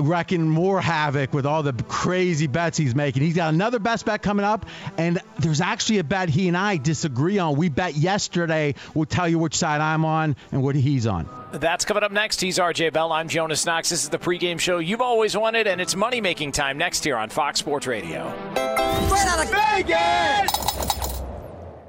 wrecking 0.00 0.48
more 0.48 0.80
havoc 0.80 1.32
with 1.32 1.46
all 1.46 1.62
the 1.62 1.72
crazy 1.88 2.46
bets 2.46 2.78
he's 2.78 2.94
making. 2.94 3.22
He's 3.22 3.36
got 3.36 3.52
another 3.52 3.78
best 3.78 4.06
bet 4.06 4.22
coming 4.22 4.44
up, 4.44 4.66
and 4.96 5.20
there's 5.38 5.60
actually 5.60 5.98
a 5.98 6.04
bet 6.04 6.28
he 6.28 6.48
and 6.48 6.56
I 6.56 6.76
disagree 6.76 7.38
on. 7.38 7.56
We 7.56 7.68
bet 7.68 7.96
yesterday. 7.96 8.74
We'll 8.94 9.06
tell 9.06 9.28
you 9.28 9.38
which 9.38 9.56
side 9.56 9.80
I'm 9.80 10.04
on 10.04 10.36
and 10.52 10.62
what 10.62 10.74
he's 10.74 11.06
on. 11.06 11.28
That's 11.52 11.84
coming 11.84 12.02
up 12.02 12.12
next. 12.12 12.40
He's 12.40 12.58
RJ 12.58 12.92
Bell. 12.92 13.12
I'm 13.12 13.28
Jonas 13.28 13.64
Knox. 13.64 13.90
This 13.90 14.02
is 14.02 14.08
the 14.10 14.18
pregame 14.18 14.60
show 14.60 14.78
you've 14.78 15.00
always 15.00 15.36
wanted, 15.36 15.66
and 15.66 15.80
it's 15.80 15.96
money 15.96 16.20
making 16.20 16.52
time 16.52 16.78
next 16.78 17.04
here 17.04 17.16
on 17.16 17.30
Fox 17.30 17.60
Sports 17.60 17.86
Radio. 17.86 18.30
Straight 18.52 19.26
out 19.26 19.44
of 19.44 19.50
Vegas! 19.50 20.52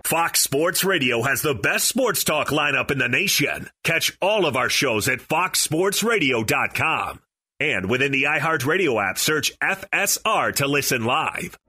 Fox 0.05 0.41
Sports 0.41 0.83
Radio 0.83 1.21
has 1.21 1.43
the 1.43 1.53
best 1.53 1.87
sports 1.87 2.23
talk 2.23 2.47
lineup 2.47 2.89
in 2.89 2.97
the 2.97 3.07
nation. 3.07 3.69
Catch 3.83 4.17
all 4.21 4.47
of 4.47 4.55
our 4.55 4.69
shows 4.69 5.07
at 5.07 5.19
foxsportsradio.com. 5.19 7.19
And 7.61 7.89
within 7.89 8.13
the 8.13 8.23
iHeartRadio 8.23 9.05
app, 9.05 9.17
search 9.17 9.51
FSR 9.59 10.55
to 10.55 10.65
listen 10.67 11.03
live. 11.03 11.59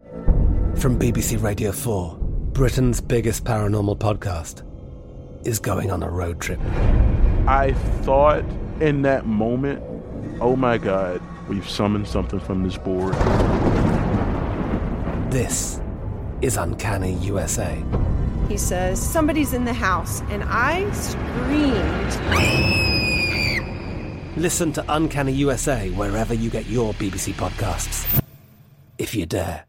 From 0.77 1.01
BBC 1.01 1.43
Radio 1.43 1.73
4, 1.73 2.17
Britain's 2.53 3.01
biggest 3.01 3.43
paranormal 3.43 3.99
podcast 3.99 4.63
is 5.45 5.59
going 5.59 5.91
on 5.91 6.05
a 6.05 6.09
road 6.09 6.41
trip. 6.41 6.61
I 7.49 7.73
thought 8.03 8.45
in 8.81 9.03
that 9.03 9.27
moment, 9.27 9.83
oh 10.41 10.55
my 10.55 10.79
God, 10.79 11.21
we've 11.49 11.69
summoned 11.69 12.07
something 12.07 12.39
from 12.39 12.63
this 12.63 12.79
board. 12.79 13.15
This 15.33 15.81
is 16.41 16.57
Uncanny 16.57 17.15
USA. 17.15 17.83
He 18.49 18.59
says, 18.59 19.03
Somebody's 19.03 19.53
in 19.53 19.65
the 19.65 19.75
house, 19.75 20.21
and 20.31 20.45
I 20.47 20.89
screamed. 20.93 23.00
Listen 24.37 24.73
to 24.73 24.85
Uncanny 24.89 25.33
USA 25.33 25.91
wherever 25.91 26.35
you 26.35 26.51
get 26.51 26.67
your 26.67 26.95
BBC 26.95 27.35
podcasts. 27.35 28.23
If 28.99 29.15
you 29.15 29.27
dare. 29.27 29.65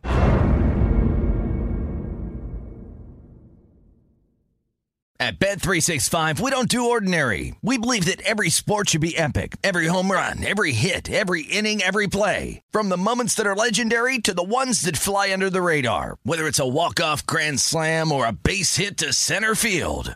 At 5.22 5.38
Bet 5.38 5.62
365, 5.62 6.40
we 6.40 6.50
don't 6.50 6.68
do 6.68 6.90
ordinary. 6.90 7.54
We 7.62 7.78
believe 7.78 8.06
that 8.06 8.22
every 8.22 8.50
sport 8.50 8.90
should 8.90 9.02
be 9.02 9.16
epic. 9.16 9.56
Every 9.64 9.86
home 9.86 10.12
run, 10.12 10.44
every 10.44 10.72
hit, 10.72 11.12
every 11.12 11.44
inning, 11.44 11.84
every 11.84 12.08
play. 12.08 12.64
From 12.72 12.90
the 12.90 12.98
moments 12.98 13.36
that 13.36 13.46
are 13.46 13.56
legendary 13.56 14.18
to 14.18 14.34
the 14.34 14.44
ones 14.44 14.82
that 14.82 14.98
fly 14.98 15.32
under 15.32 15.52
the 15.52 15.62
radar. 15.62 16.18
Whether 16.24 16.48
it's 16.48 16.60
a 16.60 16.68
walk-off 16.68 17.24
grand 17.28 17.60
slam 17.60 18.12
or 18.12 18.26
a 18.26 18.32
base 18.32 18.78
hit 18.78 18.98
to 18.98 19.14
center 19.14 19.54
field. 19.54 20.16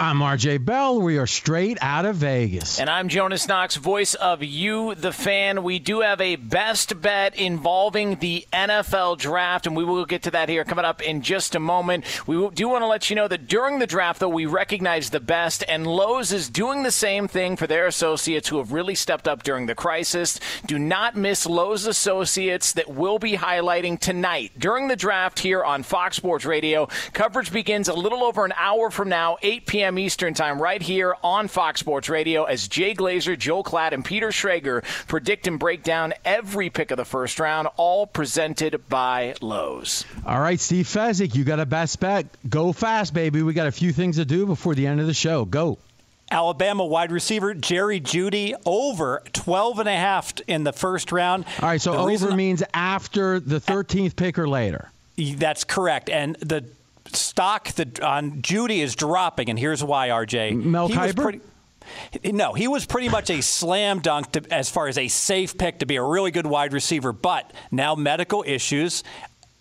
I'm 0.00 0.20
RJ 0.20 0.64
Bell. 0.64 0.98
We 0.98 1.18
are 1.18 1.26
straight 1.26 1.76
out 1.82 2.06
of 2.06 2.16
Vegas. 2.16 2.80
And 2.80 2.88
I'm 2.88 3.10
Jonas 3.10 3.46
Knox, 3.46 3.76
voice 3.76 4.14
of 4.14 4.42
You, 4.42 4.94
the 4.94 5.12
fan. 5.12 5.62
We 5.62 5.78
do 5.78 6.00
have 6.00 6.22
a 6.22 6.36
best 6.36 7.02
bet 7.02 7.36
involving 7.36 8.14
the 8.14 8.46
NFL 8.50 9.18
draft, 9.18 9.66
and 9.66 9.76
we 9.76 9.84
will 9.84 10.06
get 10.06 10.22
to 10.22 10.30
that 10.30 10.48
here 10.48 10.64
coming 10.64 10.86
up 10.86 11.02
in 11.02 11.20
just 11.20 11.54
a 11.54 11.60
moment. 11.60 12.06
We 12.26 12.48
do 12.48 12.66
want 12.66 12.80
to 12.80 12.86
let 12.86 13.10
you 13.10 13.16
know 13.16 13.28
that 13.28 13.46
during 13.46 13.78
the 13.78 13.86
draft, 13.86 14.20
though, 14.20 14.30
we 14.30 14.46
recognize 14.46 15.10
the 15.10 15.20
best, 15.20 15.64
and 15.68 15.86
Lowe's 15.86 16.32
is 16.32 16.48
doing 16.48 16.82
the 16.82 16.90
same 16.90 17.28
thing 17.28 17.56
for 17.56 17.66
their 17.66 17.86
associates 17.86 18.48
who 18.48 18.56
have 18.56 18.72
really 18.72 18.94
stepped 18.94 19.28
up 19.28 19.42
during 19.42 19.66
the 19.66 19.74
crisis. 19.74 20.40
Do 20.64 20.78
not 20.78 21.14
miss 21.14 21.44
Lowe's 21.44 21.84
associates 21.84 22.72
that 22.72 22.88
will 22.88 23.18
be 23.18 23.36
highlighting 23.36 24.00
tonight 24.00 24.52
during 24.58 24.88
the 24.88 24.96
draft 24.96 25.40
here 25.40 25.62
on 25.62 25.82
Fox 25.82 26.16
Sports 26.16 26.46
Radio. 26.46 26.88
Coverage 27.12 27.52
begins 27.52 27.86
a 27.88 27.92
little 27.94 28.24
over 28.24 28.46
an 28.46 28.54
hour 28.56 28.88
from 28.88 29.10
now, 29.10 29.36
8 29.42 29.66
p.m 29.66 29.89
p.m. 29.90 29.98
Eastern 29.98 30.34
Time, 30.34 30.62
right 30.62 30.80
here 30.80 31.16
on 31.24 31.48
Fox 31.48 31.80
Sports 31.80 32.08
Radio, 32.08 32.44
as 32.44 32.68
Jay 32.68 32.94
Glazer, 32.94 33.36
Joel 33.36 33.64
Klatt, 33.64 33.92
and 33.92 34.04
Peter 34.04 34.28
Schrager 34.28 34.84
predict 35.08 35.48
and 35.48 35.58
break 35.58 35.82
down 35.82 36.14
every 36.24 36.70
pick 36.70 36.92
of 36.92 36.96
the 36.96 37.04
first 37.04 37.40
round, 37.40 37.66
all 37.76 38.06
presented 38.06 38.88
by 38.88 39.34
Lowe's. 39.40 40.04
All 40.24 40.40
right, 40.40 40.60
Steve 40.60 40.86
Fezzik, 40.86 41.34
you 41.34 41.42
got 41.42 41.58
a 41.58 41.66
best 41.66 41.98
bet. 41.98 42.26
Go 42.48 42.72
fast, 42.72 43.12
baby. 43.12 43.42
We 43.42 43.52
got 43.52 43.66
a 43.66 43.72
few 43.72 43.92
things 43.92 44.16
to 44.16 44.24
do 44.24 44.46
before 44.46 44.76
the 44.76 44.86
end 44.86 45.00
of 45.00 45.06
the 45.06 45.14
show. 45.14 45.44
Go. 45.44 45.78
Alabama 46.30 46.86
wide 46.86 47.10
receiver 47.10 47.54
Jerry 47.54 48.00
Jeudy 48.00 48.54
over 48.64 49.24
12 49.32 49.80
and 49.80 49.88
a 49.88 49.96
half 49.96 50.32
in 50.46 50.62
the 50.62 50.72
first 50.72 51.10
round. 51.10 51.44
All 51.60 51.68
right, 51.68 51.80
so 51.80 51.92
the 51.92 51.98
over 51.98 52.36
means 52.36 52.62
after 52.72 53.40
the 53.40 53.60
13th 53.60 54.14
pick 54.14 54.38
or 54.38 54.48
later. 54.48 54.92
That's 55.16 55.64
correct. 55.64 56.08
And 56.08 56.36
the 56.36 56.64
stock 57.16 57.72
that 57.72 58.00
on 58.00 58.42
Jeudy 58.42 58.78
is 58.78 58.94
dropping, 58.94 59.48
and 59.50 59.58
here's 59.58 59.82
why, 59.82 60.08
RJ. 60.08 60.62
Mel 60.62 60.88
Kiper? 60.88 61.40
No, 62.24 62.52
he 62.52 62.68
was 62.68 62.86
pretty 62.86 63.08
much 63.08 63.30
a 63.30 63.40
slam 63.40 64.00
dunk 64.00 64.32
to, 64.32 64.42
as 64.52 64.70
far 64.70 64.86
as 64.88 64.96
a 64.98 65.08
safe 65.08 65.56
pick 65.58 65.80
to 65.80 65.86
be 65.86 65.96
a 65.96 66.02
really 66.02 66.30
good 66.30 66.46
wide 66.46 66.72
receiver. 66.72 67.12
But 67.12 67.52
now 67.70 67.94
medical 67.94 68.44
issues 68.46 69.02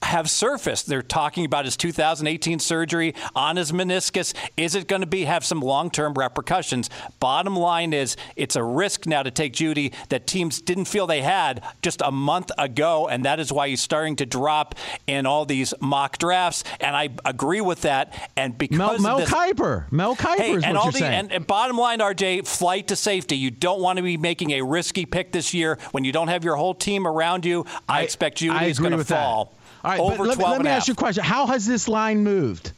have 0.02 0.30
surfaced. 0.30 0.88
They're 0.88 1.02
talking 1.02 1.46
about 1.46 1.66
his 1.66 1.76
2018 1.78 2.60
surgery 2.60 3.14
on 3.36 3.58
his 3.58 3.72
meniscus. 3.72 4.34
Is 4.58 4.76
it 4.76 4.88
going 4.88 5.02
to 5.02 5.08
be 5.08 5.26
have 5.26 5.44
some 5.44 5.60
long-term 5.60 6.14
repercussions? 6.14 6.90
Bottom 7.20 7.56
line 7.56 7.94
is 7.94 8.16
it's 8.36 8.56
a 8.56 8.64
risk 8.64 9.06
now 9.06 9.24
to 9.24 9.32
take 9.32 9.54
Jeudy 9.54 9.94
that 10.10 10.26
teams 10.26 10.62
didn't 10.62 10.86
feel 10.86 11.06
they 11.08 11.22
had 11.22 11.64
just 11.82 12.02
a 12.02 12.12
month 12.12 12.52
ago, 12.58 13.08
and 13.08 13.26
that 13.26 13.40
is 13.40 13.52
why 13.52 13.70
he's 13.70 13.82
starting 13.82 14.16
to 14.18 14.26
drop 14.26 14.76
in 15.06 15.26
all 15.26 15.46
these 15.46 15.74
mock 15.82 16.18
drafts. 16.18 16.64
And 16.80 16.96
I 16.96 17.10
agree 17.26 17.62
with 17.62 17.82
that. 17.82 18.32
And 18.36 18.58
because 18.58 18.78
Mel, 18.78 19.00
Mel 19.00 19.18
this, 19.20 19.30
Kiper, 19.30 19.92
Mel 19.92 20.16
Kiper 20.16 20.38
hey, 20.38 20.54
is 20.54 20.64
and 20.64 20.74
what 20.74 20.80
all 20.80 20.86
you're 20.86 20.92
the, 20.94 21.00
saying. 21.00 21.14
And, 21.14 21.32
and 21.32 21.48
bottom 21.48 21.78
line, 21.78 22.00
RJ, 22.00 22.48
flight 22.48 22.88
to 22.88 22.96
safety. 22.96 23.38
You 23.38 23.52
don't 23.52 23.82
want 23.82 23.98
to 23.98 24.04
be 24.04 24.18
making 24.18 24.52
a 24.52 24.62
risky 24.62 25.06
pick 25.06 25.32
this 25.32 25.54
year 25.54 25.78
when 25.92 26.04
you 26.04 26.12
don't 26.12 26.30
have 26.30 26.44
your 26.44 26.56
whole 26.56 26.74
team 26.74 27.06
around 27.06 27.46
you. 27.46 27.66
I, 27.88 28.00
I 28.00 28.02
expect 28.04 28.40
Jeudy 28.40 28.52
I 28.52 28.66
is 28.66 28.80
going 28.80 28.98
to 28.98 29.04
fall. 29.04 29.46
That. 29.46 29.59
All 29.84 29.92
right, 29.92 30.00
over 30.00 30.26
let, 30.26 30.38
12 30.38 30.52
let 30.52 30.62
me 30.62 30.70
ask 30.70 30.88
you 30.88 30.94
a 30.94 30.98
question. 30.98 31.24
How 31.24 31.48
has 31.48 31.66
this 31.66 31.88
line 31.88 32.24
moved? 32.24 32.74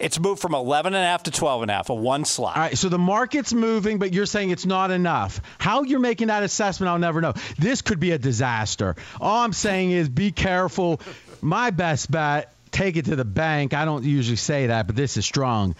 It's 0.00 0.18
moved 0.18 0.40
from 0.40 0.54
11 0.54 0.94
and 0.94 1.02
a 1.02 1.06
half 1.06 1.24
to 1.24 1.30
12 1.30 1.62
and 1.62 1.70
a 1.70 1.74
half, 1.74 1.90
a 1.90 1.94
one 1.94 2.24
slot. 2.24 2.56
All 2.56 2.62
right, 2.62 2.76
so 2.76 2.88
the 2.88 2.98
market's 2.98 3.52
moving, 3.52 3.98
but 3.98 4.12
you're 4.12 4.26
saying 4.26 4.50
it's 4.50 4.66
not 4.66 4.90
enough. 4.90 5.40
How 5.58 5.82
you're 5.82 6.00
making 6.00 6.28
that 6.28 6.42
assessment, 6.42 6.88
I'll 6.90 6.98
never 6.98 7.20
know. 7.20 7.34
This 7.58 7.82
could 7.82 8.00
be 8.00 8.12
a 8.12 8.18
disaster. 8.18 8.96
All 9.20 9.44
I'm 9.44 9.52
saying 9.52 9.90
is 9.92 10.08
be 10.08 10.32
careful. 10.32 11.00
My 11.40 11.70
best 11.70 12.10
bet, 12.10 12.52
take 12.70 12.96
it 12.96 13.06
to 13.06 13.16
the 13.16 13.24
bank. 13.24 13.74
I 13.74 13.84
don't 13.84 14.04
usually 14.04 14.36
say 14.36 14.68
that, 14.68 14.86
but 14.86 14.96
this 14.96 15.16
is 15.16 15.24
strong. 15.24 15.74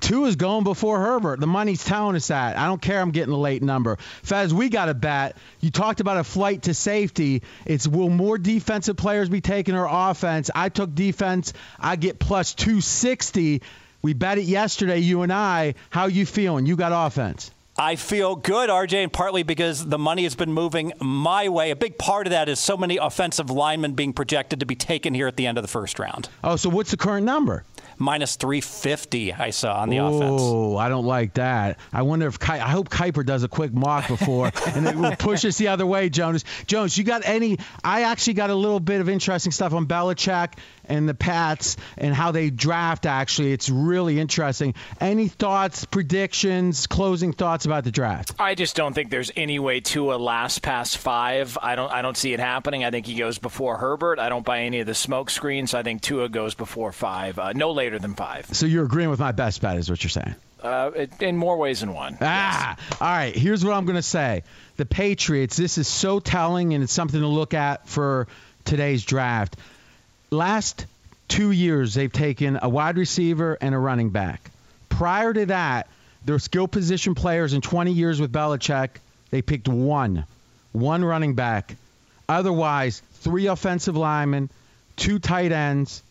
Two 0.00 0.26
is 0.26 0.36
going 0.36 0.64
before 0.64 0.98
Herbert. 1.00 1.40
The 1.40 1.46
money's 1.46 1.82
telling 1.82 2.14
us 2.14 2.28
that. 2.28 2.58
I 2.58 2.66
don't 2.66 2.80
care. 2.82 3.00
I'm 3.00 3.10
getting 3.10 3.32
a 3.32 3.38
late 3.38 3.62
number. 3.62 3.96
Fez, 4.22 4.52
we 4.52 4.68
got 4.68 4.88
a 4.90 4.94
bet. 4.94 5.36
You 5.60 5.70
talked 5.70 6.00
about 6.00 6.18
a 6.18 6.24
flight 6.24 6.62
to 6.62 6.74
safety. 6.74 7.42
It's 7.64 7.88
will 7.88 8.10
more 8.10 8.36
defensive 8.36 8.96
players 8.96 9.28
be 9.28 9.40
taking 9.40 9.74
or 9.74 9.88
offense? 9.90 10.50
I 10.54 10.68
took 10.68 10.94
defense. 10.94 11.54
I 11.78 11.96
get 11.96 12.18
plus 12.18 12.54
260. 12.54 13.62
We 14.02 14.12
bet 14.12 14.38
it 14.38 14.44
yesterday, 14.44 14.98
you 14.98 15.22
and 15.22 15.32
I. 15.32 15.74
How 15.88 16.06
you 16.06 16.26
feeling? 16.26 16.66
You 16.66 16.76
got 16.76 16.92
offense. 17.06 17.50
I 17.76 17.96
feel 17.96 18.36
good, 18.36 18.68
RJ, 18.68 19.02
and 19.02 19.12
partly 19.12 19.42
because 19.42 19.86
the 19.86 19.98
money 19.98 20.24
has 20.24 20.34
been 20.34 20.52
moving 20.52 20.92
my 21.00 21.48
way. 21.48 21.70
A 21.70 21.76
big 21.76 21.96
part 21.96 22.26
of 22.26 22.32
that 22.32 22.50
is 22.50 22.60
so 22.60 22.76
many 22.76 22.98
offensive 22.98 23.50
linemen 23.50 23.94
being 23.94 24.12
projected 24.12 24.60
to 24.60 24.66
be 24.66 24.74
taken 24.74 25.14
here 25.14 25.26
at 25.26 25.36
the 25.36 25.46
end 25.46 25.56
of 25.56 25.62
the 25.62 25.68
first 25.68 25.98
round. 25.98 26.28
Oh, 26.44 26.56
so 26.56 26.68
what's 26.68 26.90
the 26.90 26.98
current 26.98 27.24
number? 27.24 27.64
minus 27.98 28.36
350 28.36 29.32
I 29.32 29.50
saw 29.50 29.80
on 29.80 29.88
the 29.88 29.98
Ooh, 29.98 30.06
offense. 30.06 30.42
Oh, 30.42 30.76
I 30.76 30.88
don't 30.88 31.06
like 31.06 31.34
that. 31.34 31.78
I 31.92 32.02
wonder 32.02 32.26
if 32.26 32.38
I 32.48 32.58
hope 32.58 32.88
Kiper 32.88 33.24
does 33.24 33.42
a 33.42 33.48
quick 33.48 33.72
mock 33.72 34.08
before 34.08 34.50
and 34.66 34.86
it 34.86 34.96
will 34.96 35.16
push 35.16 35.44
us 35.44 35.56
the 35.56 35.68
other 35.68 35.86
way, 35.86 36.08
Jonas. 36.08 36.44
Jonas, 36.66 36.98
you 36.98 37.04
got 37.04 37.22
any? 37.24 37.58
I 37.82 38.02
actually 38.02 38.34
got 38.34 38.50
a 38.50 38.54
little 38.54 38.80
bit 38.80 39.00
of 39.00 39.08
interesting 39.08 39.52
stuff 39.52 39.72
on 39.72 39.86
Belichick 39.86 40.54
and 40.84 41.08
the 41.08 41.14
Pats 41.14 41.76
and 41.96 42.14
how 42.14 42.32
they 42.32 42.50
draft. 42.50 43.06
Actually, 43.06 43.52
it's 43.52 43.68
really 43.68 44.18
interesting. 44.18 44.74
Any 45.00 45.28
thoughts, 45.28 45.84
predictions, 45.84 46.86
closing 46.86 47.32
thoughts 47.32 47.64
about 47.64 47.84
the 47.84 47.90
draft? 47.90 48.34
I 48.38 48.54
just 48.54 48.76
don't 48.76 48.94
think 48.94 49.10
there's 49.10 49.30
any 49.36 49.58
way 49.58 49.80
to 49.80 50.12
a 50.12 50.16
last 50.16 50.62
past 50.62 50.98
five. 50.98 51.56
I 51.60 51.76
don't. 51.76 51.92
I 51.92 52.02
don't 52.02 52.16
see 52.16 52.32
it 52.32 52.40
happening. 52.40 52.84
I 52.84 52.90
think 52.90 53.06
he 53.06 53.14
goes 53.14 53.38
before 53.38 53.76
Herbert. 53.76 54.18
I 54.18 54.28
don't 54.28 54.44
buy 54.44 54.60
any 54.60 54.80
of 54.80 54.86
the 54.86 54.94
smoke 54.94 55.30
screens. 55.30 55.74
I 55.74 55.82
think 55.82 56.02
Tua 56.02 56.28
goes 56.28 56.54
before 56.54 56.92
five. 56.92 57.38
Uh, 57.38 57.52
no 57.52 57.72
later 57.72 57.98
than 57.98 58.14
five. 58.14 58.46
So 58.52 58.66
you're 58.66 58.84
agreeing 58.84 59.10
with 59.10 59.20
my 59.20 59.32
best 59.32 59.60
bet, 59.60 59.76
is 59.76 59.90
what 59.90 60.02
you're 60.02 60.10
saying? 60.10 60.34
Uh, 60.62 61.06
in 61.18 61.36
more 61.36 61.56
ways 61.56 61.80
than 61.80 61.92
one. 61.92 62.16
Ah, 62.20 62.76
yes. 62.78 63.00
all 63.00 63.08
right. 63.08 63.34
Here's 63.34 63.64
what 63.64 63.74
I'm 63.74 63.84
going 63.84 63.96
to 63.96 64.02
say. 64.02 64.44
The 64.76 64.86
Patriots. 64.86 65.56
This 65.56 65.76
is 65.76 65.88
so 65.88 66.20
telling, 66.20 66.72
and 66.72 66.84
it's 66.84 66.92
something 66.92 67.20
to 67.20 67.26
look 67.26 67.52
at 67.52 67.88
for 67.88 68.28
today's 68.64 69.04
draft 69.04 69.56
last 70.32 70.86
two 71.28 71.50
years, 71.50 71.94
they've 71.94 72.12
taken 72.12 72.58
a 72.60 72.68
wide 72.68 72.96
receiver 72.96 73.56
and 73.60 73.74
a 73.74 73.78
running 73.78 74.10
back. 74.10 74.50
Prior 74.88 75.32
to 75.32 75.46
that, 75.46 75.88
their 76.24 76.38
skill 76.38 76.68
position 76.68 77.14
players 77.14 77.52
in 77.52 77.60
20 77.60 77.92
years 77.92 78.20
with 78.20 78.32
Belichick, 78.32 78.90
they 79.30 79.42
picked 79.42 79.68
one, 79.68 80.24
one 80.72 81.04
running 81.04 81.34
back. 81.34 81.76
Otherwise, 82.28 83.02
three 83.20 83.46
offensive 83.46 83.96
linemen, 83.96 84.50
two 84.96 85.18
tight 85.18 85.52
ends, 85.52 86.02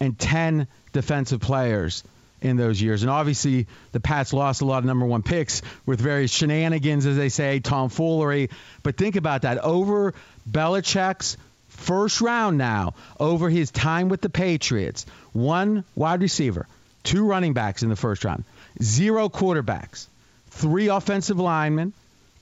and 0.00 0.18
10 0.18 0.66
defensive 0.92 1.40
players 1.40 2.02
in 2.42 2.56
those 2.56 2.80
years. 2.80 3.02
And 3.02 3.10
obviously, 3.10 3.66
the 3.92 4.00
Pats 4.00 4.32
lost 4.32 4.60
a 4.60 4.64
lot 4.64 4.78
of 4.78 4.84
number 4.84 5.06
one 5.06 5.22
picks 5.22 5.62
with 5.84 6.00
various 6.00 6.30
shenanigans, 6.30 7.06
as 7.06 7.16
they 7.16 7.28
say, 7.28 7.60
tomfoolery. 7.60 8.50
But 8.82 8.96
think 8.96 9.16
about 9.16 9.42
that. 9.42 9.58
Over 9.58 10.14
Belichick's 10.50 11.36
first 11.76 12.20
round 12.20 12.58
now 12.58 12.94
over 13.20 13.48
his 13.48 13.70
time 13.70 14.08
with 14.08 14.20
the 14.20 14.28
Patriots. 14.28 15.06
One 15.32 15.84
wide 15.94 16.22
receiver, 16.22 16.66
two 17.02 17.24
running 17.24 17.52
backs 17.52 17.82
in 17.82 17.88
the 17.88 17.96
first 17.96 18.24
round, 18.24 18.44
zero 18.82 19.28
quarterbacks, 19.28 20.06
three 20.50 20.88
offensive 20.88 21.38
linemen, 21.38 21.92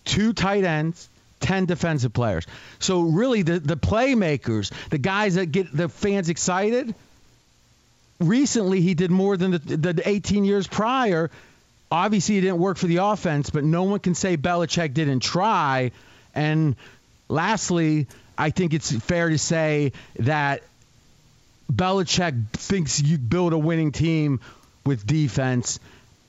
two 0.04 0.32
tight 0.32 0.64
ends, 0.64 1.08
10 1.40 1.66
defensive 1.66 2.12
players. 2.12 2.46
So 2.78 3.02
really 3.02 3.42
the 3.42 3.58
the 3.58 3.76
playmakers, 3.76 4.72
the 4.88 4.98
guys 4.98 5.34
that 5.34 5.46
get 5.46 5.74
the 5.76 5.88
fans 5.88 6.28
excited, 6.28 6.94
recently 8.18 8.80
he 8.80 8.94
did 8.94 9.10
more 9.10 9.36
than 9.36 9.52
the, 9.52 9.58
the 9.58 10.02
18 10.08 10.44
years 10.44 10.66
prior. 10.66 11.30
Obviously, 11.90 12.38
it 12.38 12.40
didn't 12.40 12.58
work 12.58 12.78
for 12.78 12.86
the 12.86 12.96
offense, 12.96 13.50
but 13.50 13.62
no 13.62 13.84
one 13.84 14.00
can 14.00 14.14
say 14.14 14.36
Belichick 14.36 14.94
didn't 14.94 15.20
try. 15.20 15.92
And 16.34 16.76
lastly, 17.28 18.06
I 18.36 18.50
think 18.50 18.74
it's 18.74 18.92
fair 18.92 19.28
to 19.28 19.38
say 19.38 19.92
that 20.18 20.62
Belichick 21.72 22.50
thinks 22.52 23.00
you 23.00 23.18
build 23.18 23.52
a 23.52 23.58
winning 23.58 23.92
team 23.92 24.40
with 24.84 25.06
defense. 25.06 25.78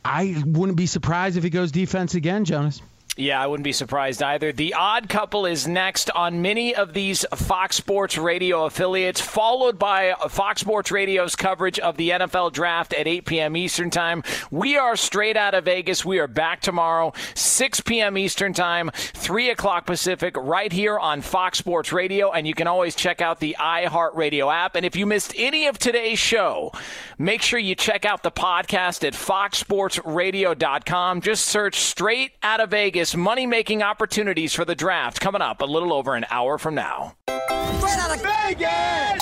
I 0.03 0.41
wouldn't 0.45 0.77
be 0.77 0.85
surprised 0.85 1.37
if 1.37 1.43
he 1.43 1.49
goes 1.49 1.71
defense 1.71 2.15
again, 2.15 2.45
Jonas. 2.45 2.81
Yeah, 3.17 3.41
I 3.41 3.47
wouldn't 3.47 3.63
be 3.63 3.71
surprised 3.71 4.21
either. 4.21 4.51
The 4.51 4.73
Odd 4.73 5.07
Couple 5.07 5.45
is 5.45 5.69
next 5.69 6.11
on 6.11 6.41
many 6.41 6.75
of 6.75 6.93
these 6.93 7.25
Fox 7.33 7.77
Sports 7.77 8.17
Radio 8.17 8.65
affiliates, 8.65 9.21
followed 9.21 9.79
by 9.79 10.15
Fox 10.27 10.59
Sports 10.59 10.91
Radio's 10.91 11.33
coverage 11.33 11.79
of 11.79 11.95
the 11.95 12.09
NFL 12.09 12.51
Draft 12.51 12.93
at 12.93 13.07
8 13.07 13.25
p.m. 13.25 13.55
Eastern 13.55 13.89
Time. 13.89 14.21
We 14.51 14.75
are 14.75 14.97
straight 14.97 15.37
out 15.37 15.53
of 15.53 15.63
Vegas. 15.63 16.03
We 16.03 16.19
are 16.19 16.27
back 16.27 16.59
tomorrow, 16.59 17.13
6 17.35 17.79
p.m. 17.81 18.17
Eastern 18.17 18.51
Time, 18.51 18.91
3 18.93 19.49
o'clock 19.49 19.85
Pacific, 19.85 20.35
right 20.35 20.73
here 20.73 20.99
on 20.99 21.21
Fox 21.21 21.57
Sports 21.57 21.93
Radio. 21.93 22.33
And 22.33 22.45
you 22.45 22.53
can 22.53 22.67
always 22.67 22.95
check 22.95 23.21
out 23.21 23.39
the 23.39 23.55
iHeartRadio 23.57 24.53
app. 24.53 24.75
And 24.75 24.85
if 24.85 24.97
you 24.97 25.05
missed 25.05 25.33
any 25.37 25.67
of 25.67 25.79
today's 25.79 26.19
show, 26.19 26.73
make 27.17 27.41
sure 27.41 27.59
you 27.59 27.75
check 27.75 28.03
out 28.03 28.23
the 28.23 28.31
podcast 28.31 29.07
at 29.07 29.13
foxsportsradio.com. 29.13 31.21
Just 31.21 31.45
search 31.45 31.75
straight 31.75 32.33
out 32.43 32.59
of 32.59 32.71
Vegas 32.71 33.04
money 33.13 33.45
making 33.45 33.83
opportunities 33.83 34.53
for 34.53 34.63
the 34.63 34.73
draft 34.73 35.19
coming 35.19 35.41
up 35.41 35.61
a 35.61 35.65
little 35.65 35.91
over 35.91 36.15
an 36.15 36.25
hour 36.29 36.57
from 36.57 36.75
now. 36.75 37.13
Straight 37.27 37.99
out 37.99 38.15
of 38.15 38.21
Vegas! 38.21 39.21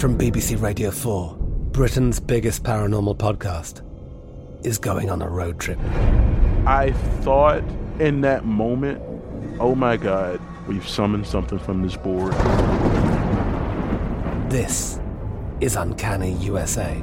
From 0.00 0.16
BBC 0.16 0.58
Radio 0.60 0.90
4, 0.90 1.36
Britain's 1.72 2.18
biggest 2.18 2.62
paranormal 2.62 3.18
podcast 3.18 3.82
is 4.64 4.78
going 4.78 5.10
on 5.10 5.20
a 5.20 5.28
road 5.28 5.60
trip. 5.60 5.78
I 6.66 6.92
thought 7.20 7.62
in 8.00 8.22
that 8.22 8.46
moment, 8.46 9.02
oh 9.60 9.74
my 9.74 9.98
God, 9.98 10.40
we've 10.66 10.88
summoned 10.88 11.26
something 11.26 11.58
from 11.58 11.82
this 11.82 11.96
board. 11.96 12.32
This 14.50 14.98
is 15.60 15.76
Uncanny 15.76 16.32
USA 16.38 17.02